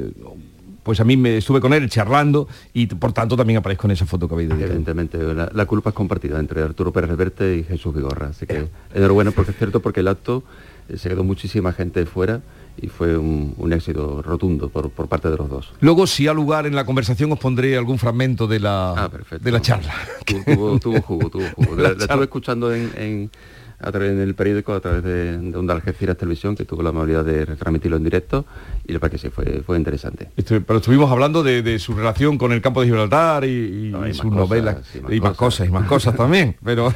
pues 0.82 1.02
a 1.02 1.04
mí 1.04 1.18
me 1.18 1.36
estuve 1.38 1.60
con 1.60 1.74
él 1.74 1.90
charlando 1.90 2.48
y 2.74 2.86
por 2.88 3.12
tanto 3.12 3.36
también 3.36 3.58
aparezco 3.58 3.86
en 3.88 3.92
esa 3.92 4.06
foto 4.06 4.30
que 4.30 4.34
habéis 4.36 4.48
dedicado. 4.50 4.72
Evidentemente, 4.72 5.18
la, 5.18 5.52
la 5.54 5.66
culpa 5.66 5.90
es 5.90 5.94
compartida 5.96 6.40
entre 6.40 6.62
Arturo 6.62 6.94
Pérez 6.94 7.10
Reverte 7.10 7.58
y 7.58 7.64
Jesús 7.66 7.94
Vigorra. 7.94 8.28
Así 8.28 8.46
que 8.46 8.68
enhorabuena 8.94 9.32
porque 9.32 9.52
es 9.52 9.58
cierto 9.58 9.82
porque 9.82 10.00
el 10.00 10.08
acto 10.08 10.44
eh, 10.88 10.98
se 10.98 11.10
quedó 11.10 11.26
muchísima 11.26 11.74
gente 11.74 12.06
fuera 12.06 12.42
y 12.82 12.88
fue 12.88 13.18
un, 13.18 13.54
un 13.58 13.74
éxito 13.74 14.22
rotundo 14.22 14.70
por, 14.70 14.90
por 14.90 15.08
parte 15.08 15.30
de 15.30 15.38
los 15.38 15.50
dos. 15.50 15.72
Luego, 15.80 16.06
si 16.08 16.28
ha 16.28 16.34
lugar 16.34 16.66
en 16.68 16.76
la 16.76 16.86
conversación, 16.86 17.32
os 17.32 17.40
pondré 17.40 17.78
algún 17.78 17.98
fragmento 17.98 18.48
de 18.48 18.60
la, 18.60 19.10
de 19.40 19.52
la 19.52 19.62
charla. 19.62 19.94
Tu- 20.26 20.44
Tuvo, 20.44 20.80
tuvo 20.80 21.02
jugo, 21.02 21.30
tuvo 21.30 21.46
jugo. 21.56 21.76
La 21.82 21.90
La, 21.94 22.04
estuve 22.04 22.24
escuchando 22.24 22.74
en, 22.74 22.92
en- 22.98 23.32
a 23.80 23.92
través 23.92 24.16
del 24.18 24.36
periódico, 24.36 24.74
a 24.74 24.80
través 24.80 25.04
de, 25.04 25.38
de 25.38 25.58
Onda 25.58 25.74
Algeciras 25.74 26.18
Televisión, 26.18 26.56
que 26.56 26.66
tuvo 26.66 26.82
la 26.84 26.90
amabilidad 26.90 27.24
de 27.26 27.46
retransmitirlo 27.46 27.98
en 27.98 28.04
directo 28.04 28.46
y 28.88 28.94
la 28.94 29.00
verdad 29.00 29.12
que 29.12 29.18
sí, 29.18 29.30
fue, 29.30 29.62
fue 29.66 29.78
interesante. 29.78 30.30
Pero 30.36 30.78
estuvimos 30.80 31.12
hablando 31.12 31.44
de, 31.44 31.62
de 31.62 31.78
su 31.80 31.94
relación 31.94 32.38
con 32.38 32.52
el 32.52 32.62
campo 32.62 32.82
de 32.82 32.88
Gibraltar 32.88 33.44
y, 33.46 33.48
y- 33.48 33.88
y 33.88 33.92
más 33.92 34.18
sus 34.18 34.32
novelas 34.32 34.78
sí, 34.92 35.00
y 35.10 35.20
más 35.22 35.36
cosas. 35.36 35.68
y 35.68 35.72
más 35.72 35.88
cosas 35.88 36.16
también 36.18 36.56
pero 36.64 36.94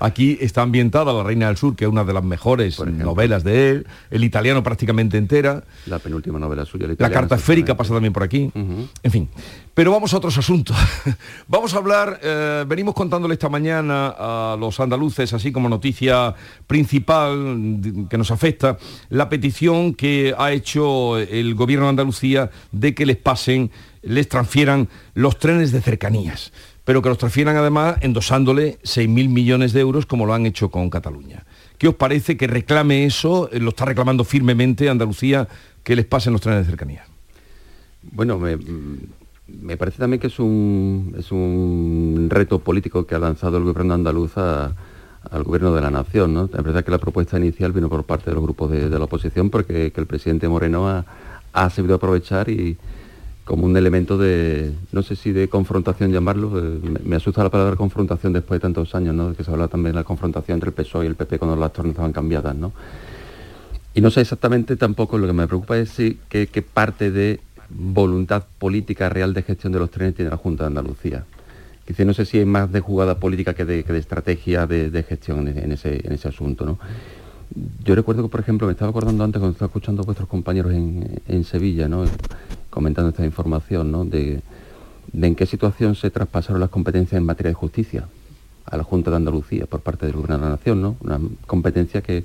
aquí 0.00 0.38
está 0.40 0.62
ambientada 0.62 1.12
La 1.12 1.22
Reina 1.22 1.46
del 1.48 1.56
Sur 1.56 1.76
que 1.76 1.84
es 1.84 1.90
una 1.90 2.04
de 2.04 2.12
las 2.12 2.24
mejores 2.24 2.78
novelas 2.80 3.44
de 3.44 3.70
él 3.70 3.86
el 4.10 4.24
italiano 4.24 4.62
prácticamente 4.62 5.18
entera. 5.18 5.64
La 5.86 5.98
penúltima 5.98 6.38
novela 6.38 6.64
suya, 6.64 6.86
la 6.98 7.10
carta 7.10 7.34
esférica 7.36 7.76
pasa 7.76 7.92
también 7.94 8.12
por 8.12 8.22
aquí. 8.22 8.50
En 8.54 9.10
fin 9.10 9.28
pero 9.74 9.90
vamos 9.90 10.14
a 10.14 10.18
otros 10.18 10.38
asuntos 10.38 10.76
vamos 11.48 11.74
a 11.74 11.78
hablar 11.78 12.20
eh, 12.22 12.64
venimos 12.66 12.94
contándole 12.94 13.34
esta 13.34 13.48
mañana 13.48 14.14
a 14.16 14.56
los 14.58 14.78
andaluces 14.80 15.32
así 15.32 15.52
como 15.52 15.68
noticia 15.68 16.34
principal 16.66 17.80
que 18.08 18.16
nos 18.16 18.30
afecta 18.30 18.78
la 19.10 19.28
petición 19.28 19.94
que 19.94 20.34
ha 20.38 20.52
hecho 20.52 21.18
el 21.18 21.54
gobierno 21.54 21.86
de 21.86 21.90
Andalucía 21.90 22.50
de 22.72 22.94
que 22.94 23.04
les 23.04 23.16
pasen 23.16 23.70
les 24.02 24.28
transfieran 24.28 24.88
los 25.14 25.38
trenes 25.38 25.72
de 25.72 25.80
cercanías 25.80 26.52
pero 26.84 27.00
que 27.02 27.08
los 27.08 27.18
transfieran 27.18 27.56
además 27.56 27.96
endosándole 28.02 28.78
6.000 28.82 29.28
millones 29.28 29.72
de 29.72 29.80
euros 29.80 30.06
como 30.06 30.26
lo 30.26 30.34
han 30.34 30.44
hecho 30.46 30.70
con 30.70 30.90
Cataluña. 30.90 31.44
¿Qué 31.78 31.88
os 31.88 31.94
parece 31.94 32.36
que 32.36 32.46
reclame 32.46 33.06
eso? 33.06 33.50
Eh, 33.50 33.58
Lo 33.58 33.70
está 33.70 33.86
reclamando 33.86 34.22
firmemente 34.22 34.88
Andalucía 34.88 35.48
que 35.82 35.96
les 35.96 36.04
pasen 36.04 36.32
los 36.32 36.42
trenes 36.42 36.64
de 36.64 36.70
cercanías. 36.70 37.06
Bueno, 38.02 38.38
me, 38.38 38.58
me 39.46 39.76
parece 39.76 39.98
también 39.98 40.20
que 40.20 40.28
es 40.28 40.38
un, 40.38 41.14
es 41.18 41.30
un 41.30 42.28
reto 42.30 42.58
político 42.60 43.06
que 43.06 43.14
ha 43.14 43.18
lanzado 43.18 43.58
el 43.58 43.64
gobierno 43.64 43.94
andaluz 43.94 44.36
al 44.36 45.42
gobierno 45.42 45.74
de 45.74 45.80
la 45.82 45.90
nación. 45.90 46.34
¿no? 46.34 46.44
Es 46.44 46.62
verdad 46.62 46.84
que 46.84 46.90
la 46.90 46.98
propuesta 46.98 47.38
inicial 47.38 47.72
vino 47.72 47.88
por 47.88 48.04
parte 48.04 48.30
de 48.30 48.34
los 48.34 48.42
grupos 48.42 48.70
de, 48.70 48.88
la 48.88 49.04
oposición 49.04 49.50
porque 49.50 49.92
que 49.92 50.00
el 50.00 50.06
presidente 50.06 50.48
Moreno 50.48 50.88
ha, 50.88 51.04
ha 51.52 51.70
sabido 51.70 51.96
aprovechar 51.96 52.48
y 52.48 52.76
como 53.44 53.66
un 53.66 53.76
elemento 53.76 54.16
de, 54.16 54.72
no 54.92 55.02
sé 55.02 55.16
si 55.16 55.30
de 55.32 55.48
confrontación 55.48 56.10
llamarlo, 56.10 56.58
eh, 56.58 56.80
me, 57.04 57.16
asusta 57.16 57.42
la 57.42 57.50
palabra 57.50 57.76
confrontación 57.76 58.32
después 58.32 58.58
de 58.58 58.62
tantos 58.62 58.94
años, 58.94 59.14
¿no? 59.14 59.34
que 59.34 59.44
se 59.44 59.50
habla 59.50 59.68
también 59.68 59.92
de 59.92 60.00
la 60.00 60.04
confrontación 60.04 60.56
entre 60.56 60.70
el 60.70 60.74
PSOE 60.74 61.04
y 61.04 61.08
el 61.08 61.14
PP 61.14 61.38
cuando 61.38 61.54
las 61.54 61.70
tornas 61.70 61.90
estaban 61.90 62.12
cambiadas. 62.12 62.56
¿no? 62.56 62.72
Y 63.92 64.00
no 64.00 64.10
sé 64.10 64.22
exactamente 64.22 64.76
tampoco, 64.76 65.18
lo 65.18 65.26
que 65.26 65.34
me 65.34 65.46
preocupa 65.46 65.76
es 65.76 65.90
si, 65.90 66.18
qué 66.30 66.62
parte 66.62 67.10
de 67.10 67.40
voluntad 67.70 68.44
política 68.58 69.08
real 69.08 69.34
de 69.34 69.42
gestión 69.42 69.72
de 69.72 69.78
los 69.78 69.90
trenes 69.90 70.14
tiene 70.14 70.30
la 70.30 70.36
Junta 70.36 70.64
de 70.64 70.68
Andalucía. 70.68 71.24
Quizá 71.86 72.04
no 72.04 72.14
sé 72.14 72.24
si 72.24 72.38
es 72.38 72.46
más 72.46 72.72
de 72.72 72.80
jugada 72.80 73.18
política 73.18 73.54
que 73.54 73.64
de, 73.64 73.84
que 73.84 73.92
de 73.92 73.98
estrategia 73.98 74.66
de, 74.66 75.02
gestión 75.02 75.46
en, 75.48 75.72
ese, 75.72 76.00
en 76.06 76.12
ese 76.12 76.28
asunto. 76.28 76.64
¿no? 76.64 76.78
Yo 77.84 77.94
recuerdo 77.94 78.22
que, 78.22 78.28
por 78.28 78.40
ejemplo, 78.40 78.66
me 78.66 78.72
estaba 78.72 78.90
acordando 78.90 79.22
antes 79.22 79.38
cuando 79.38 79.52
estaba 79.52 79.68
escuchando 79.68 80.02
a 80.02 80.04
vuestros 80.04 80.28
compañeros 80.28 80.72
en, 80.72 81.44
Sevilla, 81.44 81.86
¿no? 81.88 82.04
comentando 82.70 83.10
esta 83.10 83.24
información, 83.24 83.92
¿no? 83.92 84.04
de, 84.04 84.40
de 85.12 85.26
en 85.26 85.34
qué 85.34 85.44
situación 85.46 85.94
se 85.94 86.10
traspasaron 86.10 86.60
las 86.60 86.70
competencias 86.70 87.18
en 87.18 87.26
materia 87.26 87.50
de 87.50 87.54
justicia 87.54 88.08
a 88.64 88.76
la 88.78 88.82
Junta 88.82 89.10
de 89.10 89.16
Andalucía 89.16 89.66
por 89.66 89.80
parte 89.80 90.06
del 90.06 90.14
Gobierno 90.14 90.38
de 90.38 90.42
la 90.44 90.50
Nación, 90.50 90.80
¿no? 90.80 90.96
una 91.00 91.20
competencia 91.46 92.00
que, 92.00 92.24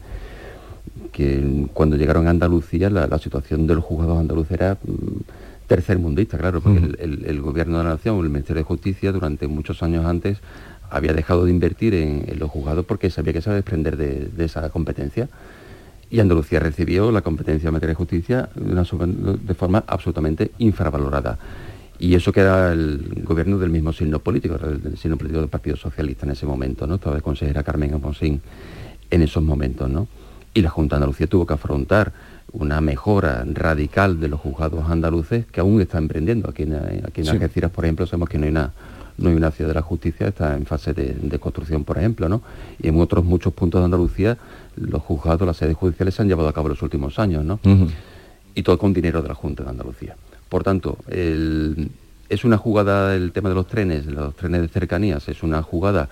que 1.11 1.67
cuando 1.73 1.95
llegaron 1.95 2.27
a 2.27 2.31
Andalucía 2.31 2.89
la, 2.89 3.07
la 3.07 3.17
situación 3.19 3.67
de 3.67 3.75
los 3.75 3.83
juzgados 3.83 4.19
andaluces 4.19 4.51
era 4.51 4.77
mm, 4.83 5.67
tercermundista, 5.67 6.37
claro, 6.37 6.61
porque 6.61 6.79
el, 6.79 6.97
el- 6.99 7.25
el 7.25 7.41
Gobierno 7.41 7.77
de 7.77 7.83
la 7.83 7.89
Nación, 7.91 8.17
el 8.23 8.29
Ministerio 8.29 8.61
de 8.61 8.67
Justicia, 8.67 9.11
durante 9.11 9.47
muchos 9.47 9.83
años 9.83 10.05
antes 10.05 10.39
había 10.89 11.13
dejado 11.13 11.45
de 11.45 11.51
invertir 11.51 11.93
en, 11.93 12.25
en 12.27 12.39
los 12.39 12.49
juzgados 12.49 12.85
porque 12.85 13.09
sabía 13.11 13.33
que 13.33 13.41
se 13.41 13.49
iba 13.49 13.53
a 13.53 13.55
desprender 13.57 13.95
de, 13.97 14.29
de 14.35 14.45
esa 14.45 14.69
competencia. 14.69 15.29
Y 16.11 16.19
Andalucía 16.19 16.59
recibió 16.59 17.11
la 17.11 17.21
competencia 17.21 17.67
en 17.67 17.73
materia 17.73 17.91
de 17.91 17.95
justicia 17.95 18.49
de, 18.55 18.71
una 18.71 18.83
de 18.83 19.53
forma 19.53 19.83
absolutamente 19.85 20.49
infravalorada. 20.57 21.37
Y 21.99 22.15
eso 22.15 22.31
que 22.31 22.39
era 22.39 22.71
el 22.71 23.21
gobierno 23.23 23.59
del 23.59 23.69
mismo 23.69 23.93
signo 23.93 24.17
político, 24.17 24.55
era 24.55 24.69
el, 24.69 24.81
el 24.83 24.97
signo 24.97 25.17
político 25.17 25.41
del 25.41 25.49
Partido 25.49 25.75
Socialista 25.75 26.25
en 26.25 26.31
ese 26.31 26.47
momento, 26.47 26.87
¿no? 26.87 26.95
Estaba 26.95 27.15
de 27.17 27.21
consejera 27.21 27.61
Carmen 27.61 27.93
Alfonsín 27.93 28.41
en 29.11 29.21
esos 29.21 29.43
momentos, 29.43 29.87
¿no? 29.87 30.07
Y 30.53 30.61
la 30.61 30.69
Junta 30.69 30.95
de 30.95 30.97
Andalucía 30.97 31.27
tuvo 31.27 31.45
que 31.45 31.53
afrontar 31.53 32.11
una 32.51 32.81
mejora 32.81 33.45
radical 33.53 34.19
de 34.19 34.27
los 34.27 34.39
juzgados 34.39 34.89
andaluces 34.89 35.45
que 35.51 35.59
aún 35.59 35.79
está 35.81 35.97
emprendiendo. 35.99 36.49
Aquí 36.49 36.63
en, 36.63 36.73
aquí 37.05 37.21
en 37.21 37.25
Sí. 37.25 37.29
Algeciras, 37.31 37.69
por 37.71 37.85
ejemplo, 37.85 38.07
sabemos 38.07 38.29
que 38.29 38.37
no 38.37 38.45
hay 38.45 38.51
una 38.51 38.71
no 39.19 39.27
hay 39.29 39.35
una 39.35 39.51
ciudad 39.51 39.71
de 39.71 39.75
la 39.75 39.81
justicia, 39.81 40.29
está 40.29 40.55
en 40.55 40.65
fase 40.65 40.93
de, 40.93 41.13
de 41.13 41.39
construcción, 41.39 41.83
por 41.83 41.97
ejemplo, 41.97 42.29
¿no? 42.29 42.41
Y 42.81 42.87
en 42.87 43.01
otros 43.01 43.25
muchos 43.25 43.51
puntos 43.51 43.81
de 43.81 43.85
Andalucía, 43.85 44.37
los 44.77 45.01
juzgados, 45.01 45.45
las 45.45 45.57
sedes 45.57 45.75
judiciales 45.75 46.15
se 46.15 46.21
han 46.21 46.29
llevado 46.29 46.47
a 46.47 46.53
cabo 46.53 46.67
en 46.67 46.71
los 46.75 46.81
últimos 46.81 47.19
años, 47.19 47.43
¿no? 47.43 47.59
y 48.55 48.63
todo 48.63 48.77
con 48.77 48.93
dinero 48.93 49.21
de 49.21 49.27
la 49.27 49.35
Junta 49.35 49.63
de 49.65 49.71
Andalucía. 49.71 50.15
Por 50.47 50.63
tanto, 50.63 50.97
el- 51.09 51.91
es 52.29 52.45
una 52.45 52.55
jugada, 52.57 53.13
el 53.13 53.33
tema 53.33 53.49
de 53.49 53.55
los 53.55 53.67
trenes, 53.67 54.05
los 54.05 54.35
trenes 54.37 54.61
de 54.61 54.67
cercanías, 54.69 55.27
es 55.27 55.43
una 55.43 55.61
jugada 55.63 56.07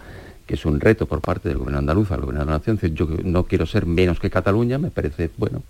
que 0.48 0.56
es 0.56 0.66
un 0.66 0.80
reto 0.80 1.06
por 1.06 1.22
parte 1.22 1.50
del 1.50 1.58
gobierno 1.58 1.80
andaluz 1.80 2.10
al 2.12 2.22
gobierno 2.22 2.40
de 2.40 2.46
la 2.52 2.58
nación. 2.58 2.80
Yo 2.96 3.06
no 3.24 3.44
quiero 3.44 3.66
ser 3.66 3.86
menos 3.86 4.20
que 4.20 4.30
Cataluña, 4.30 4.78
me 4.78 4.90
parece, 4.90 5.30
bueno, 5.38 5.62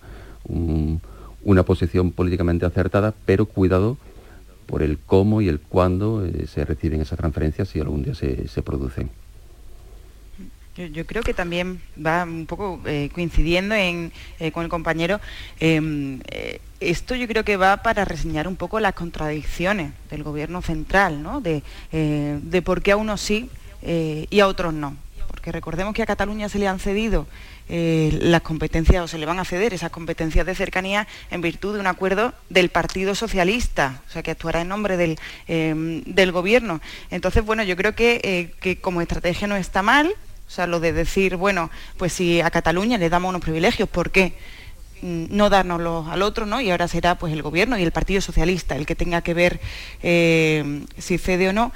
un- 0.45 1.01
una 1.43 1.63
posición 1.63 2.11
políticamente 2.11 2.65
acertada, 2.65 3.13
pero 3.25 3.47
cuidado 3.47 3.97
por 4.67 4.83
el 4.83 4.99
cómo 4.99 5.41
y 5.41 5.47
el 5.49 5.59
cuándo 5.59 6.23
eh, 6.25 6.45
se 6.47 6.63
reciben 6.63 7.01
esas 7.01 7.17
transferencias 7.17 7.69
si 7.69 7.79
algún 7.79 8.03
día 8.03 8.13
se, 8.13 8.47
se 8.47 8.61
producen. 8.61 9.09
Yo, 10.93 11.07
creo 11.07 11.23
que 11.23 11.33
también 11.33 11.81
va 12.05 12.23
un 12.23 12.45
poco 12.45 12.79
eh, 12.85 13.09
coincidiendo 13.11 13.73
en, 13.73 14.11
eh, 14.39 14.51
con 14.51 14.63
el 14.63 14.69
compañero. 14.69 15.19
Em, 15.59 16.19
esto 16.79 17.15
yo 17.15 17.27
creo 17.27 17.43
que 17.43 17.57
va 17.57 17.77
para 17.77 18.05
reseñar 18.05 18.47
un 18.47 18.55
poco 18.57 18.79
las 18.79 18.93
contradicciones 18.93 19.91
del 20.11 20.21
gobierno 20.21 20.61
central, 20.61 21.23
¿no? 21.23 21.41
De, 21.41 21.63
de 21.91 22.61
por 22.61 22.83
qué 22.83 22.91
a 22.91 22.97
unos 22.97 23.21
sí 23.21 23.49
y 23.81 24.39
a 24.39 24.47
otros 24.47 24.73
no. 24.73 24.95
Porque 25.27 25.51
recordemos 25.51 25.93
que 25.93 26.01
a 26.01 26.05
Cataluña 26.05 26.49
se 26.49 26.59
le 26.59 26.67
han 26.67 26.79
cedido 26.79 27.27
eh, 27.69 28.17
las 28.21 28.41
competencias 28.43 29.03
o 29.03 29.07
se 29.09 29.17
le 29.17 29.25
van 29.25 29.39
a 29.39 29.45
ceder 29.45 29.73
esas 29.73 29.91
competencias 29.91 30.45
de 30.45 30.55
cercanía 30.55 31.05
en 31.31 31.41
virtud 31.41 31.73
de 31.73 31.81
un 31.81 31.87
acuerdo 31.87 32.33
del 32.49 32.69
Partido 32.69 33.13
Socialista, 33.13 34.01
o 34.07 34.11
sea, 34.11 34.23
que 34.23 34.31
actuará 34.31 34.61
en 34.61 34.69
nombre 34.69 34.95
del, 34.95 35.19
em, 35.47 36.03
gobierno. 36.31 36.79
Entonces, 37.11 37.43
bueno, 37.43 37.63
yo 37.63 37.75
creo 37.75 37.93
eh, 37.97 38.53
que, 38.61 38.79
como 38.79 39.01
estrategia 39.01 39.47
no 39.47 39.57
está 39.57 39.81
mal, 39.81 40.07
o 40.07 40.49
sea, 40.49 40.65
lo 40.65 40.79
de 40.79 40.93
decir, 40.93 41.35
bueno, 41.35 41.69
pues 41.97 42.13
si 42.13 42.39
a 42.39 42.49
Cataluña 42.49 42.97
le 42.97 43.09
damos 43.09 43.29
unos 43.29 43.41
privilegios, 43.41 43.89
¿por 43.89 44.11
qué? 44.11 44.33
Mm, 45.01 45.25
no 45.29 45.49
dárnoslos 45.49 46.07
al 46.07 46.21
otro, 46.21 46.45
¿no? 46.45 46.61
Y 46.61 46.71
ahora 46.71 46.87
será 46.87 47.15
pues 47.15 47.33
el 47.33 47.41
gobierno 47.41 47.77
y 47.77 47.83
el 47.83 47.91
Partido 47.91 48.21
Socialista 48.21 48.77
el 48.77 48.85
que 48.85 48.95
tenga 48.95 49.21
que 49.21 49.33
ver 49.33 49.59
eh, 50.01 50.85
si 50.97 51.17
cede 51.17 51.49
o 51.49 51.53
no. 51.53 51.73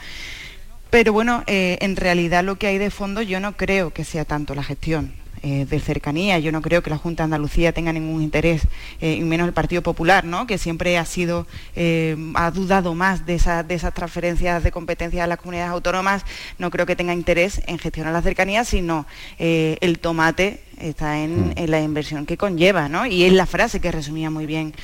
Pero 0.92 1.14
bueno, 1.14 1.44
en 1.48 1.96
realidad 1.96 2.44
lo 2.44 2.58
que 2.58 2.68
hay 2.68 2.78
de 2.78 2.92
fondo 2.92 3.22
yo 3.22 3.40
no 3.40 3.58
creo 3.58 3.92
que 3.92 4.04
sea 4.04 4.26
tanto 4.26 4.54
la 4.54 4.64
gestión 4.64 5.21
eh, 5.44 5.66
de 5.68 5.80
cercanía. 5.80 6.38
Yo 6.38 6.52
no 6.52 6.62
creo 6.62 6.84
que 6.84 6.92
la 6.92 7.00
Junta 7.00 7.24
de 7.24 7.26
Andalucía 7.26 7.74
tenga 7.74 7.92
ningún 7.92 8.22
interés, 8.22 8.62
eh, 9.00 9.16
y 9.16 9.22
menos 9.22 9.48
el 9.48 9.54
Partido 9.54 9.82
Popular, 9.82 10.24
¿no? 10.24 10.46
que 10.46 10.60
siempre 10.60 11.00
ha 11.00 11.06
sido, 11.06 11.48
eh, 11.76 12.16
ha 12.36 12.52
dudado 12.52 12.94
más 12.94 13.26
de, 13.26 13.42
de 13.68 13.74
esas 13.74 13.94
transferencias 13.96 14.64
de 14.64 14.72
competencias 14.72 15.24
a 15.24 15.26
las 15.26 15.40
comunidades 15.40 15.72
autónomas, 15.72 16.26
no 16.60 16.70
creo 16.70 16.86
que 16.86 16.96
tenga 16.96 17.16
interés 17.16 17.60
en 17.66 17.80
gestionar 17.80 18.14
la 18.14 18.22
cercanía, 18.22 18.64
sino 18.64 19.08
el 19.40 19.98
tomate 19.98 20.62
está 20.80 21.16
mm. 21.16 21.54
en, 21.56 21.72
la 21.72 21.82
inversión 21.82 22.28
que 22.28 22.38
conlleva, 22.38 22.88
¿no? 22.88 23.08
Y 23.08 23.24
es 23.24 23.34
la 23.34 23.48
frase 23.48 23.80
que 23.80 23.92
resumía 23.92 24.30
muy 24.30 24.46
bien 24.46 24.76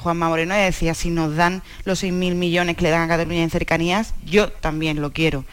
Juanma 0.00 0.28
Moreno, 0.28 0.56
decía, 0.56 0.94
si 0.94 1.10
nos 1.10 1.36
dan 1.36 1.62
los 1.84 2.02
6.000 2.02 2.34
millones 2.34 2.76
que 2.76 2.82
le 2.82 2.90
dan 2.90 3.02
a 3.02 3.08
Cataluña 3.08 3.44
en 3.44 3.50
cercanías, 3.50 4.12
yo 4.24 4.50
también 4.50 5.00
lo 5.00 5.12
quiero. 5.12 5.44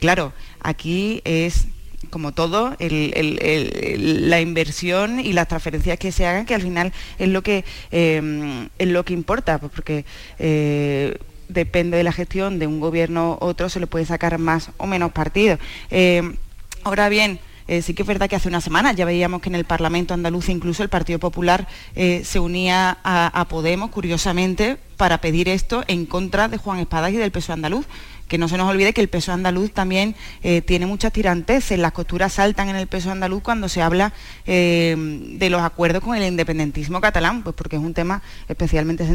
claro, 0.00 0.32
aquí 0.62 1.20
es 1.26 1.66
como 2.04 2.32
todo, 2.32 2.76
la 2.78 4.40
inversión 4.40 5.20
y 5.20 5.32
las 5.32 5.48
transferencias 5.48 5.98
que 5.98 6.12
se 6.12 6.26
hagan, 6.26 6.46
que 6.46 6.54
al 6.54 6.62
final 6.62 6.92
es 7.18 7.28
lo 7.28 7.42
que, 7.42 7.64
em, 7.90 8.68
es 8.78 8.88
lo 8.88 9.04
que 9.04 9.14
importa, 9.14 9.58
porque 9.58 10.04
eh, 10.38 11.16
depende 11.48 11.96
de 11.96 12.04
la 12.04 12.12
gestión 12.12 12.58
de 12.58 12.66
un 12.66 12.80
gobierno 12.80 13.38
u 13.40 13.44
otro, 13.44 13.68
se 13.68 13.80
le 13.80 13.86
puede 13.86 14.06
sacar 14.06 14.38
más 14.38 14.70
o 14.76 14.86
menos 14.86 15.12
partido. 15.12 15.58
Em, 15.90 16.36
ahora 16.84 17.08
bien, 17.08 17.38
eh, 17.66 17.80
sí 17.80 17.94
que 17.94 18.02
es 18.02 18.08
verdad 18.08 18.28
que 18.28 18.36
hace 18.36 18.48
una 18.48 18.60
semana 18.60 18.92
ya 18.92 19.06
veíamos 19.06 19.40
que 19.40 19.48
en 19.48 19.54
el 19.54 19.64
Parlamento 19.64 20.12
andaluz 20.12 20.50
incluso 20.50 20.82
el 20.82 20.90
Partido 20.90 21.18
Popular 21.18 21.66
eh, 21.94 22.22
se 22.24 22.38
unía 22.38 22.98
a, 23.02 23.46
Podemos, 23.48 23.90
curiosamente, 23.90 24.78
para 24.96 25.18
pedir 25.18 25.48
esto 25.48 25.84
en 25.86 26.06
contra 26.06 26.48
de 26.48 26.58
Juan 26.58 26.78
Espadas 26.78 27.12
y 27.12 27.16
del 27.16 27.30
PSOE 27.30 27.54
andaluz 27.54 27.86
que 28.34 28.38
no 28.38 28.48
se 28.48 28.58
nos 28.58 28.68
olvide 28.68 28.92
que 28.92 29.00
el 29.00 29.06
peso 29.06 29.30
andaluz 29.30 29.70
también 29.70 30.16
eh, 30.42 30.60
tiene 30.60 30.86
muchas 30.86 31.12
tiranteces, 31.12 31.78
las 31.78 31.92
costuras 31.92 32.32
saltan 32.32 32.68
en 32.68 32.74
el 32.74 32.88
peso 32.88 33.12
andaluz 33.12 33.44
cuando 33.44 33.68
se 33.68 33.80
habla 33.80 34.12
eh, 34.44 34.96
de 35.38 35.50
los 35.50 35.62
acuerdos 35.62 36.02
con 36.02 36.16
el 36.16 36.24
independentismo 36.24 37.00
catalán, 37.00 37.44
pues 37.44 37.54
porque 37.54 37.76
es 37.76 37.82
un 37.82 37.94
tema 37.94 38.22
especialmente 38.48 39.06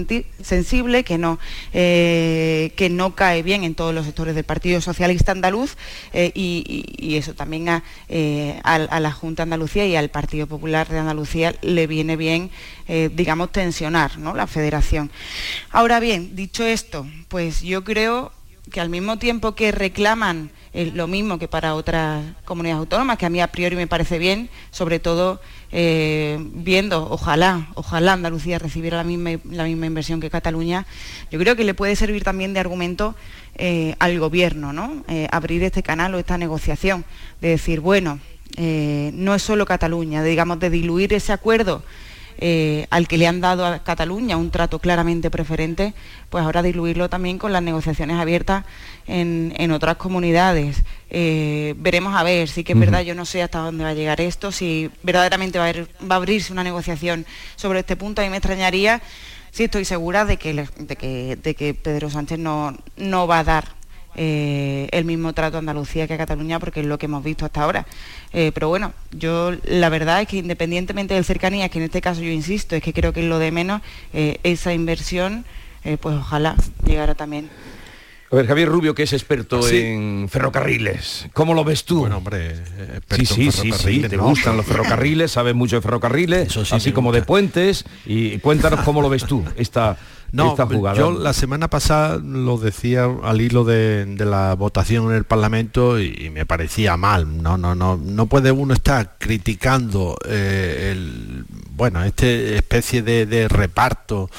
sensible, 0.41 1.03
que 1.03 1.17
no, 1.17 1.38
eh, 1.74 2.72
que 2.78 2.89
no 2.89 3.13
cae 3.13 3.43
bien 3.43 3.65
en 3.65 3.76
todos 3.76 3.93
los 3.93 4.05
sectores 4.05 4.36
del 4.36 4.45
Partido 4.45 4.80
Socialista 4.80 5.34
Andaluz 5.34 5.76
y, 6.13 7.17
eso 7.17 7.34
también 7.34 7.67
a, 7.67 7.82
la 9.01 9.11
Junta 9.11 9.43
Andalucía 9.43 9.86
y 9.86 9.97
al 9.97 10.07
Partido 10.07 10.47
Popular 10.47 10.88
de 10.88 10.97
Andalucía 10.97 11.53
le 11.61 11.88
viene 11.88 12.15
bien, 12.15 12.51
digamos, 12.88 13.51
tensionar 13.51 14.17
¿no? 14.17 14.34
la 14.34 14.47
federación. 14.47 15.11
Ahora 15.72 15.99
bien, 15.99 16.38
dicho 16.38 16.63
esto, 16.65 17.05
pues 17.28 17.61
yo 17.61 17.84
creo 17.84 18.39
que 18.72 18.80
al 18.80 18.89
mismo 18.89 19.17
tiempo 19.17 19.55
que 19.55 19.72
reclaman 19.72 20.51
eh, 20.72 20.91
lo 20.93 21.07
mismo 21.07 21.39
que 21.39 21.47
para 21.47 21.74
otras 21.74 22.24
comunidades 22.45 22.80
autónomas, 22.80 23.17
que 23.17 23.26
a 23.26 23.30
mí 23.30 23.41
a 23.41 23.47
priori 23.47 23.76
me 23.76 23.88
parece 23.88 24.20
bien, 24.20 24.49
sobre 24.70 24.99
todo 24.99 25.41
eh, 25.72 26.38
viendo, 26.39 27.09
ojalá, 27.09 27.70
ojalá 27.74 28.13
Andalucía 28.13 28.59
recibiera 28.59 28.97
la 28.97 29.03
misma, 29.03 29.32
la 29.45 29.63
misma 29.63 29.88
inversión 29.88 30.20
que 30.20 30.30
Cataluña, 30.30 30.86
yo 31.32 31.39
creo 31.39 31.55
que 31.55 31.63
le 31.63 31.74
puede 31.74 31.95
servir 31.95 32.24
también 32.24 32.53
de 32.53 32.59
argumento 32.59 33.15
eh, 33.55 33.95
al 33.99 34.20
gobierno, 34.20 34.72
¿no? 34.72 35.03
abrir 35.32 35.63
este 35.63 35.82
canal 35.84 36.13
o 36.13 36.20
esta 36.20 36.38
negociación, 36.38 37.03
de 37.41 37.49
decir, 37.49 37.80
bueno, 37.80 38.20
no 38.57 39.36
es 39.36 39.41
solo 39.41 39.65
Cataluña, 39.65 40.24
digamos, 40.24 40.59
de 40.59 40.70
diluir 40.70 41.13
ese 41.13 41.34
acuerdo 41.34 41.84
eh, 42.42 42.88
al 42.90 43.10
que 43.10 43.18
le 43.18 43.28
han 43.28 43.42
dado 43.42 43.66
a 43.66 43.80
Cataluña 43.84 44.38
un 44.38 44.50
trato 44.50 44.80
claramente 44.80 45.30
preferente, 45.30 45.94
pues 46.30 46.42
ahora 46.46 46.62
diluirlo 46.62 47.10
también 47.10 47.38
con 47.38 47.52
las 47.52 47.62
negociaciones 47.62 48.18
abiertas 48.18 48.64
en, 49.08 49.72
otras 49.72 49.98
comunidades. 49.98 50.84
Eh, 51.10 51.76
veremos 51.78 52.16
a 52.16 52.24
ver, 52.24 52.48
sí 52.48 52.64
que 52.64 52.74
es 52.74 52.80
verdad, 52.80 53.02
yo 53.02 53.14
no 53.14 53.26
sé 53.26 53.44
hasta 53.44 53.60
dónde 53.60 53.84
va 53.84 53.90
a 53.90 53.94
llegar 53.94 54.22
esto, 54.22 54.54
si 54.54 54.90
verdaderamente 55.04 55.60
va 55.60 55.68
a, 55.68 56.16
abrirse 56.16 56.54
una 56.54 56.64
negociación 56.64 57.26
sobre 57.58 57.80
este 57.80 57.98
punto, 57.98 58.22
a 58.22 58.24
mí 58.24 58.30
me 58.30 58.38
extrañaría, 58.38 59.02
sí 59.52 59.66
estoy 59.66 59.84
segura 59.84 60.24
de 60.24 60.38
que, 60.38 60.54
de 60.54 61.56
que, 61.56 61.74
Pedro 61.74 62.10
Sánchez 62.10 62.40
no, 62.40 62.74
no 62.96 63.28
va 63.28 63.40
a 63.40 63.44
dar 63.44 63.79
eh, 64.16 64.89
el 64.91 65.05
mismo 65.05 65.34
trato 65.34 65.57
a 65.57 65.60
Andalucía 65.60 66.07
que 66.07 66.14
a 66.14 66.18
Cataluña, 66.18 66.60
porque 66.60 66.82
es 66.82 66.86
lo 66.86 66.97
que 66.97 67.05
hemos 67.05 67.24
visto 67.24 67.45
hasta 67.45 67.64
ahora. 67.64 67.86
Eh, 68.34 68.51
pero 68.53 68.70
bueno, 68.70 68.93
yo 69.12 69.51
la 69.64 69.89
verdad 69.89 70.22
es 70.22 70.28
que 70.28 70.38
independientemente 70.38 71.14
del 71.14 71.26
cercanía, 71.26 71.70
que 71.70 71.80
en 71.80 71.86
este 71.86 72.01
caso 72.01 72.22
yo 72.22 72.30
insisto, 72.30 72.76
es 72.76 72.84
que 72.84 72.93
creo 72.93 73.14
que 73.14 73.22
es 73.22 73.28
lo 73.28 73.39
de 73.39 73.51
menos, 73.51 73.82
eh, 74.14 74.39
esa 74.43 74.74
inversión, 74.74 75.45
pues 76.01 76.16
ojalá 76.18 76.55
llegara 76.86 77.16
también. 77.16 77.49
A 78.32 78.36
ver, 78.36 78.45
Javier 78.45 78.70
Rubio, 78.70 78.93
que 78.93 79.03
es 79.03 79.14
experto 79.14 79.68
en 79.70 80.28
ferrocarriles, 80.30 81.28
¿cómo 81.34 81.55
lo 81.55 81.64
ves 81.64 81.84
tú? 81.84 82.01
Bueno, 82.01 82.18
hombre, 82.18 82.57
sí, 83.10 83.26
sí, 83.26 83.51
sí, 83.51 83.72
sí, 83.72 84.01
te 84.01 84.18
gustan 84.18 84.55
los 84.55 84.68
ferrocarriles, 84.68 85.32
sabes 85.32 85.55
mucho 85.55 85.78
de 85.78 85.82
ferrocarriles, 85.82 86.55
así 86.72 86.91
como 86.91 87.12
de 87.12 87.24
puentes, 87.24 87.86
y 88.05 88.38
cuéntanos 88.38 88.82
cómo 88.82 89.01
lo 89.01 89.10
ves 89.10 89.26
tú, 89.26 89.43
esta 89.55 89.97
no, 90.32 90.56
yo 90.94 91.12
la 91.12 91.34
semana 91.34 91.70
pasada 91.70 92.18
lo 92.18 92.58
decía 92.58 93.08
al 93.24 93.42
hilo 93.42 93.64
de, 93.64 94.06
la 94.20 94.54
votación 94.56 95.10
en 95.10 95.18
el 95.18 95.24
Parlamento 95.24 96.00
y, 96.00 96.30
me 96.30 96.46
parecía 96.46 96.98
mal. 96.98 97.42
No, 97.42 97.58
no, 97.58 97.76
no, 97.76 97.98
no 97.98 98.26
puede 98.28 98.52
uno 98.52 98.74
estar 98.74 99.16
criticando 99.18 100.18
eh, 100.28 100.92
el, 100.92 101.46
bueno, 101.72 102.04
este 102.04 102.56
especie 102.58 103.02
de, 103.02 103.48
reparto 103.48 104.30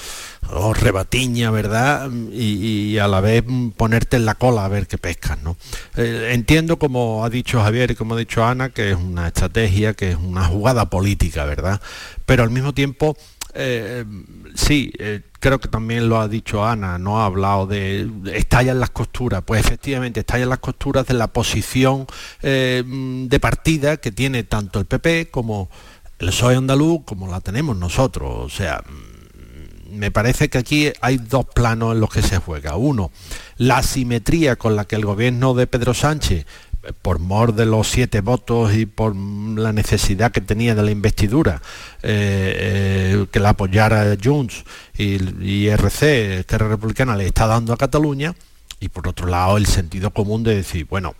o 0.53 0.75
rebatiña, 0.75 1.51
¿verdad? 1.51 2.11
Y, 2.33 2.99
a 2.99 3.09
la 3.09 3.21
vez 3.21 3.45
ponerte 3.77 4.17
en 4.17 4.27
la 4.27 4.35
cola 4.35 4.65
a 4.65 4.69
ver 4.69 4.87
qué 4.87 4.99
pescas, 4.99 5.43
¿no? 5.43 5.57
Eh, 5.97 6.31
entiendo, 6.33 6.79
como 6.79 7.25
ha 7.25 7.31
dicho 7.31 7.63
Javier 7.63 7.93
y 7.93 7.95
como 7.95 8.15
ha 8.15 8.19
dicho 8.19 8.45
Ana, 8.45 8.71
que 8.71 8.91
es 8.91 8.97
una 8.97 9.29
estrategia, 9.29 9.95
que 9.95 10.11
es 10.11 10.17
una 10.17 10.45
jugada 10.45 10.91
política, 10.91 11.45
¿verdad? 11.45 11.81
Pero 12.27 12.43
al 12.43 12.51
mismo 12.51 12.75
tiempo 12.75 13.17
eh, 13.55 14.05
sí, 14.55 14.93
eh, 14.99 15.23
creo 15.41 15.59
que 15.59 15.69
también 15.69 16.09
lo 16.09 16.21
ha 16.21 16.29
dicho 16.29 16.65
Ana, 16.65 16.99
no 16.99 17.21
ha 17.21 17.25
hablado 17.25 17.67
de, 17.67 18.09
estallan 18.33 18.79
las 18.79 18.91
costuras. 18.91 19.43
Pues 19.45 19.65
efectivamente, 19.65 20.21
estallan 20.21 20.51
las 20.51 20.61
costuras 20.61 21.07
de 21.07 21.15
la 21.15 21.29
posición 21.29 22.07
eh, 22.43 22.85
de 22.87 23.41
partida 23.41 23.97
que 23.97 24.13
tiene 24.13 24.45
tanto 24.45 24.79
el 24.79 24.87
PP 24.87 25.31
como 25.31 25.69
el 26.19 26.29
PSOE 26.29 26.57
andaluz, 26.57 27.01
como 27.05 27.27
la 27.27 27.41
tenemos 27.41 27.77
nosotros. 27.77 28.31
O 28.45 28.49
sea, 28.51 28.85
mm, 28.87 29.97
me 29.97 30.11
parece 30.11 30.51
que 30.51 30.59
aquí 30.59 30.93
hay 31.01 31.17
dos 31.17 31.47
planos 31.47 31.95
en 31.95 32.01
los 32.01 32.11
que 32.11 32.23
se 32.23 32.37
juega. 32.37 32.77
Uno, 32.77 33.11
la 33.57 33.83
simetría 33.83 34.57
con 34.57 34.77
la 34.77 34.85
que 34.85 34.97
el 34.97 35.05
gobierno 35.05 35.55
de 35.55 35.67
Pedro 35.67 35.95
Sánchez 35.95 36.47
por 37.03 37.19
mor 37.19 37.55
de 37.55 37.67
los 37.67 37.89
siete 37.89 38.21
votos 38.21 38.75
y 38.75 38.87
por 38.87 39.15
la 39.15 39.73
necesidad 39.73 40.33
que 40.33 40.41
tenía 40.41 40.75
de 40.75 40.83
la 40.83 40.91
investidura, 40.91 41.61
eh, 42.03 43.23
eh, 43.23 43.27
que 43.31 43.41
la 43.41 43.51
apoyara 43.51 44.17
Junts 44.23 44.65
y, 44.97 45.69
RC, 45.69 46.45
que 46.47 46.55
era 46.55 46.69
republicana, 46.69 47.17
le 47.17 47.27
está 47.27 47.47
dando 47.47 47.73
a 47.73 47.77
Cataluña, 47.77 48.35
y 48.81 48.89
por 48.89 49.09
otro 49.09 49.27
lado 49.27 49.59
el 49.59 49.67
sentido 49.67 50.11
común 50.11 50.43
de 50.43 50.57
decir, 50.57 50.87
bueno, 50.89 51.15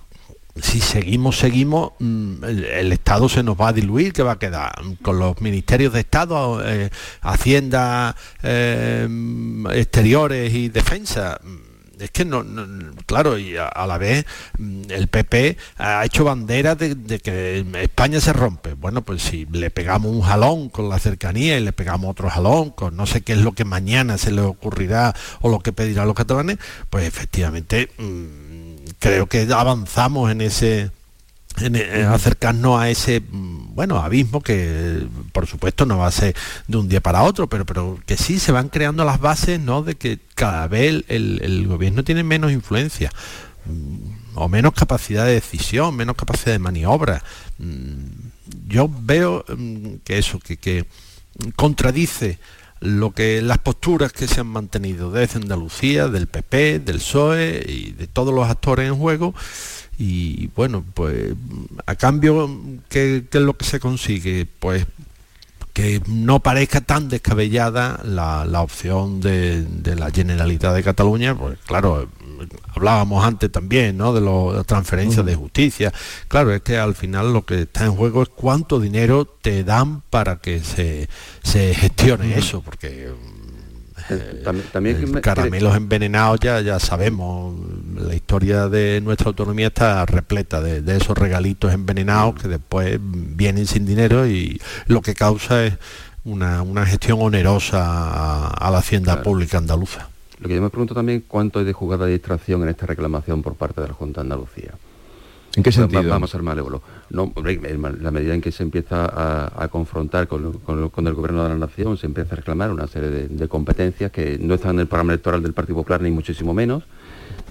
si 0.61 0.81
seguimos, 0.81 1.39
seguimos, 1.39 1.93
mm, 1.99 2.45
el, 2.45 2.93
Estado 2.93 3.29
se 3.29 3.43
nos 3.43 3.61
va 3.61 3.69
a 3.69 3.73
diluir, 3.73 4.13
que 4.13 4.23
va 4.23 4.33
a 4.33 4.39
quedar 4.39 4.73
con 5.03 5.19
los 5.19 5.41
ministerios 5.41 5.93
de 5.93 6.01
Estado, 6.01 6.67
eh, 6.67 6.91
Hacienda, 7.21 8.17
Exteriores 8.43 10.55
y 10.55 10.71
Defensa 10.71 11.39
es 12.01 12.11
que 12.11 12.25
no, 12.25 12.45
claro, 13.07 13.39
y 13.39 13.57
a, 13.57 13.87
la 13.87 13.99
vez 13.99 14.25
mm, 14.59 14.83
el 14.91 15.09
PP 15.09 15.57
ha 15.79 16.05
hecho 16.05 16.25
bandera 16.25 16.75
de, 16.75 17.21
que 17.21 17.65
España 17.83 18.21
se 18.21 18.33
rompe. 18.33 18.75
Bueno, 18.75 19.03
pues 19.03 19.23
si 19.23 19.47
le 19.47 19.71
pegamos 19.71 20.11
un 20.11 20.23
jalón 20.23 20.69
con 20.71 20.89
la 20.89 20.99
cercanía 20.99 21.59
y 21.59 21.65
le 21.65 21.73
pegamos 21.73 22.11
otro 22.11 22.31
jalón 22.31 22.71
con 22.71 22.97
no 22.97 23.07
sé 23.07 23.21
qué 23.21 23.33
es 23.33 23.39
lo 23.39 23.53
que 23.53 23.65
mañana 23.65 24.19
se 24.19 24.33
le 24.33 24.41
ocurrirá 24.41 25.15
o 25.41 25.51
lo 25.51 25.61
que 25.61 25.73
pedirán 25.73 26.07
los 26.07 26.17
catalanes, 26.17 26.59
pues 26.89 27.07
efectivamente 27.07 27.91
mm, 27.99 28.93
creo 28.99 29.27
que 29.27 29.47
avanzamos 29.53 30.31
en 30.31 30.41
ese 30.41 30.91
en, 31.59 31.77
acercarnos 32.07 32.81
a 32.81 32.91
ese 32.91 33.21
mm, 33.21 33.75
bueno 33.75 33.99
abismo 33.99 34.41
que 34.41 35.07
por 35.33 35.47
supuesto 35.47 35.87
no 35.87 35.99
va 35.99 36.07
a 36.07 36.13
ser 36.13 36.35
de 36.69 36.77
un 36.77 36.89
día 36.89 37.01
para 37.01 37.23
otro 37.23 37.49
pero 37.49 37.67
pero 37.67 37.99
que 38.07 38.17
sí 38.17 38.39
se 38.39 38.53
van 38.53 38.69
creando 38.69 39.05
las 39.05 39.21
bases 39.21 39.61
no 39.61 39.83
de 39.83 39.97
que 39.97 40.19
cada 40.35 40.67
vez 40.69 41.05
el, 41.09 41.67
gobierno 41.67 42.05
tiene 42.05 42.23
menos 42.23 42.53
influencia 42.53 43.11
mm, 43.67 44.37
o 44.37 44.49
menos 44.49 44.73
capacidad 44.75 45.27
de 45.27 45.35
decisión 45.35 45.97
menos 45.97 46.17
capacidad 46.17 46.53
de 46.53 46.59
maniobra. 46.59 47.23
Mm, 47.59 48.31
yo 48.67 48.89
veo 48.89 49.45
que 50.05 50.19
eso 50.19 50.39
que, 50.41 50.57
que 50.57 50.87
contradice 51.57 52.39
lo 52.81 53.13
que 53.13 53.43
las 53.43 53.59
posturas 53.59 54.13
que 54.13 54.27
se 54.27 54.41
han 54.41 54.47
mantenido 54.47 55.11
desde 55.11 55.39
Andalucía, 55.39 56.09
del 56.09 56.27
PP, 56.27 56.81
del 56.81 56.97
PSOE 56.97 57.65
y 57.69 57.91
de 57.93 58.07
todos 58.07 58.35
los 58.35 58.49
actores 58.49 58.89
en 58.89 58.97
juego 58.97 59.35
y 60.03 60.47
bueno, 60.57 60.83
pues 60.95 61.35
a 61.85 61.95
cambio, 61.95 62.49
¿qué, 62.89 63.23
es 63.31 63.41
lo 63.41 63.55
que 63.59 63.67
se 63.67 63.81
consigue? 63.81 64.47
Pues 64.47 64.87
que 65.75 66.01
no 66.07 66.41
parezca 66.41 66.81
tan 66.81 67.11
descabellada 67.11 68.01
la, 68.03 68.63
opción 68.63 69.21
de, 69.21 69.67
la 69.99 70.11
Generalitat 70.11 70.75
de 70.75 70.83
Cataluña, 70.83 71.37
pues 71.37 71.59
claro, 71.67 72.09
hablábamos 72.75 73.23
antes 73.23 73.53
también 73.53 73.99
¿no? 73.99 74.15
de 74.15 74.23
las 74.23 74.65
transferencias 74.65 75.27
de 75.27 75.35
justicia. 75.35 75.93
Claro, 76.29 76.55
es 76.55 76.63
que 76.63 76.79
al 76.79 76.95
final 76.95 77.35
lo 77.35 77.45
que 77.45 77.63
está 77.63 77.85
en 77.85 77.95
juego 77.95 78.23
es 78.23 78.31
cuánto 78.31 78.81
dinero 78.81 79.27
te 79.27 79.65
dan 79.65 80.01
para 80.09 80.37
que 80.37 80.61
se, 80.61 81.09
gestione 81.75 82.39
eso, 82.39 82.63
porque 82.63 83.11
eh, 84.09 84.43
también, 84.73 85.13
caramelos 85.21 85.77
envenenados 85.77 86.41
ya, 86.41 86.61
ya 86.61 86.79
sabemos, 86.79 87.55
la 87.95 88.15
historia 88.15 88.69
de 88.69 89.01
nuestra 89.01 89.29
autonomía 89.29 89.69
está 89.69 90.07
repleta 90.07 90.61
de, 90.61 90.97
esos 90.97 91.17
regalitos 91.17 91.73
envenenados 91.73 92.37
que 92.37 92.49
después 92.49 92.99
vienen 93.01 93.67
sin 93.67 93.87
dinero 93.87 94.27
y 94.27 94.61
lo 94.87 95.03
que 95.03 95.15
causa 95.15 95.65
es 95.67 95.75
una, 96.25 96.65
gestión 96.87 97.19
onerosa 97.21 98.49
a, 98.49 98.71
la 98.71 98.79
hacienda 98.79 99.23
pública 99.23 99.59
andaluza. 99.59 100.09
Lo 100.39 100.49
que 100.49 100.55
yo 100.55 100.63
me 100.63 100.71
pregunto 100.71 100.95
también 100.95 101.25
cuánto 101.27 101.59
hay 101.59 101.65
de 101.65 101.73
jugada 101.73 102.07
de 102.07 102.13
distracción 102.13 102.63
en 102.63 102.71
esta 102.71 102.87
reclamación 102.87 103.43
por 103.43 103.55
parte 103.57 103.81
de 103.81 103.89
la 103.89 103.95
Junta 103.95 104.21
de 104.21 104.27
Andalucía. 104.27 104.73
¿En 105.57 105.63
qué 105.63 105.73
sentido? 105.73 106.03
vamos 106.09 106.31
a 106.31 106.33
ser 106.33 106.43
malévolos. 106.43 106.81
No, 107.11 107.33
la 107.35 108.11
medida 108.11 108.35
en 108.35 108.41
que 108.41 108.53
se 108.53 108.63
empieza 108.63 109.05
a, 109.63 109.69
confrontar 109.69 110.29
con, 110.29 110.45
el 110.45 111.15
gobierno 111.15 111.43
de 111.43 111.49
la 111.49 111.57
nación, 111.57 111.97
se 111.97 112.07
empieza 112.07 112.35
a 112.35 112.37
reclamar 112.37 112.71
una 112.71 112.87
serie 112.87 113.11
de, 113.29 113.49
competencias 113.49 114.13
que 114.13 114.39
no 114.41 114.55
están 114.55 114.77
en 114.77 114.81
el 114.81 114.87
programa 114.87 115.13
electoral 115.13 115.43
del 115.43 115.53
Partido 115.53 115.77
Popular, 115.77 116.03
ni 116.03 116.11
muchísimo 116.11 116.55
menos, 116.55 116.85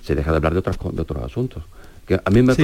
se 0.01 0.15
deja 0.15 0.31
de 0.31 0.37
hablar 0.37 0.53
de, 0.53 0.59
otras, 0.59 0.77
de 0.79 1.01
otros 1.01 1.23
asuntos. 1.23 1.63
Que 2.05 2.19
a 2.23 2.29
mí 2.31 2.41
me 2.41 2.55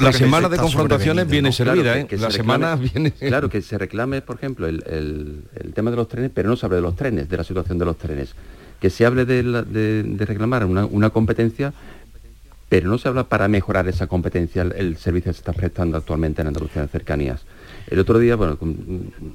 la 0.00 0.12
semana 0.12 0.48
de 0.48 0.56
confrontaciones 0.56 1.28
viene 1.28 1.52
servida, 1.52 1.98
¿eh? 1.98 2.08
la 2.18 2.30
semana 2.30 2.74
viene... 2.74 3.12
Claro, 3.18 3.48
que 3.48 3.62
se 3.62 3.78
reclame, 3.78 4.22
por 4.22 4.36
ejemplo, 4.36 4.66
el, 4.66 5.44
tema 5.74 5.90
de 5.90 5.96
los 5.96 6.08
trenes, 6.08 6.30
pero 6.34 6.48
no 6.48 6.56
se 6.56 6.66
hable 6.66 6.76
de 6.76 6.82
los 6.82 6.96
trenes, 6.96 7.28
de 7.28 7.36
la 7.36 7.44
situación 7.44 7.78
de 7.78 7.84
los 7.84 7.98
trenes. 7.98 8.34
Que 8.80 8.88
se 8.88 9.04
hable 9.04 9.26
de, 9.26 10.16
reclamar 10.26 10.64
una 10.64 11.10
competencia 11.10 11.74
pero 12.70 12.88
no 12.88 12.98
se 12.98 13.08
habla 13.08 13.24
para 13.24 13.48
mejorar 13.48 13.88
esa 13.88 14.06
competencia, 14.06 14.62
el, 14.62 14.96
servicio 14.96 15.30
que 15.30 15.34
se 15.34 15.40
está 15.40 15.52
prestando 15.52 15.98
actualmente 15.98 16.40
en 16.40 16.46
Andalucía 16.46 16.82
de 16.82 16.88
cercanías. 16.88 17.42
El 17.88 17.98
otro 17.98 18.20
día, 18.20 18.36
bueno, 18.36 18.56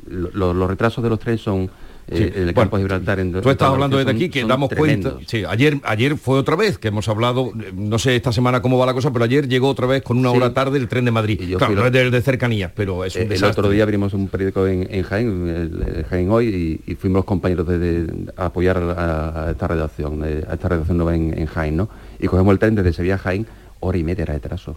los 0.08 0.70
retrasos 0.70 1.04
de 1.04 1.10
los 1.10 1.20
trenes 1.20 1.42
son 1.42 1.70
eh, 2.08 2.32
en 2.34 2.48
el 2.48 2.54
campo 2.54 2.78
de 2.78 2.84
Gibraltar. 2.84 3.20
En, 3.20 3.34
tú 3.34 3.50
estás 3.50 3.68
hablando 3.68 3.98
desde 3.98 4.12
aquí, 4.12 4.30
que 4.30 4.46
damos 4.46 4.70
cuenta. 4.70 5.18
Sí, 5.28 5.44
ayer, 5.46 5.82
ayer 5.84 6.16
fue 6.16 6.38
otra 6.38 6.56
vez 6.56 6.78
que 6.78 6.88
hemos 6.88 7.10
hablado, 7.10 7.52
no 7.74 8.00
sé 8.00 8.16
esta 8.16 8.32
semana 8.32 8.62
cómo 8.62 8.78
va 8.78 8.86
la 8.86 8.94
cosa, 8.94 9.12
pero 9.12 9.26
ayer 9.26 9.50
llegó 9.50 9.68
otra 9.68 9.86
vez 9.86 10.02
con 10.02 10.18
una 10.18 10.32
hora 10.32 10.54
tarde 10.54 10.78
el 10.78 10.88
tren 10.88 11.04
de 11.04 11.12
Madrid. 11.12 11.42
Y 11.42 11.56
claro, 11.56 11.76
no 11.76 11.86
es 11.86 11.92
de, 11.92 12.22
cercanías, 12.22 12.72
pero 12.74 13.04
es 13.04 13.18
un 13.18 13.24
eh, 13.24 13.36
El 13.36 13.44
otro 13.44 13.70
día 13.70 13.84
abrimos 13.84 14.14
un 14.14 14.30
periódico 14.30 14.66
en, 14.66 15.04
Jaén, 15.04 15.50
el, 15.50 16.06
Jaén 16.10 16.32
Hoy, 16.32 16.82
y, 16.88 16.96
fuimos 16.96 17.18
los 17.18 17.26
compañeros 17.26 17.68
de, 17.68 18.08
apoyar 18.38 18.78
a, 18.78 19.48
esta 19.52 19.68
redacción, 19.68 20.24
a 20.24 20.54
esta 20.54 20.70
redacción 20.70 20.96
nueva 20.96 21.16
en, 21.18 21.38
en 21.38 21.48
Jaén, 21.48 21.76
¿no? 21.76 21.90
Y 22.20 22.28
cogemos 22.28 22.54
el 22.54 22.60
tren 22.60 22.76
desde 22.76 22.94
Sevilla 22.94 23.16
a 23.16 23.20
Jaén, 23.20 23.48
hora 23.80 23.98
y 23.98 24.04
media 24.04 24.26
de 24.26 24.34
retraso. 24.34 24.76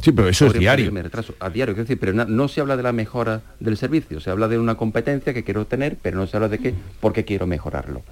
Sí, 0.00 0.12
pero 0.12 0.28
eso 0.28 0.46
es 0.46 0.54
diario. 0.54 0.90
Retraso, 0.90 1.34
a 1.40 1.50
diario, 1.50 1.74
decir, 1.74 1.98
pero 1.98 2.12
no, 2.12 2.48
se 2.48 2.60
habla 2.60 2.76
de 2.76 2.82
la 2.82 2.92
mejora 2.92 3.42
del 3.60 3.76
servicio, 3.76 4.20
se 4.20 4.30
habla 4.30 4.48
de 4.48 4.58
una 4.58 4.76
competencia 4.76 5.34
que 5.34 5.44
quiero 5.44 5.66
tener, 5.66 5.96
pero 6.00 6.18
no 6.18 6.26
se 6.26 6.36
habla 6.36 6.48
de 6.48 6.58
qué, 6.58 6.74
porque 7.00 7.24
quiero 7.24 7.46
mejorarlo. 7.46 8.02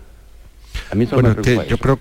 A 0.91 0.95
mí 0.95 1.07
bueno, 1.07 1.35
yo 1.43 1.79
creo 1.79 1.99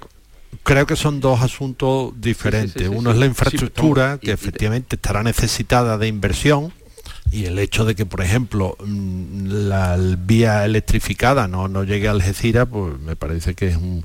creo 0.64 0.86
que 0.86 0.96
son 0.96 1.20
dos 1.20 1.42
asuntos 1.42 2.14
diferentes. 2.20 2.88
Uno 2.88 3.12
es 3.12 3.18
la 3.18 3.26
infraestructura, 3.26 4.18
que 4.18 4.32
efectivamente 4.32 4.96
estará 4.96 5.24
necesitada 5.24 5.98
de 5.98 6.08
inversión, 6.08 6.74
y 7.32 7.46
el 7.46 7.60
hecho 7.60 7.86
de 7.86 7.96
que, 7.96 8.06
por 8.06 8.22
ejemplo, 8.22 8.78
mm, 8.80 9.48
la 9.68 9.98
vía 9.98 10.66
electrificada 10.66 11.48
no, 11.48 11.68
no 11.68 11.84
llegue 11.84 12.08
a 12.08 12.12
Algeciras, 12.12 12.68
pues 12.72 13.00
me 13.00 13.16
parece 13.16 13.54
que 13.54 13.68
es 13.68 13.78
un, 13.78 14.04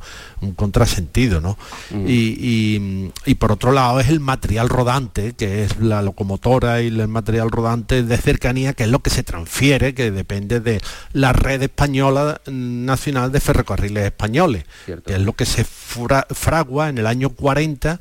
contrasentido, 0.56 1.40
¿no? 1.40 1.56
Mm. 1.90 2.04
Y, 2.06 3.34
por 3.38 3.52
otro 3.52 3.72
lado 3.72 3.98
es 3.98 4.08
el 4.08 4.20
material 4.20 4.68
rodante, 4.68 5.32
que 5.32 5.64
es 5.64 5.78
la 5.78 6.00
locomotora 6.02 6.80
y 6.80 6.88
el 6.88 7.08
material 7.08 7.50
rodante 7.50 8.04
de 8.04 8.16
cercanía, 8.16 8.72
que 8.72 8.84
es 8.84 8.90
lo 8.90 9.00
que 9.00 9.10
se 9.10 9.24
transfiere, 9.24 9.94
que 9.94 10.10
depende 10.10 10.60
de 10.60 10.80
la 11.12 11.32
red 11.32 11.62
española 11.62 12.40
mm, 12.46 12.84
nacional 12.84 13.32
de 13.32 13.40
ferrocarriles 13.40 14.04
españoles, 14.04 14.64
que 14.86 15.14
es 15.14 15.20
lo 15.20 15.32
que 15.32 15.46
se 15.46 15.64
fragua 15.64 16.88
en 16.88 16.98
el 16.98 17.06
año 17.06 17.30
40 17.30 18.00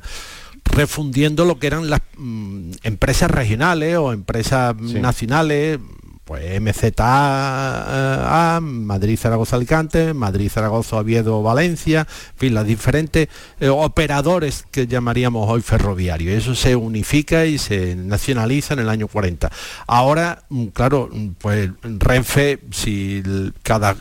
refundiendo 0.64 1.44
lo 1.44 1.58
que 1.58 1.66
eran 1.66 1.90
las 1.90 2.00
mm, 2.16 2.72
empresas 2.82 3.30
regionales 3.30 3.96
o 3.96 4.12
empresas 4.12 4.76
nacionales, 4.76 5.78
pues 6.24 6.60
MZA, 6.60 8.60
Madrid, 8.62 9.18
Zaragoza, 9.18 9.56
Alicante, 9.56 10.14
Madrid, 10.14 10.48
Zaragoza, 10.48 10.96
Oviedo, 10.96 11.42
Valencia, 11.42 12.06
en 12.32 12.38
fin, 12.38 12.54
las 12.54 12.66
diferentes 12.66 13.28
eh, 13.60 13.68
operadores 13.68 14.64
que 14.70 14.86
llamaríamos 14.86 15.48
hoy 15.50 15.62
ferroviarios. 15.62 16.36
Eso 16.36 16.54
se 16.54 16.76
unifica 16.76 17.46
y 17.46 17.58
se 17.58 17.96
nacionaliza 17.96 18.74
en 18.74 18.80
el 18.80 18.88
año 18.88 19.08
40. 19.08 19.50
Ahora, 19.86 20.44
mm, 20.48 20.66
claro, 20.66 21.08
mm, 21.12 21.28
pues 21.38 21.70
Renfe, 21.82 22.60
si 22.70 23.22
cada 23.62 23.96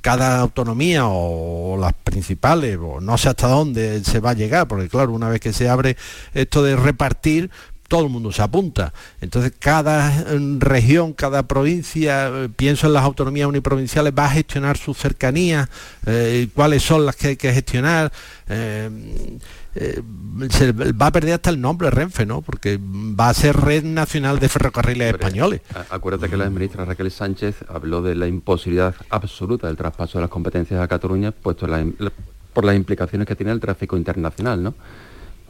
cada 0.00 0.40
autonomía 0.40 1.06
o 1.06 1.76
las 1.78 1.92
principales, 1.92 2.78
o 2.80 3.00
no 3.00 3.18
sé 3.18 3.28
hasta 3.28 3.48
dónde 3.48 4.02
se 4.04 4.20
va 4.20 4.30
a 4.30 4.34
llegar, 4.34 4.66
porque 4.66 4.88
claro, 4.88 5.12
una 5.12 5.28
vez 5.28 5.40
que 5.40 5.52
se 5.52 5.68
abre 5.68 5.96
esto 6.34 6.62
de 6.62 6.76
repartir, 6.76 7.50
todo 7.90 8.04
el 8.04 8.08
mundo 8.08 8.30
se 8.30 8.40
apunta. 8.40 8.94
Entonces 9.20 9.52
cada 9.58 10.10
mm, 10.10 10.60
región, 10.60 11.12
cada 11.12 11.42
provincia, 11.42 12.28
eh, 12.28 12.48
pienso 12.48 12.86
en 12.86 12.92
las 12.92 13.02
autonomías 13.02 13.48
uniprovinciales, 13.48 14.14
va 14.16 14.26
a 14.26 14.30
gestionar 14.30 14.78
sus 14.78 14.96
cercanías, 14.96 15.68
eh, 16.06 16.48
cuáles 16.54 16.84
son 16.84 17.04
las 17.04 17.16
que 17.16 17.28
hay 17.28 17.36
que 17.36 17.52
gestionar. 17.52 18.12
Eh, 18.48 19.38
eh, 19.74 20.02
se 20.50 20.72
va 20.72 21.06
a 21.06 21.12
perder 21.12 21.34
hasta 21.34 21.50
el 21.50 21.60
nombre 21.60 21.90
Renfe, 21.90 22.26
¿no? 22.26 22.42
Porque 22.42 22.78
va 22.80 23.28
a 23.28 23.34
ser 23.34 23.56
Red 23.56 23.84
Nacional 23.84 24.38
de 24.38 24.48
Ferrocarriles 24.48 25.14
Españoles. 25.14 25.60
Acuérdate 25.90 26.28
que 26.28 26.36
la 26.36 26.48
ministra 26.48 26.84
Raquel 26.84 27.10
Sánchez 27.10 27.56
habló 27.68 28.02
de 28.02 28.14
la 28.14 28.26
imposibilidad 28.26 28.94
absoluta 29.10 29.66
del 29.66 29.76
traspaso 29.76 30.18
de 30.18 30.22
las 30.22 30.30
competencias 30.30 30.80
a 30.80 30.88
Cataluña, 30.88 31.32
puesto 31.32 31.66
por 32.52 32.64
las 32.64 32.76
implicaciones 32.76 33.28
que 33.28 33.36
tiene 33.36 33.52
el 33.52 33.60
tráfico 33.60 33.96
internacional, 33.96 34.62
¿no? 34.62 34.74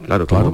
Claro, 0.05 0.25
claro. 0.25 0.51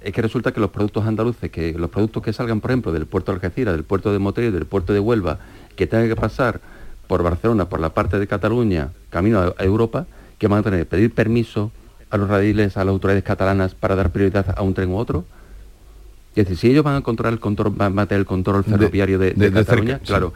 es 0.00 0.12
que 0.12 0.22
resulta 0.22 0.52
que 0.52 0.60
los 0.60 0.70
productos 0.70 1.06
andaluces, 1.06 1.50
que 1.50 1.72
los 1.72 1.90
productos 1.90 2.22
que 2.22 2.32
salgan, 2.32 2.60
por 2.60 2.70
ejemplo, 2.70 2.92
del 2.92 3.06
puerto 3.06 3.32
de 3.32 3.36
Algeciras, 3.36 3.74
del 3.74 3.84
puerto 3.84 4.12
de 4.12 4.18
Motril, 4.18 4.52
del 4.52 4.66
puerto 4.66 4.92
de 4.92 5.00
Huelva, 5.00 5.38
que 5.76 5.86
tengan 5.86 6.08
que 6.08 6.16
pasar 6.16 6.60
por 7.06 7.22
Barcelona, 7.22 7.68
por 7.68 7.80
la 7.80 7.90
parte 7.90 8.18
de 8.18 8.26
Cataluña, 8.26 8.90
camino 9.10 9.54
a 9.56 9.64
Europa, 9.64 10.06
que 10.38 10.48
van 10.48 10.60
a 10.60 10.62
tener 10.62 10.80
que 10.80 10.86
pedir 10.86 11.14
permiso, 11.14 11.70
a 12.12 12.18
los 12.18 12.28
radiles, 12.28 12.76
a 12.76 12.84
las 12.84 12.92
autoridades 12.92 13.24
catalanas 13.24 13.74
para 13.74 13.96
dar 13.96 14.10
prioridad 14.10 14.54
a 14.54 14.62
un 14.62 14.74
tren 14.74 14.90
u 14.90 14.98
otro? 14.98 15.24
Es 16.36 16.44
decir, 16.44 16.56
si 16.58 16.70
ellos 16.70 16.84
van 16.84 16.96
a 16.96 17.00
controlar 17.00 17.32
el 17.32 17.40
control, 17.40 17.72
van 17.74 17.98
a 17.98 18.06
tener 18.06 18.20
el 18.20 18.26
control 18.26 18.64
ferroviario 18.64 19.18
de, 19.18 19.34
Cataluña, 19.50 19.98
claro, 19.98 20.34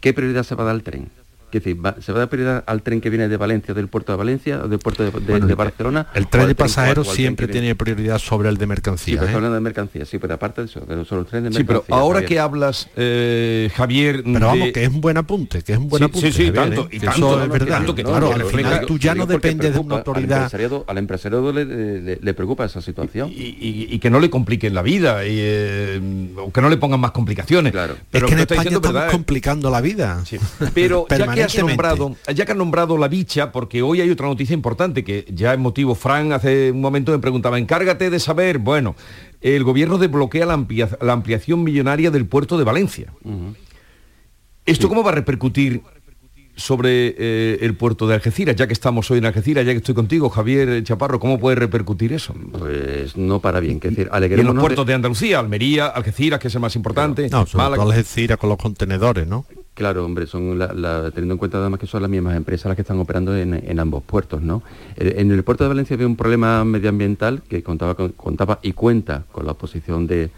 ¿qué 0.00 0.14
prioridad 0.14 0.44
se 0.44 0.54
va 0.54 0.64
a 0.64 0.66
dar 0.66 0.74
al 0.74 0.82
tren? 0.82 1.10
Es 1.58 1.64
decir, 1.64 1.80
¿se 2.00 2.12
va 2.12 2.18
a 2.18 2.20
dar 2.20 2.28
prioridad 2.28 2.64
al 2.66 2.82
tren 2.82 3.00
que 3.00 3.10
viene 3.10 3.28
de 3.28 3.36
Valencia, 3.36 3.74
del 3.74 3.88
puerto 3.88 4.12
de 4.12 4.18
Valencia, 4.18 4.60
o 4.64 4.68
del 4.68 4.78
puerto 4.78 5.04
de, 5.04 5.54
Barcelona? 5.54 6.08
El 6.14 6.26
tren 6.28 6.48
de 6.48 6.54
pasajeros 6.54 7.08
siempre 7.08 7.48
tiene 7.48 7.74
prioridad 7.74 8.18
sobre 8.18 8.48
el 8.48 8.58
de 8.58 8.66
mercancías. 8.66 9.24
Sí, 9.24 9.30
¿eh? 9.30 9.34
hablando 9.34 9.54
de 9.54 9.60
mercancías, 9.60 10.08
sí, 10.08 10.18
pero 10.18 10.34
aparte 10.34 10.62
de 10.62 10.66
eso, 10.66 10.80
de 10.80 10.96
los 10.96 11.06
trenes 11.06 11.30
de 11.30 11.40
mercancías. 11.40 11.58
Sí, 11.58 11.64
pero 11.64 11.84
ahora 11.88 12.24
que 12.24 12.38
hablas, 12.38 12.88
eh, 12.96 13.70
Javier... 13.74 14.22
Pero 14.24 14.46
vamos, 14.46 14.72
que 14.72 14.84
es 14.84 14.88
un 14.88 15.00
buen 15.00 15.16
apunte, 15.16 15.62
que 15.62 15.72
es 15.72 15.78
un 15.78 15.88
buen 15.88 16.02
apunte. 16.02 16.32
Sí, 16.32 16.44
sí, 16.46 16.50
tanto, 16.50 16.88
y 16.90 16.98
tanto, 16.98 17.42
es 17.42 17.48
verdad. 17.48 17.94
que, 17.94 18.02
claro, 18.02 18.32
al 18.32 18.44
final 18.44 18.86
tú 18.86 18.98
ya 18.98 19.14
no 19.14 19.26
dependes 19.26 19.72
de 19.72 19.78
una 19.78 19.96
autoridad... 19.96 20.50
Al 20.86 20.98
empresariado, 20.98 21.52
le, 21.52 22.34
preocupa 22.34 22.64
esa 22.64 22.80
situación. 22.80 23.30
Y, 23.32 23.98
que 23.98 24.10
no 24.10 24.20
le 24.20 24.28
compliquen 24.28 24.74
la 24.74 24.82
vida, 24.82 25.24
y, 25.24 25.36
eh, 25.38 26.32
o 26.36 26.52
que 26.52 26.60
no 26.60 26.68
le 26.68 26.76
pongan 26.76 27.00
más 27.00 27.12
complicaciones. 27.12 27.72
Claro. 27.72 27.96
Pero 28.10 28.26
es 28.26 28.30
que 28.30 28.34
en 28.34 28.40
España 28.40 28.70
estamos 28.76 29.04
complicando 29.10 29.70
la 29.70 29.80
vida. 29.80 30.22
Pero 30.74 31.06
ya 31.10 31.32
que 31.32 31.43
has 31.44 31.58
nombrado 31.58 32.16
ya 32.34 32.44
que 32.44 32.52
han 32.52 32.58
nombrado 32.58 32.98
la 32.98 33.08
bicha, 33.08 33.52
porque 33.52 33.82
hoy 33.82 34.00
hay 34.00 34.10
otra 34.10 34.26
noticia 34.26 34.54
importante 34.54 35.04
que 35.04 35.24
ya 35.28 35.52
es 35.52 35.58
motivo, 35.58 35.94
Fran 35.94 36.32
hace 36.32 36.70
un 36.70 36.80
momento 36.80 37.12
me 37.12 37.18
preguntaba, 37.18 37.58
encárgate 37.58 38.10
de 38.10 38.20
saber, 38.20 38.58
bueno, 38.58 38.94
el 39.40 39.64
gobierno 39.64 39.98
desbloquea 39.98 40.46
la, 40.46 41.12
ampliación 41.12 41.62
millonaria 41.62 42.10
del 42.10 42.26
puerto 42.26 42.58
de 42.58 42.64
Valencia. 42.64 43.12
¿Esto 44.66 44.88
cómo 44.88 45.02
va 45.02 45.10
a 45.10 45.14
repercutir 45.14 45.82
sobre 46.56 47.14
eh, 47.18 47.58
el 47.62 47.74
puerto 47.76 48.06
de 48.06 48.14
Algeciras, 48.14 48.54
ya 48.56 48.66
que 48.66 48.72
estamos 48.72 49.10
hoy 49.10 49.18
en 49.18 49.26
Algeciras, 49.26 49.66
ya 49.66 49.72
que 49.72 49.78
estoy 49.78 49.94
contigo, 49.94 50.30
Javier 50.30 50.82
Chaparro, 50.84 51.18
¿cómo 51.18 51.38
puede 51.38 51.56
repercutir 51.56 52.12
eso? 52.12 52.34
Pues 52.52 53.16
no 53.16 53.40
para 53.40 53.60
bien, 53.60 53.80
que 53.80 53.90
decir, 53.90 54.08
y 54.12 54.40
en 54.40 54.46
los 54.46 54.56
puertos 54.56 54.86
de... 54.86 54.94
Andalucía, 54.94 55.40
Almería, 55.40 55.86
Algeciras, 55.86 56.38
que 56.38 56.48
es 56.48 56.54
el 56.54 56.60
más 56.60 56.76
importante. 56.76 57.28
No, 57.28 57.46
sobre 57.46 57.80
Algeciras 57.82 58.38
con 58.38 58.48
los 58.48 58.58
contenedores, 58.58 59.26
¿no? 59.26 59.44
Claro, 59.74 60.04
hombre, 60.04 60.28
son 60.28 60.56
teniendo 61.12 61.34
en 61.34 61.38
cuenta 61.38 61.58
además 61.58 61.80
que 61.80 61.88
son 61.88 62.00
las 62.00 62.10
mismas 62.10 62.36
empresas 62.36 62.66
las 62.66 62.76
que 62.76 62.82
están 62.82 63.00
operando 63.00 63.36
en, 63.36 63.80
ambos 63.80 64.04
puertos, 64.04 64.40
¿no? 64.40 64.62
En 64.94 65.32
el 65.32 65.42
puerto 65.42 65.64
de 65.64 65.68
Valencia 65.68 65.94
había 65.94 66.06
un 66.06 66.14
problema 66.14 66.64
medioambiental 66.64 67.42
que 67.42 67.64
contaba, 67.64 68.60
y 68.62 68.72
cuenta 68.72 69.24
con 69.32 69.46
la 69.46 69.52
oposición 69.52 70.06
de, 70.06 70.30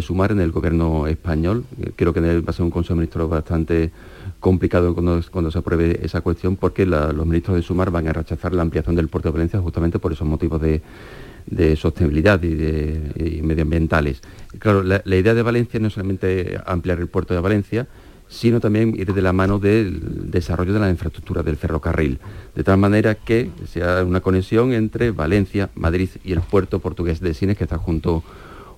Sumar 0.00 0.30
en 0.30 0.38
el 0.38 0.52
gobierno 0.52 1.08
español. 1.08 1.64
Eh, 1.80 1.90
creo 1.96 2.12
que 2.12 2.20
va 2.20 2.50
a 2.50 2.52
ser 2.52 2.64
un 2.64 2.70
Consejo 2.70 2.94
de 2.94 3.00
Ministros 3.00 3.28
bastante 3.28 3.90
complicado 4.38 4.94
cuando, 4.94 5.50
se 5.50 5.58
apruebe 5.58 5.98
esa 6.04 6.20
cuestión 6.20 6.54
porque 6.54 6.86
los 6.86 7.26
ministros 7.26 7.56
de 7.56 7.62
Sumar 7.62 7.90
van 7.90 8.06
a 8.06 8.12
rechazar 8.12 8.54
la 8.54 8.62
ampliación 8.62 8.94
del 8.94 9.08
puerto 9.08 9.28
de 9.28 9.32
Valencia 9.32 9.60
justamente 9.60 9.98
por 9.98 10.12
esos 10.12 10.26
motivos 10.26 10.60
de, 10.60 11.76
sostenibilidad 11.76 12.40
y, 12.44 12.54
de, 12.54 13.40
medioambientales. 13.42 14.22
Claro, 14.60 14.84
la, 14.84 15.02
idea 15.04 15.34
de 15.34 15.42
Valencia 15.42 15.80
no 15.80 15.88
es 15.88 15.94
solamente 15.94 16.60
ampliar 16.64 17.00
el 17.00 17.08
puerto 17.08 17.34
de 17.34 17.40
Valencia, 17.40 17.88
sino 18.28 18.60
también 18.60 18.94
ir 18.96 19.14
de 19.14 19.22
la 19.22 19.32
mano 19.32 19.58
del 19.58 20.30
desarrollo 20.30 20.74
de 20.74 20.80
la 20.80 20.90
infraestructura 20.90 21.42
del 21.42 21.56
ferrocarril, 21.56 22.18
de 22.54 22.64
tal 22.64 22.78
manera 22.78 23.14
que 23.14 23.50
sea 23.66 24.04
una 24.04 24.20
conexión 24.20 24.72
entre 24.72 25.10
Valencia, 25.10 25.70
Madrid 25.74 26.10
y 26.24 26.32
el 26.32 26.40
puerto 26.40 26.78
portugués 26.78 27.20
de 27.20 27.34
Sines 27.34 27.56
que 27.56 27.64
está 27.64 27.78
junto, 27.78 28.22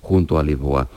junto 0.01 0.39
a 0.39 0.43
Lisboa. 0.43 0.87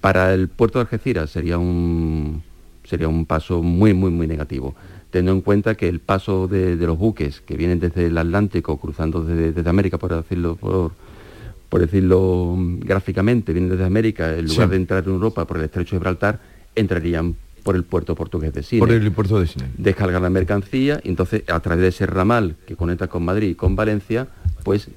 para 0.00 0.34
el 0.34 0.48
puerto 0.48 0.78
de 0.78 0.82
Algeciras 0.82 1.30
sería 1.30 1.58
un, 1.58 2.42
sería 2.84 3.08
un 3.08 3.26
paso 3.26 3.62
muy, 3.62 3.94
muy, 3.94 4.10
muy 4.10 4.26
negativo, 4.26 4.74
teniendo 5.10 5.32
en 5.32 5.40
cuenta 5.42 5.76
que 5.76 5.88
el 5.88 6.00
paso 6.00 6.48
de, 6.48 6.74
los 6.76 6.98
buques 6.98 7.40
que 7.40 7.56
vienen 7.56 7.78
desde 7.78 8.06
el 8.06 8.18
Atlántico, 8.18 8.76
cruzando 8.78 9.24
desde, 9.24 9.68
América, 9.68 9.98
por 9.98 10.14
decirlo, 10.14 10.56
por, 10.56 11.80
decirlo 11.80 12.56
gráficamente, 12.80 13.52
vienen 13.52 13.70
desde 13.70 13.84
América, 13.84 14.36
en 14.36 14.46
lugar 14.46 14.68
de 14.70 14.76
entrar 14.76 15.04
en 15.04 15.10
Europa 15.10 15.46
por 15.46 15.58
el 15.58 15.64
estrecho 15.64 15.94
de 15.94 16.00
Gibraltar, 16.00 16.40
entrarían 16.74 17.36
por 17.62 17.76
el 17.76 17.84
puerto 17.84 18.14
portugués 18.14 18.52
de 18.54 18.62
Sines. 18.62 18.80
Por 18.80 18.92
el 18.92 19.12
puerto 19.12 19.40
de 19.40 19.46
Sines. 19.46 19.68
Descargan 19.76 20.22
la 20.22 20.30
mercancía 20.30 21.00
y 21.04 21.08
entonces 21.10 21.42
a 21.48 21.60
través 21.60 21.82
de 21.82 21.88
ese 21.88 22.06
ramal 22.06 22.56
que 22.66 22.76
conecta 22.76 23.08
con 23.08 23.24
Madrid 23.24 23.50
y 23.50 23.54
con 23.54 23.76
Valencia, 23.76 24.28
pues 24.64 24.88
eh, 24.88 24.92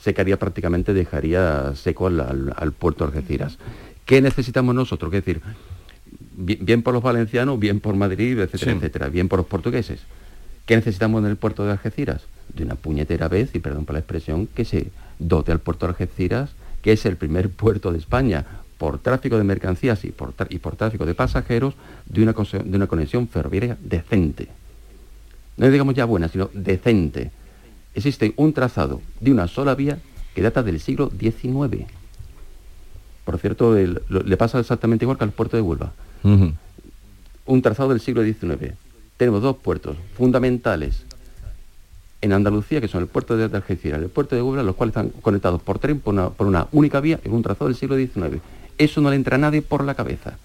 secaría 0.00 0.38
prácticamente, 0.38 0.94
dejaría 0.94 1.72
seco 1.76 2.08
al, 2.08 2.72
puerto 2.76 3.04
de 3.06 3.16
Algeciras. 3.16 3.58
¿Qué 4.04 4.20
necesitamos 4.20 4.74
nosotros? 4.74 5.14
Es 5.14 5.24
decir, 5.24 5.42
bien, 6.36 6.82
por 6.82 6.92
los 6.92 7.02
valencianos, 7.02 7.58
bien 7.60 7.78
por 7.78 7.94
Madrid, 7.94 8.38
etcétera, 8.40 8.72
etcétera, 8.72 9.08
bien 9.08 9.28
por 9.28 9.38
los 9.38 9.46
portugueses. 9.46 10.00
¿Qué 10.66 10.76
necesitamos 10.76 11.22
en 11.22 11.30
el 11.30 11.36
puerto 11.36 11.64
de 11.64 11.72
Algeciras? 11.72 12.22
De 12.54 12.64
una 12.64 12.74
puñetera 12.74 13.28
vez, 13.28 13.54
y 13.54 13.60
perdón 13.60 13.84
por 13.84 13.94
la 13.94 14.00
expresión, 14.00 14.48
que 14.48 14.64
se 14.64 14.88
dote 15.18 15.52
al 15.52 15.60
puerto 15.60 15.86
de 15.86 15.90
Algeciras, 15.90 16.50
que 16.82 16.92
es 16.92 17.06
el 17.06 17.16
primer 17.16 17.50
puerto 17.50 17.92
de 17.92 17.98
España, 17.98 18.44
por 18.82 18.98
tráfico 18.98 19.38
de 19.38 19.44
mercancías 19.44 20.04
y 20.04 20.10
por, 20.10 20.34
y 20.48 20.58
por 20.58 20.74
tráfico 20.74 21.06
de 21.06 21.14
pasajeros 21.14 21.74
de 22.04 22.20
una, 22.20 22.32
de 22.32 22.76
una 22.76 22.88
conexión 22.88 23.28
ferroviaria 23.28 23.76
decente. 23.80 24.48
No 25.56 25.70
digamos 25.70 25.94
ya 25.94 26.04
buena, 26.04 26.26
sino 26.26 26.50
decente. 26.52 27.30
Existe 27.94 28.34
un 28.34 28.52
trazado 28.52 29.00
de 29.20 29.30
una 29.30 29.46
sola 29.46 29.76
vía 29.76 30.00
que 30.34 30.42
data 30.42 30.64
del 30.64 30.80
siglo 30.80 31.12
XIX. 31.16 31.86
Por 33.24 33.38
cierto, 33.38 33.72
le 33.76 34.36
pasa 34.36 34.58
exactamente 34.58 35.04
igual 35.04 35.16
que 35.16 35.22
al 35.22 35.30
puerto 35.30 35.56
de 35.56 35.62
Huelva. 35.62 35.92
Un 36.24 37.62
trazado 37.62 37.90
del 37.90 38.00
siglo 38.00 38.24
XIX. 38.24 38.74
Tenemos 39.16 39.42
dos 39.42 39.58
puertos 39.58 39.96
fundamentales 40.16 41.04
en 42.20 42.32
Andalucía, 42.32 42.80
que 42.80 42.88
son 42.88 43.02
el 43.02 43.06
puerto 43.06 43.36
de 43.36 43.44
Algeciras 43.44 44.00
y 44.00 44.04
el 44.06 44.10
puerto 44.10 44.34
de 44.34 44.42
Huelva, 44.42 44.64
los 44.64 44.74
cuales 44.74 44.90
están 44.90 45.10
conectados 45.22 45.62
por 45.62 45.78
tren 45.78 46.00
por 46.00 46.14
una, 46.14 46.30
por 46.30 46.48
una 46.48 46.66
única 46.72 46.98
vía 46.98 47.20
en 47.22 47.32
un 47.32 47.42
trazado 47.42 47.68
del 47.68 47.76
siglo 47.76 47.96
XIX. 47.96 48.42
Eso 48.78 49.00
no 49.00 49.10
le 49.10 49.16
entra 49.16 49.36
a 49.36 49.38
nadie 49.38 49.62
por 49.62 49.84
la 49.84 49.94
cabeza. 49.94 50.36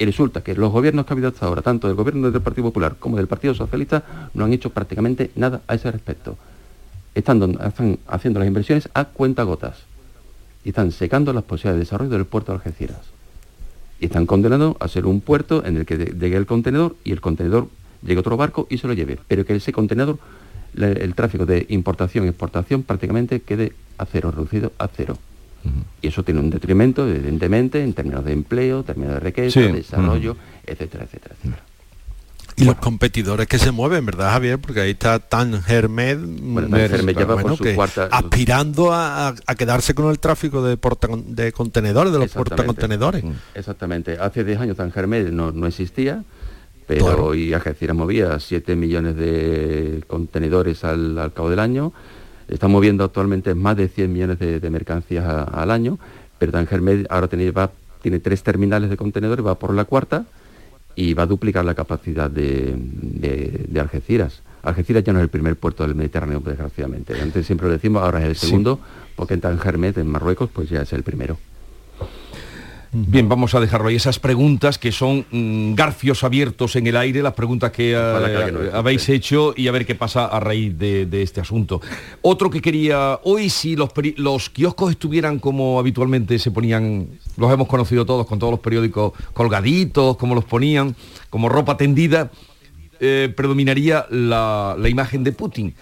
Y 0.00 0.06
resulta 0.06 0.40
que 0.40 0.54
los 0.54 0.72
gobiernos 0.72 1.04
que 1.04 1.12
ha 1.12 1.14
habido 1.14 1.28
hasta 1.28 1.44
ahora, 1.44 1.60
tanto 1.60 1.86
del 1.86 1.94
gobierno 1.94 2.30
del 2.30 2.40
Partido 2.40 2.64
Popular 2.68 2.96
como 2.98 3.18
del 3.18 3.26
Partido 3.26 3.54
Socialista, 3.54 4.30
no 4.32 4.46
han 4.46 4.52
hecho 4.54 4.70
prácticamente 4.70 5.30
nada 5.36 5.60
a 5.66 5.74
ese 5.74 5.90
respecto. 5.90 6.38
Están, 7.14 7.58
haciendo 8.06 8.40
las 8.40 8.48
inversiones 8.48 8.88
a 8.94 9.04
cuenta 9.04 9.42
gotas. 9.42 9.82
Y 10.64 10.70
están 10.70 10.90
secando 10.92 11.34
las 11.34 11.44
posibilidades 11.44 11.80
de 11.80 11.84
desarrollo 11.84 12.10
del 12.12 12.24
puerto 12.24 12.52
de 12.52 12.56
Algeciras. 12.56 13.00
Y 14.00 14.06
están 14.06 14.24
condenando 14.24 14.78
a 14.80 14.88
ser 14.88 15.04
un 15.04 15.20
puerto 15.20 15.66
en 15.66 15.76
el 15.76 15.84
que 15.84 15.98
llegue 15.98 16.36
el 16.36 16.46
contenedor 16.46 16.96
y 17.04 17.12
el 17.12 17.20
contenedor 17.20 17.68
llegue 18.02 18.20
otro 18.20 18.38
barco 18.38 18.66
y 18.70 18.78
se 18.78 18.86
lo 18.86 18.94
lleve. 18.94 19.18
Pero 19.28 19.44
que 19.44 19.54
ese 19.54 19.72
contenedor, 19.72 20.18
el 20.74 21.14
tráfico 21.14 21.44
de 21.44 21.66
importación 21.68 22.24
y 22.24 22.28
exportación 22.28 22.84
prácticamente 22.84 23.42
quede 23.42 23.74
a 23.98 24.06
cero, 24.06 24.30
reducido 24.30 24.72
a 24.78 24.88
cero. 24.88 25.18
Y 26.02 26.08
eso 26.08 26.22
tiene 26.22 26.40
un 26.40 26.50
detrimento, 26.50 27.06
evidentemente, 27.08 27.82
en 27.82 27.92
términos 27.92 28.24
de 28.24 28.32
empleo, 28.32 28.82
términos 28.82 29.14
de 29.14 29.20
riqueza, 29.20 29.60
de 29.60 29.72
desarrollo, 29.72 30.36
etcétera, 30.66 31.04
etcétera, 31.04 31.34
etcétera. 31.38 31.62
Y 32.56 32.64
los 32.64 32.76
competidores 32.76 33.46
que 33.46 33.58
se 33.58 33.70
mueven, 33.70 34.04
¿verdad, 34.04 34.32
Javier? 34.32 34.58
Porque 34.58 34.80
ahí 34.80 34.90
está 34.90 35.18
Tan 35.18 35.62
Hermed, 35.66 36.18
aspirando 38.10 38.92
a, 38.92 39.34
quedarse 39.56 39.94
con 39.94 40.10
el 40.10 40.18
tráfico 40.18 40.62
de, 40.62 40.78
de 41.26 41.52
contenedores, 41.52 42.12
de 42.12 42.18
los 42.18 42.30
portacontenedores. 42.30 43.24
Exactamente. 43.54 44.18
Hace 44.20 44.44
10 44.44 44.60
años 44.60 44.76
Tan 44.76 44.92
Hermed 44.94 45.30
no, 45.30 45.66
existía, 45.66 46.22
pero 46.86 47.26
hoy 47.26 47.54
Algeciras 47.54 47.96
movía 47.96 48.38
7 48.38 48.76
millones 48.76 49.16
de 49.16 50.04
contenedores 50.06 50.84
al 50.84 51.32
cabo 51.34 51.48
del 51.48 51.60
año 51.60 51.92
Está 52.50 52.68
moviendo 52.68 53.04
actualmente 53.04 53.54
más 53.54 53.76
de 53.76 53.88
100 53.88 54.12
millones 54.12 54.38
de, 54.38 54.70
mercancías 54.70 55.24
al 55.24 55.70
año, 55.70 55.98
pero 56.38 56.52
Tangermed 56.52 57.06
ahora 57.08 57.28
tiene, 57.28 57.52
tiene 58.02 58.18
tres 58.18 58.42
terminales 58.42 58.90
de 58.90 58.96
contenedores, 58.96 59.46
va 59.46 59.54
por 59.54 59.72
la 59.72 59.84
cuarta 59.84 60.24
y 60.96 61.14
va 61.14 61.22
a 61.22 61.26
duplicar 61.26 61.64
la 61.64 61.74
capacidad 61.74 62.30
de, 62.30 62.76
Algeciras. 63.80 64.42
Algeciras 64.62 65.04
ya 65.04 65.12
no 65.12 65.20
es 65.20 65.22
el 65.22 65.30
primer 65.30 65.56
puerto 65.56 65.86
del 65.86 65.94
Mediterráneo, 65.94 66.40
desgraciadamente. 66.40 67.18
Antes 67.20 67.46
siempre 67.46 67.68
lo 67.68 67.72
decimos, 67.72 68.02
ahora 68.02 68.20
es 68.20 68.28
el 68.28 68.36
segundo, 68.36 68.80
porque 69.16 69.34
en 69.34 69.40
Tangermed, 69.40 69.96
en 69.96 70.08
Marruecos, 70.08 70.50
pues 70.52 70.68
ya 70.68 70.82
es 70.82 70.92
el 70.92 71.02
primero. 71.02 71.38
Bien, 72.92 73.28
vamos 73.28 73.54
a 73.54 73.60
dejarlo 73.60 73.88
ahí. 73.88 73.94
Esas 73.94 74.18
preguntas 74.18 74.76
que 74.76 74.90
son 74.90 75.24
mm, 75.30 75.74
garfios 75.74 76.24
abiertos 76.24 76.74
en 76.74 76.88
el 76.88 76.96
aire, 76.96 77.22
las 77.22 77.34
preguntas 77.34 77.70
que, 77.70 77.92
eh, 77.92 78.70
habéis 78.72 79.08
hecho 79.08 79.54
y 79.56 79.68
a 79.68 79.72
ver 79.72 79.86
qué 79.86 79.94
pasa 79.94 80.26
a 80.26 80.40
raíz 80.40 80.76
de, 80.76 81.22
este 81.22 81.40
asunto. 81.40 81.80
Otro 82.20 82.50
que 82.50 82.60
quería, 82.60 83.20
hoy 83.22 83.48
si 83.48 83.76
los, 83.76 83.90
los 84.16 84.50
kioscos 84.50 84.90
estuvieran 84.90 85.38
como 85.38 85.78
habitualmente 85.78 86.36
se 86.40 86.50
ponían, 86.50 87.06
los 87.36 87.52
hemos 87.52 87.68
conocido 87.68 88.04
todos 88.04 88.26
con 88.26 88.40
todos 88.40 88.50
los 88.50 88.60
periódicos 88.60 89.12
colgaditos, 89.34 90.16
como 90.16 90.34
los 90.34 90.44
ponían, 90.44 90.96
como 91.28 91.48
ropa 91.48 91.76
tendida, 91.76 92.32
eh, 92.98 93.32
predominaría 93.36 94.06
la, 94.10 94.74
la 94.76 94.88
imagen 94.88 95.22
de 95.22 95.30
Putin 95.30 95.74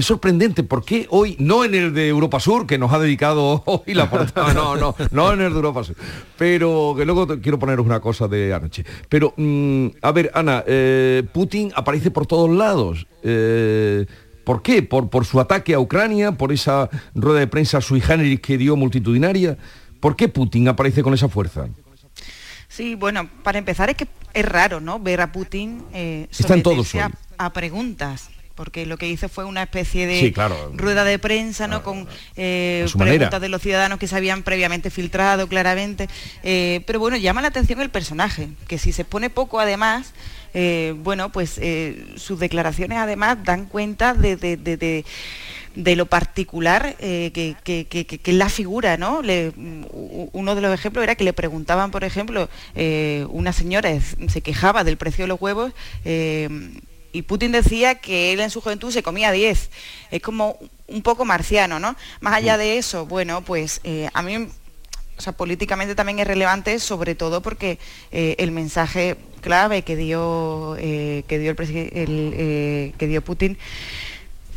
es 0.00 0.06
sorprendente, 0.06 0.62
¿por 0.62 0.84
qué 0.84 1.06
hoy, 1.10 1.36
no 1.38 1.64
en 1.64 1.74
el 1.74 1.94
de 1.94 2.08
Europa 2.08 2.40
Sur, 2.40 2.66
que 2.66 2.78
nos 2.78 2.92
ha 2.92 2.98
dedicado 2.98 3.62
hoy 3.66 3.94
la 3.94 4.08
portada, 4.10 4.52
no, 4.54 4.76
no, 4.76 4.94
no 5.10 5.32
en 5.32 5.42
el 5.42 5.50
de 5.50 5.56
Europa 5.56 5.84
Sur, 5.84 5.96
pero 6.36 6.94
que 6.96 7.04
luego 7.04 7.26
quiero 7.40 7.58
poneros 7.58 7.86
una 7.86 8.00
cosa 8.00 8.26
de 8.26 8.52
anoche. 8.52 8.84
Pero, 9.08 9.34
mm, 9.36 9.86
a 10.02 10.12
ver, 10.12 10.30
Ana, 10.34 10.64
eh, 10.66 11.22
Putin 11.32 11.72
aparece 11.74 12.10
por 12.10 12.26
todos 12.26 12.50
lados. 12.50 13.06
Eh, 13.22 14.06
¿Por 14.44 14.62
qué? 14.62 14.82
¿Por, 14.82 15.10
¿Por 15.10 15.26
su 15.26 15.38
ataque 15.38 15.74
a 15.74 15.80
Ucrania? 15.80 16.32
¿Por 16.32 16.50
esa 16.50 16.88
rueda 17.14 17.40
de 17.40 17.46
prensa 17.46 17.80
sui 17.80 18.00
generis 18.00 18.40
que 18.40 18.56
dio 18.56 18.74
multitudinaria? 18.76 19.58
¿Por 20.00 20.16
qué 20.16 20.28
Putin 20.28 20.66
aparece 20.68 21.02
con 21.02 21.12
esa 21.12 21.28
fuerza? 21.28 21.68
Sí, 22.68 22.94
bueno, 22.94 23.28
para 23.42 23.58
empezar 23.58 23.90
es 23.90 23.96
que 23.96 24.08
es 24.32 24.44
raro, 24.46 24.80
¿no? 24.80 24.98
Ver 24.98 25.20
a 25.20 25.30
Putin 25.30 25.82
eh, 25.92 26.26
Están 26.30 26.62
todos 26.62 26.94
a, 26.94 27.10
a 27.36 27.52
preguntas 27.52 28.30
porque 28.60 28.84
lo 28.84 28.98
que 28.98 29.08
hizo 29.08 29.30
fue 29.30 29.46
una 29.46 29.62
especie 29.62 30.06
de 30.06 30.20
Sí, 30.20 30.32
claro. 30.32 30.70
rueda 30.74 31.02
de 31.04 31.18
prensa, 31.18 31.66
¿no? 31.66 31.82
Con 31.82 32.06
eh, 32.36 32.82
a 32.84 32.88
su 32.88 32.98
preguntas 32.98 33.28
manera. 33.28 33.40
de 33.40 33.48
los 33.48 33.62
ciudadanos 33.62 33.98
que 33.98 34.06
se 34.06 34.14
habían 34.16 34.42
previamente 34.42 34.90
filtrado 34.90 35.48
claramente. 35.48 36.10
Eh, 36.42 36.82
pero 36.86 36.98
bueno, 37.00 37.16
llama 37.16 37.40
la 37.40 37.48
atención 37.48 37.80
el 37.80 37.88
personaje, 37.88 38.48
que 38.68 38.76
si 38.76 38.92
se 38.92 39.00
expone 39.00 39.30
poco 39.30 39.60
además, 39.60 40.12
eh, 40.52 40.92
bueno, 40.98 41.32
pues 41.32 41.56
eh, 41.56 42.04
sus 42.16 42.38
declaraciones 42.38 42.98
además 42.98 43.38
dan 43.44 43.64
cuenta 43.64 44.12
de, 44.12 44.36
de- 44.36 44.58
de- 44.58 44.76
de- 44.76 45.04
de 45.74 45.96
lo 45.96 46.04
particular 46.04 46.96
eh, 46.98 47.30
que, 47.32 47.54
que- 47.64 47.86
que- 47.86 48.04
que- 48.04 48.32
la 48.34 48.50
figura, 48.50 48.98
¿no? 48.98 49.22
Le- 49.22 49.52
uno 50.32 50.54
de 50.54 50.60
los 50.60 50.74
ejemplos 50.74 51.02
era 51.02 51.14
que 51.14 51.24
le 51.24 51.32
preguntaban, 51.32 51.90
por 51.92 52.04
ejemplo, 52.04 52.50
eh, 52.74 53.24
una 53.30 53.54
señora 53.54 53.90
se 54.28 54.40
quejaba 54.42 54.84
del 54.84 54.98
precio 54.98 55.24
de 55.24 55.28
los 55.28 55.40
huevos 55.40 55.72
eh, 56.04 56.48
y 57.12 57.22
Putin 57.22 57.52
decía 57.52 57.96
que 57.96 58.32
él 58.32 58.40
en 58.40 58.50
su 58.50 58.60
juventud 58.60 58.92
se 58.92 59.02
comía 59.02 59.32
10. 59.32 59.70
Es 60.10 60.22
como 60.22 60.58
un 60.86 61.02
poco 61.02 61.24
marciano, 61.24 61.78
¿no? 61.80 61.96
Más 62.20 62.34
allá 62.34 62.56
de 62.56 62.78
eso, 62.78 63.06
bueno, 63.06 63.42
pues 63.42 63.80
eh, 63.84 64.08
a 64.12 64.22
mí 64.22 64.48
o 65.16 65.22
sea, 65.22 65.34
políticamente 65.34 65.94
también 65.94 66.18
es 66.18 66.26
relevante, 66.26 66.78
sobre 66.78 67.14
todo 67.14 67.42
porque 67.42 67.78
eh, 68.10 68.36
el 68.38 68.52
mensaje 68.52 69.18
clave 69.42 69.82
que 69.82 69.94
dio 69.94 70.76
eh, 70.78 71.24
que 71.28 71.38
dio 71.38 71.50
el, 71.50 72.94
que 72.96 73.06
dio 73.06 73.22
Putin 73.22 73.58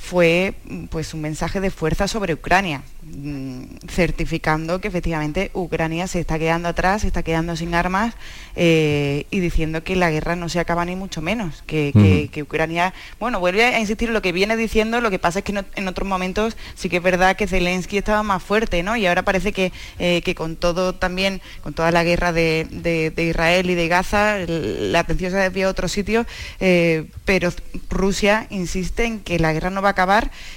fue 0.06 0.54
pues 0.90 1.14
un 1.14 1.22
mensaje 1.22 1.62
de 1.62 1.72
fuerza 1.72 2.10
sobre 2.10 2.34
Ucrania, 2.34 2.82
mm, 3.04 3.62
certificando 3.88 4.82
que 4.82 4.90
efectivamente 4.90 5.50
Ucrania 5.54 6.08
se 6.08 6.20
está 6.20 6.38
quedando 6.38 6.68
atrás, 6.68 7.02
se 7.02 7.08
está 7.08 7.24
quedando 7.24 7.56
sin 7.56 7.74
armas 7.74 8.14
eh, 8.58 9.26
y 9.32 9.40
diciendo 9.40 9.82
que 9.86 9.96
la 9.96 10.12
guerra 10.12 10.36
no 10.36 10.50
se 10.50 10.60
acaba 10.60 10.84
ni 10.84 10.98
mucho 10.98 11.22
menos, 11.22 11.64
que, 11.68 11.92
que- 12.34 12.44
Ucrania, 12.44 12.94
bueno, 13.18 13.40
vuelve 13.40 13.64
a 13.64 13.80
insistir 13.80 14.10
en 14.10 14.14
lo 14.14 14.22
que 14.22 14.34
viene 14.34 14.58
diciendo, 14.58 15.00
lo 15.00 15.10
que 15.10 15.20
pasa 15.20 15.40
es 15.40 15.46
que 15.46 15.54
no- 15.54 15.64
en 15.76 15.88
otros 15.88 16.06
momentos 16.08 16.58
sí 16.76 16.90
que 16.90 16.98
es 16.98 17.04
verdad 17.04 17.38
que 17.38 17.48
Zelensky 17.48 17.98
estaba 17.98 18.22
más 18.24 18.44
fuerte, 18.44 18.84
¿no? 18.84 18.98
Y 18.98 19.06
ahora 19.08 19.22
parece 19.24 19.54
que, 19.54 19.72
eh, 20.00 20.22
que 20.26 20.36
con 20.36 20.58
todo 20.58 20.94
también, 20.96 21.42
con 21.64 21.74
toda 21.74 21.92
la 21.92 22.04
guerra 22.04 22.34
de, 22.34 22.68
de- 22.70 23.10
de 23.12 23.24
Israel 23.24 23.70
y 23.70 23.76
de 23.76 23.88
Gaza, 23.88 24.38
el- 24.40 24.92
la 24.92 25.00
atención 25.00 25.32
se 25.32 25.38
ha 25.38 25.44
desviado 25.44 25.70
a 25.70 25.72
otros 25.72 25.94
sitios, 25.94 26.28
eh, 26.60 27.06
pero 27.24 27.52
Rusia 27.90 28.48
insiste 28.50 29.06
en 29.06 29.22
que 29.22 29.40
la 29.40 29.54
guerra 29.54 29.70
no 29.70 29.82
va 29.82 29.88
a 29.90 29.92
acabar 29.92 30.03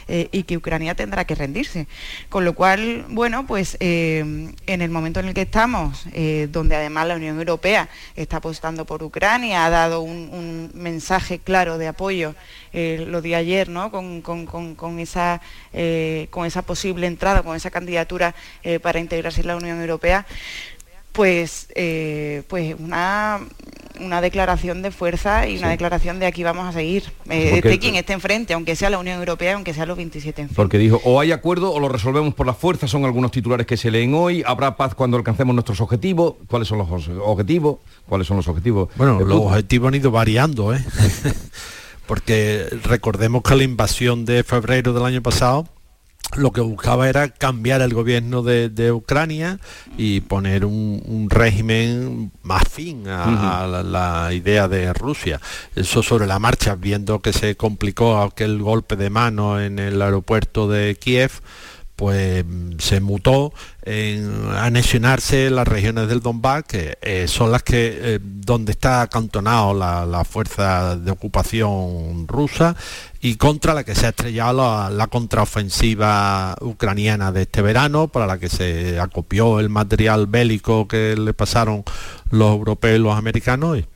eh, 0.09 0.29
y 0.33 0.43
que 0.45 0.57
Ucrania 0.57 0.95
tendrá 0.95 1.25
que 1.25 1.35
rendirse. 1.35 1.87
Con 2.29 2.45
lo 2.45 2.55
cual, 2.55 3.05
bueno, 3.09 3.47
pues 3.47 3.77
eh, 3.81 4.19
en 4.67 4.83
el 4.83 4.91
momento 4.91 5.21
en 5.21 5.27
el 5.29 5.35
que 5.35 5.43
estamos, 5.43 6.07
eh, 6.13 6.49
donde 6.51 6.77
además 6.77 7.07
la 7.07 7.17
Unión 7.17 7.39
Europea 7.39 7.89
está 8.15 8.39
apostando 8.39 8.85
por 8.85 9.03
Ucrania, 9.03 9.65
ha 9.67 9.71
dado 9.71 10.01
un, 10.01 10.71
mensaje 10.75 11.39
claro 11.39 11.79
de 11.79 11.89
apoyo, 11.89 12.35
lo 12.73 13.23
de 13.23 13.35
ayer, 13.35 13.69
¿no? 13.69 13.91
Con, 13.91 14.21
con- 14.21 14.47
con- 14.47 14.99
esa, 14.99 15.41
con 16.31 16.47
esa 16.47 16.63
posible 16.63 17.07
entrada, 17.07 17.43
con 17.43 17.57
esa 17.57 17.71
candidatura 17.71 18.35
para 18.83 19.01
integrarse 19.01 19.41
en 19.41 19.47
la 19.47 19.57
Unión 19.57 19.81
Europea, 19.81 20.27
pues, 21.17 21.67
eh, 21.75 22.43
pues 22.49 22.77
una, 22.79 23.41
una 24.01 24.21
declaración 24.21 24.83
de 24.83 24.91
fuerza 24.91 25.49
y 25.49 25.57
una 25.59 25.71
declaración 25.71 26.19
de 26.21 26.27
aquí 26.27 26.43
vamos 26.45 26.67
a 26.69 26.73
seguir. 26.73 27.05
Eh, 27.31 27.49
Porque- 27.55 27.69
esté 27.71 27.79
quien 27.79 27.95
esté 27.97 28.13
enfrente, 28.13 28.53
aunque 28.55 28.77
sea 28.77 28.91
la 28.91 28.99
Unión 28.99 29.19
Europea, 29.19 29.55
aunque 29.55 29.73
sea 29.75 29.87
los 29.87 29.97
27 29.97 30.43
en 30.43 30.49
fin. 30.49 30.55
Porque 30.55 30.77
dijo, 30.79 31.01
o 31.05 31.19
hay 31.19 31.33
acuerdo 31.33 31.73
o 31.73 31.81
lo 31.81 31.89
resolvemos 31.89 32.35
por 32.35 32.47
la 32.47 32.53
fuerza, 32.55 32.87
son 32.87 33.05
algunos 33.07 33.31
titulares 33.31 33.67
que 33.67 33.77
se 33.79 33.91
leen 33.91 34.15
hoy, 34.15 34.43
habrá 34.47 34.77
paz 34.77 34.95
cuando 34.95 35.17
alcancemos 35.17 35.55
nuestros 35.55 35.81
objetivos. 35.81 36.35
¿Cuáles 36.49 36.69
son 36.69 36.79
los 36.79 36.91
os- 36.91 37.09
objetivos? 37.25 37.79
¿Cuáles 38.07 38.27
son 38.27 38.37
los 38.37 38.47
objetivos? 38.49 38.91
Bueno, 38.97 39.15
de 39.19 39.25
los 39.25 39.35
Putin? 39.39 39.49
objetivos 39.49 39.89
han 39.89 39.95
ido 39.95 40.11
variando, 40.11 40.75
¿eh? 40.75 40.85
Porque 42.07 42.67
recordemos 42.85 43.43
que 43.43 43.57
la 43.57 43.65
invasión 43.65 44.25
de 44.27 44.45
febrero 44.45 44.93
del 44.93 45.05
año 45.05 45.23
pasado 45.23 45.67
lo 46.35 46.53
que 46.53 46.61
buscaba 46.61 47.09
era 47.09 47.29
cambiar 47.29 47.81
el 47.83 47.95
gobierno 47.95 48.43
de, 48.43 48.69
de 48.69 48.93
Ucrania 48.93 49.59
y 49.97 50.21
poner 50.21 50.65
un, 50.65 51.03
un 51.07 51.31
régimen 51.31 52.33
más 52.43 52.65
fin 52.69 53.09
a, 53.09 53.65
a 53.65 53.67
la, 53.67 53.83
la 53.83 54.33
idea 54.35 54.69
de 54.69 54.93
Rusia. 54.93 55.41
Eso 55.75 56.03
sobre 56.03 56.27
la 56.27 56.39
marcha, 56.39 56.75
viendo 56.75 57.21
que 57.21 57.33
se 57.33 57.57
complicó 57.57 58.21
aquel 58.21 58.61
golpe 58.61 58.97
de 58.97 59.11
mano 59.11 59.61
en 59.61 59.79
el 59.79 60.03
aeropuerto 60.03 60.69
de 60.69 60.97
Kiev, 60.97 61.31
pues 61.97 62.45
mm, 62.45 62.79
se 62.79 63.01
mutó 63.01 63.53
en 63.83 64.49
anexionarse 64.51 65.49
las 65.51 65.67
regiones 65.67 66.09
del 66.09 66.21
Donbass, 66.21 66.65
que 66.65 66.99
eh, 67.01 67.27
son 67.29 67.51
las 67.51 67.63
que 67.63 67.99
eh, 67.99 68.19
donde 68.23 68.73
está 68.73 69.01
acantonado 69.01 69.73
la, 69.73 70.05
la 70.05 70.25
fuerza 70.25 70.97
de 70.97 71.11
ocupación 71.11 72.29
rusa 72.29 72.77
y 73.29 73.35
contra 73.37 73.75
la 73.75 73.83
que 73.83 73.97
se 73.97 74.07
ha 74.07 74.11
estrellado 74.11 74.53
la, 74.59 74.89
la 74.91 75.09
contraofensiva 75.09 76.55
ucraniana 76.61 77.33
de 77.33 77.43
este 77.43 77.61
verano, 77.61 78.07
para 78.07 78.27
la 78.27 78.39
que 78.39 78.49
se 78.49 79.01
acopió 79.01 79.59
el 79.59 79.69
material 79.69 80.27
bélico 80.29 80.87
que 80.87 81.17
le 81.17 81.35
pasaron 81.35 81.83
los 82.31 82.51
europeos 82.53 82.99
y 82.99 83.03
los 83.03 83.17
americanos. 83.17 83.79
y- 83.79 83.87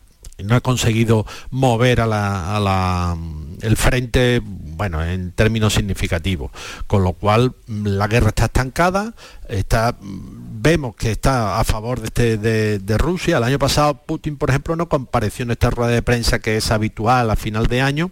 no 0.43 0.55
ha 0.57 0.61
conseguido 0.63 1.27
mover 1.51 2.01
a 2.01 2.07
la, 2.07 2.57
a 2.57 3.17
el 3.61 3.77
frente 3.77 4.41
bueno 4.43 5.05
en 5.05 5.33
términos 5.33 5.75
significativos 5.75 6.51
con 6.87 7.05
lo 7.05 7.13
cual 7.13 7.55
la 7.67 8.07
guerra 8.07 8.29
está 8.29 8.47
estancada 8.47 9.13
está 9.51 9.99
vemos 10.01 10.97
que 10.97 11.11
está 11.11 11.61
a 11.61 11.65
favor 11.65 12.01
de, 12.01 12.07
este, 12.07 12.79
de 12.79 12.97
Rusia 12.97 13.37
el 13.37 13.45
año 13.45 13.59
pasado 13.59 14.01
Putin 14.07 14.39
por 14.39 14.49
ejemplo 14.49 14.77
no 14.77 14.89
compareció 14.89 15.43
en 15.43 15.51
esta 15.51 15.69
rueda 15.69 15.91
de 15.91 16.01
prensa 16.01 16.39
que 16.39 16.57
es 16.57 16.71
habitual 16.71 17.31
a 17.31 17.37
final 17.37 17.67
de 17.67 17.83
año 17.83 18.11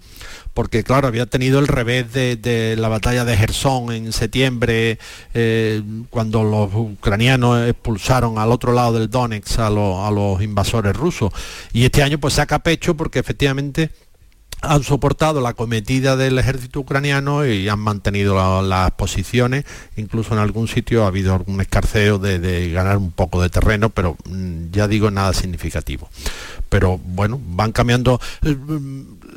porque 0.58 0.82
claro, 0.82 1.06
había 1.06 1.26
tenido 1.26 1.60
el 1.60 1.68
revés 1.68 2.12
de, 2.12 2.74
la 2.76 2.88
batalla 2.88 3.24
de 3.24 3.36
Gerson 3.36 3.92
en 3.92 4.12
septiembre, 4.12 4.98
eh, 5.32 5.80
cuando 6.10 6.42
los 6.42 6.74
ucranianos 6.74 7.68
expulsaron 7.68 8.38
al 8.38 8.50
otro 8.50 8.72
lado 8.72 8.98
del 8.98 9.08
Donetsk 9.08 9.60
a, 9.60 9.70
los- 9.70 10.42
invasores 10.42 10.96
rusos. 10.96 11.32
Y 11.72 11.84
este 11.84 12.02
año 12.02 12.18
pues 12.18 12.34
saca 12.34 12.58
pecho 12.58 12.96
porque 12.96 13.20
efectivamente 13.20 13.92
han 14.60 14.82
soportado 14.82 15.40
la 15.40 15.54
cometida 15.54 16.16
del 16.16 16.36
ejército 16.40 16.80
ucraniano 16.80 17.46
y 17.46 17.68
han 17.68 17.78
mantenido 17.78 18.34
la- 18.34 18.60
las 18.60 18.90
posiciones, 18.90 19.64
incluso 19.96 20.34
en 20.34 20.40
algún 20.40 20.66
sitio 20.66 21.04
ha 21.04 21.06
habido 21.06 21.36
algún 21.36 21.60
escarceo 21.60 22.18
de, 22.18 22.72
ganar 22.72 22.96
un 22.96 23.12
poco 23.12 23.40
de 23.40 23.48
terreno, 23.48 23.90
pero 23.90 24.16
mm, 24.28 24.72
ya 24.72 24.88
digo 24.88 25.08
nada 25.12 25.32
significativo. 25.34 26.08
Pero 26.68 26.98
bueno, 26.98 27.40
van 27.44 27.70
cambiando 27.70 28.20
eh, 28.42 28.56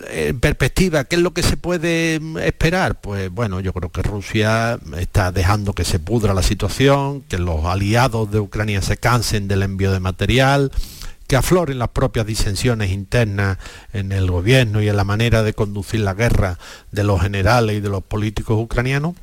en 0.09 0.39
perspectiva, 0.39 1.03
¿qué 1.03 1.15
es 1.15 1.21
lo 1.21 1.33
que 1.33 1.43
se 1.43 1.57
puede 1.57 2.19
mm, 2.19 2.37
esperar? 2.39 2.99
Pues 3.01 3.31
bueno, 3.31 3.59
yo 3.59 3.73
creo 3.73 3.91
que 3.91 4.01
Rusia 4.01 4.79
está 4.97 5.31
dejando 5.31 5.73
que 5.73 5.85
se 5.85 5.99
pudra 5.99 6.33
la 6.33 6.43
situación, 6.43 7.21
que 7.21 7.37
los 7.37 7.65
aliados 7.65 8.31
de 8.31 8.39
Ucrania 8.39 8.81
se 8.81 8.97
cansen 8.97 9.47
del 9.47 9.63
envío 9.63 9.91
de 9.91 9.99
material, 9.99 10.71
que 11.27 11.35
afloren 11.35 11.79
las 11.79 11.89
propias 11.89 12.25
disensiones 12.25 12.91
internas 12.91 13.57
en 13.93 14.11
el 14.11 14.29
gobierno 14.29 14.81
y 14.81 14.89
en 14.89 14.97
la 14.97 15.03
manera 15.03 15.43
de 15.43 15.53
conducir 15.53 16.01
la 16.01 16.13
guerra 16.13 16.57
de 16.91 17.03
los 17.03 17.21
generales 17.21 17.77
y 17.77 17.79
de 17.79 17.89
los 17.89 18.03
políticos 18.03 18.57
ucranianos 18.59 19.15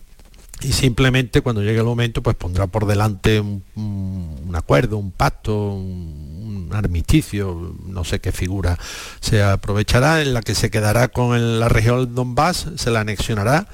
y 0.61 0.72
simplemente 0.72 1.40
cuando 1.40 1.62
llegue 1.62 1.78
el 1.78 1.84
momento 1.84 2.22
pues 2.22 2.34
pondrá 2.36 2.66
por 2.66 2.86
delante 2.86 3.40
un, 3.40 4.50
acuerdo, 4.54 4.98
un 4.98 5.12
pacto, 5.12 5.72
un, 5.72 6.70
armisticio, 6.72 7.74
no 7.86 8.04
sé 8.04 8.20
qué 8.20 8.30
figura 8.30 8.78
se 9.20 9.42
aprovechará, 9.42 10.20
en 10.20 10.34
la 10.34 10.42
que 10.42 10.54
se 10.54 10.70
quedará 10.70 11.09
con 11.09 11.61
la 11.61 11.68
región 11.68 12.14
Donbass, 12.14 12.66
se 12.76 12.90
la 12.90 13.00
anexionará. 13.00 13.68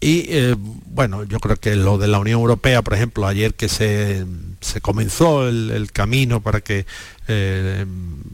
Y 0.00 0.26
eh, 0.28 0.54
bueno, 0.58 1.24
yo 1.24 1.40
creo 1.40 1.56
que 1.56 1.74
lo 1.74 1.98
de 1.98 2.06
la 2.06 2.20
Unión 2.20 2.40
Europea, 2.40 2.82
por 2.82 2.94
ejemplo, 2.94 3.26
ayer 3.26 3.54
que 3.54 3.68
se, 3.68 4.24
se 4.60 4.80
comenzó 4.80 5.48
el, 5.48 5.70
el 5.72 5.92
camino 5.92 6.40
para 6.40 6.60
que 6.60 6.86
eh, 7.28 7.84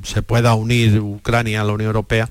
se 0.04 0.22
pueda 0.22 0.54
unir 0.54 1.00
Ucrania 1.00 1.62
a 1.62 1.64
la 1.64 1.72
Unión 1.72 1.88
Europea, 1.88 2.28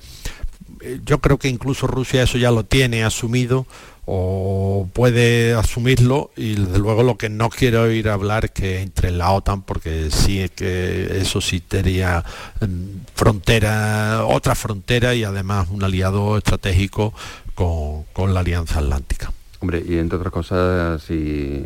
eh, 0.82 1.00
yo 1.04 1.20
creo 1.20 1.40
que 1.40 1.50
incluso 1.50 1.88
Rusia 1.88 2.24
eso 2.24 2.38
ya 2.38 2.52
lo 2.52 2.64
tiene 2.64 3.04
asumido 3.04 3.66
o 4.06 4.88
puede 4.94 5.54
asumirlo 5.54 6.32
y 6.38 6.56
desde 6.56 6.78
luego 6.80 7.04
lo 7.04 7.18
que 7.18 7.30
no 7.30 7.50
quiero 7.50 7.84
oír 7.84 8.08
hablar 8.10 8.52
que 8.54 8.82
entre 8.82 9.10
en 9.10 9.18
la 9.18 9.32
OTAN 9.32 9.64
porque 9.64 10.10
sí 10.12 10.40
es 10.42 10.52
que 10.52 11.20
eso 11.22 11.42
sí 11.42 11.62
sería 11.70 12.24
em, 12.62 13.00
frontera, 13.16 14.26
otra 14.28 14.54
frontera 14.56 15.16
y 15.16 15.24
además 15.24 15.68
un 15.72 15.84
aliado 15.84 16.38
estratégico 16.38 17.14
con, 17.56 18.04
con 18.14 18.34
la 18.34 18.42
Alianza 18.42 18.80
Atlántica. 18.80 19.32
Hombre, 19.60 19.84
y 19.88 19.98
entre 19.98 20.18
otras 20.18 20.32
cosas, 20.34 21.02
si, 21.02 21.66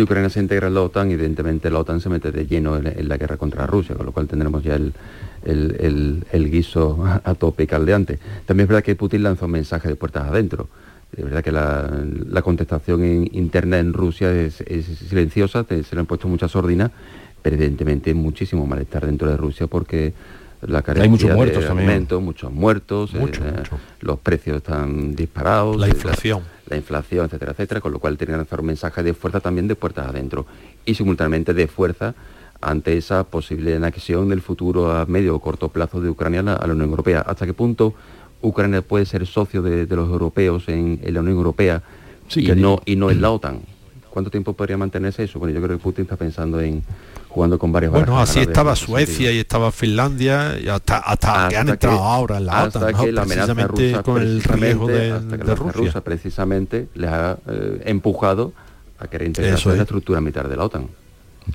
Ucrania 0.00 0.30
se 0.30 0.38
integra 0.38 0.68
en 0.68 0.74
la 0.74 0.82
OTAN, 0.82 1.10
evidentemente 1.10 1.68
la 1.70 1.80
OTAN 1.80 2.00
se 2.00 2.08
mete 2.08 2.30
de 2.30 2.46
lleno 2.46 2.76
en, 2.76 3.08
la 3.08 3.16
guerra 3.16 3.36
contra 3.36 3.66
Rusia, 3.66 3.96
con 3.96 4.06
lo 4.06 4.12
cual 4.12 4.28
tendremos 4.28 4.62
ya 4.62 4.76
el, 4.76 4.94
el- 5.44 6.24
el- 6.30 6.50
guiso 6.50 7.04
a, 7.04 7.20
a 7.28 7.34
tope 7.34 7.66
caldeante. 7.66 8.18
También 8.46 8.64
es 8.64 8.68
verdad 8.68 8.84
que 8.84 8.94
Putin 8.94 9.24
lanzó 9.24 9.46
un 9.46 9.52
mensaje 9.52 9.88
de 9.88 9.96
puertas 9.96 10.28
adentro. 10.28 10.68
Es 11.16 11.24
verdad 11.24 11.42
que 11.42 11.52
la, 11.52 11.90
la 12.28 12.42
contestación 12.42 13.02
en- 13.04 13.28
interna 13.32 13.78
en 13.78 13.92
Rusia 13.92 14.32
es, 14.32 14.60
es 14.62 14.86
silenciosa, 14.86 15.64
te- 15.64 15.82
se 15.82 15.94
le 15.96 16.00
han 16.00 16.06
puesto 16.06 16.28
mucha 16.28 16.48
sordina, 16.48 16.90
pero 17.42 17.56
evidentemente 17.56 18.14
muchísimo 18.14 18.66
malestar 18.66 19.06
dentro 19.06 19.28
de 19.28 19.36
Rusia 19.36 19.66
porque 19.66 20.12
la 20.62 20.84
Hay 20.86 21.08
muchos 21.08 21.30
muertos 21.34 21.62
de 21.62 21.68
también. 21.68 21.88
alimentos, 21.88 22.22
muchos 22.22 22.52
muertos, 22.52 23.14
Mucho, 23.14 23.42
eh, 23.46 23.52
mucho. 23.56 23.78
los 24.02 24.18
precios 24.18 24.58
están 24.58 25.14
disparados, 25.16 25.78
La 25.78 25.86
eh, 25.86 25.90
inflación. 25.90 26.42
la, 26.68 26.76
inflación, 26.76 27.26
etcétera, 27.26 27.52
etcétera, 27.52 27.80
con 27.80 27.92
lo 27.92 27.98
cual 27.98 28.16
tienen 28.18 28.34
que 28.34 28.38
lanzar 28.38 28.60
un 28.60 28.66
mensaje 28.66 29.02
de 29.02 29.14
fuerza 29.14 29.40
también 29.40 29.66
de 29.68 29.74
puertas 29.74 30.06
adentro 30.06 30.44
y 30.84 30.94
simultáneamente 30.94 31.54
de 31.54 31.66
fuerza 31.66 32.14
ante 32.60 32.94
esa 32.96 33.24
posible 33.24 33.74
anexión 33.74 34.28
del 34.28 34.42
futuro 34.42 34.92
a 34.92 35.06
medio 35.06 35.34
o 35.34 35.40
corto 35.40 35.70
plazo 35.70 35.98
de 36.02 36.10
Ucrania 36.10 36.42
la, 36.42 36.52
a 36.56 36.66
la 36.66 36.74
Unión 36.74 36.90
Europea. 36.90 37.22
¿Hasta 37.22 37.46
qué 37.46 37.54
punto 37.54 37.94
Ucrania 38.42 38.82
puede 38.82 39.04
ser 39.06 39.26
socio 39.26 39.62
de, 39.62 39.86
de 39.86 39.96
los 39.96 40.08
europeos 40.08 40.64
en, 40.68 40.98
en 41.02 41.14
la 41.14 41.20
Unión 41.20 41.36
Europea 41.36 41.82
Sí, 42.28 42.40
y, 42.40 42.46
que 42.46 42.54
no, 42.56 42.80
y 42.84 42.96
no 42.96 43.10
en 43.10 43.20
la 43.20 43.30
OTAN? 43.30 43.60
¿Cuánto 44.10 44.30
tiempo 44.30 44.52
podría 44.54 44.76
mantenerse 44.76 45.24
eso? 45.24 45.38
Bueno, 45.38 45.54
yo 45.54 45.62
creo 45.64 45.76
que 45.78 45.82
Putin 45.82 46.02
está 46.02 46.16
pensando 46.16 46.60
en 46.60 46.82
jugando 47.28 47.58
con 47.60 47.70
varias 47.70 47.92
Bueno, 47.92 48.18
así 48.18 48.40
estaba 48.40 48.74
Suecia 48.74 49.30
y 49.30 49.38
estaba 49.38 49.70
Finlandia 49.70 50.58
y 50.58 50.68
hasta, 50.68 50.98
hasta, 50.98 51.48
que 51.48 51.56
han 51.56 51.68
entrado 51.68 51.96
que- 51.96 52.02
ahora 52.02 52.38
en 52.38 52.46
la 52.46 52.62
hasta 52.62 52.78
OTAN, 52.80 52.92
¿no? 52.92 53.04
que 53.04 53.12
la 53.12 53.22
amenaza 53.22 53.54
precisamente 53.54 53.90
rusa, 53.92 54.02
con 54.02 54.22
el 54.22 54.42
riesgo 54.42 54.86
de, 54.88 55.10
hasta 55.12 55.30
que 55.36 55.44
de 55.44 55.48
la 55.48 55.54
Rusia. 55.54 55.72
rusa 55.72 56.00
precisamente 56.00 56.88
les 56.94 57.10
ha 57.10 57.38
eh, 57.48 57.82
empujado 57.84 58.52
a 58.98 59.06
querer 59.06 59.28
integrarse 59.28 59.68
en 59.68 59.76
la 59.76 59.82
es. 59.82 59.82
estructura 59.82 60.20
militar 60.20 60.48
de 60.48 60.56
la 60.56 60.64
OTAN. 60.64 60.88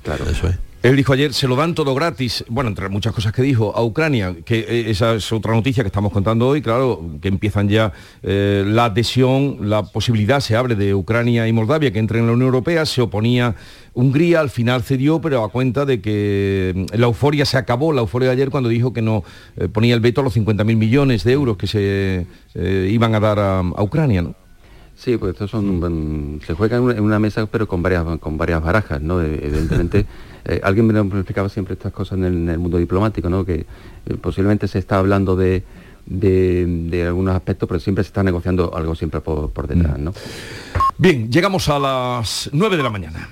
Claro. 0.02 0.28
Eso 0.28 0.48
es. 0.48 0.56
Él 0.86 0.94
dijo 0.94 1.12
ayer, 1.12 1.34
se 1.34 1.48
lo 1.48 1.56
dan 1.56 1.74
todo 1.74 1.96
gratis, 1.96 2.44
bueno, 2.48 2.68
entre 2.68 2.88
muchas 2.88 3.12
cosas 3.12 3.32
que 3.32 3.42
dijo, 3.42 3.74
a 3.74 3.82
Ucrania, 3.82 4.36
que 4.44 4.60
eh, 4.60 4.90
esa 4.90 5.14
es 5.14 5.32
otra 5.32 5.52
noticia 5.52 5.82
que 5.82 5.88
estamos 5.88 6.12
contando 6.12 6.46
hoy, 6.46 6.62
claro, 6.62 7.02
que 7.20 7.26
empiezan 7.26 7.68
ya 7.68 7.92
eh, 8.22 8.62
la 8.64 8.84
adhesión, 8.84 9.68
la 9.68 9.82
posibilidad 9.82 10.38
se 10.38 10.54
abre 10.54 10.76
de 10.76 10.94
Ucrania 10.94 11.48
y 11.48 11.52
Moldavia 11.52 11.90
que 11.90 11.98
entren 11.98 12.20
en 12.20 12.26
la 12.28 12.34
Unión 12.34 12.46
Europea, 12.46 12.86
se 12.86 13.02
oponía 13.02 13.56
Hungría, 13.94 14.38
al 14.38 14.50
final 14.50 14.84
cedió, 14.84 15.20
pero 15.20 15.42
a 15.42 15.48
cuenta 15.48 15.86
de 15.86 16.00
que 16.00 16.72
mm, 16.92 16.96
la 16.96 17.06
euforia 17.06 17.46
se 17.46 17.56
acabó, 17.56 17.92
la 17.92 18.02
euforia 18.02 18.28
de 18.28 18.34
ayer 18.34 18.50
cuando 18.50 18.68
dijo 18.68 18.92
que 18.92 19.02
no 19.02 19.24
eh, 19.56 19.66
ponía 19.66 19.92
el 19.92 20.00
veto 20.00 20.20
a 20.20 20.24
los 20.24 20.36
50.000 20.36 20.76
millones 20.76 21.24
de 21.24 21.32
euros 21.32 21.56
que 21.56 21.66
se 21.66 22.26
eh, 22.54 22.88
iban 22.92 23.12
a 23.16 23.18
dar 23.18 23.40
a, 23.40 23.58
a 23.58 23.82
Ucrania, 23.82 24.22
¿no? 24.22 24.45
Sí, 24.96 25.18
pues 25.18 25.32
estos 25.32 25.50
son 25.50 25.78
mm, 25.78 26.40
se 26.40 26.54
juega 26.54 26.78
en 26.78 27.00
una, 27.00 27.18
mesa 27.18 27.46
pero 27.46 27.68
con 27.68 27.82
varias 27.82 28.04
con 28.18 28.38
varias 28.38 28.62
barajas, 28.62 29.00
¿no? 29.00 29.20
Eh, 29.22 29.40
Evidentemente, 29.42 30.06
eh, 30.44 30.60
alguien 30.62 30.86
me 30.86 30.98
explicaba 30.98 31.48
siempre 31.48 31.74
estas 31.74 31.92
cosas 31.92 32.18
en 32.18 32.24
el, 32.24 32.34
en 32.34 32.48
el 32.48 32.58
mundo 32.58 32.78
diplomático, 32.78 33.28
¿no? 33.28 33.44
Que 33.44 33.66
eh, 34.06 34.14
posiblemente 34.20 34.66
se 34.68 34.78
está 34.78 34.98
hablando 34.98 35.36
de, 35.36 35.62
de, 36.06 36.64
de 36.66 37.06
algunos 37.06 37.34
aspectos, 37.34 37.68
pero 37.68 37.78
siempre 37.78 38.04
se 38.04 38.08
está 38.08 38.22
negociando 38.22 38.74
algo 38.74 38.94
siempre 38.94 39.20
por, 39.20 39.50
por 39.50 39.66
detrás, 39.66 39.98
¿no? 39.98 40.12
Bien, 40.96 41.30
llegamos 41.30 41.68
a 41.68 41.78
las 41.78 42.48
9 42.52 42.76
de 42.78 42.82
la 42.82 42.90
mañana. 42.90 43.28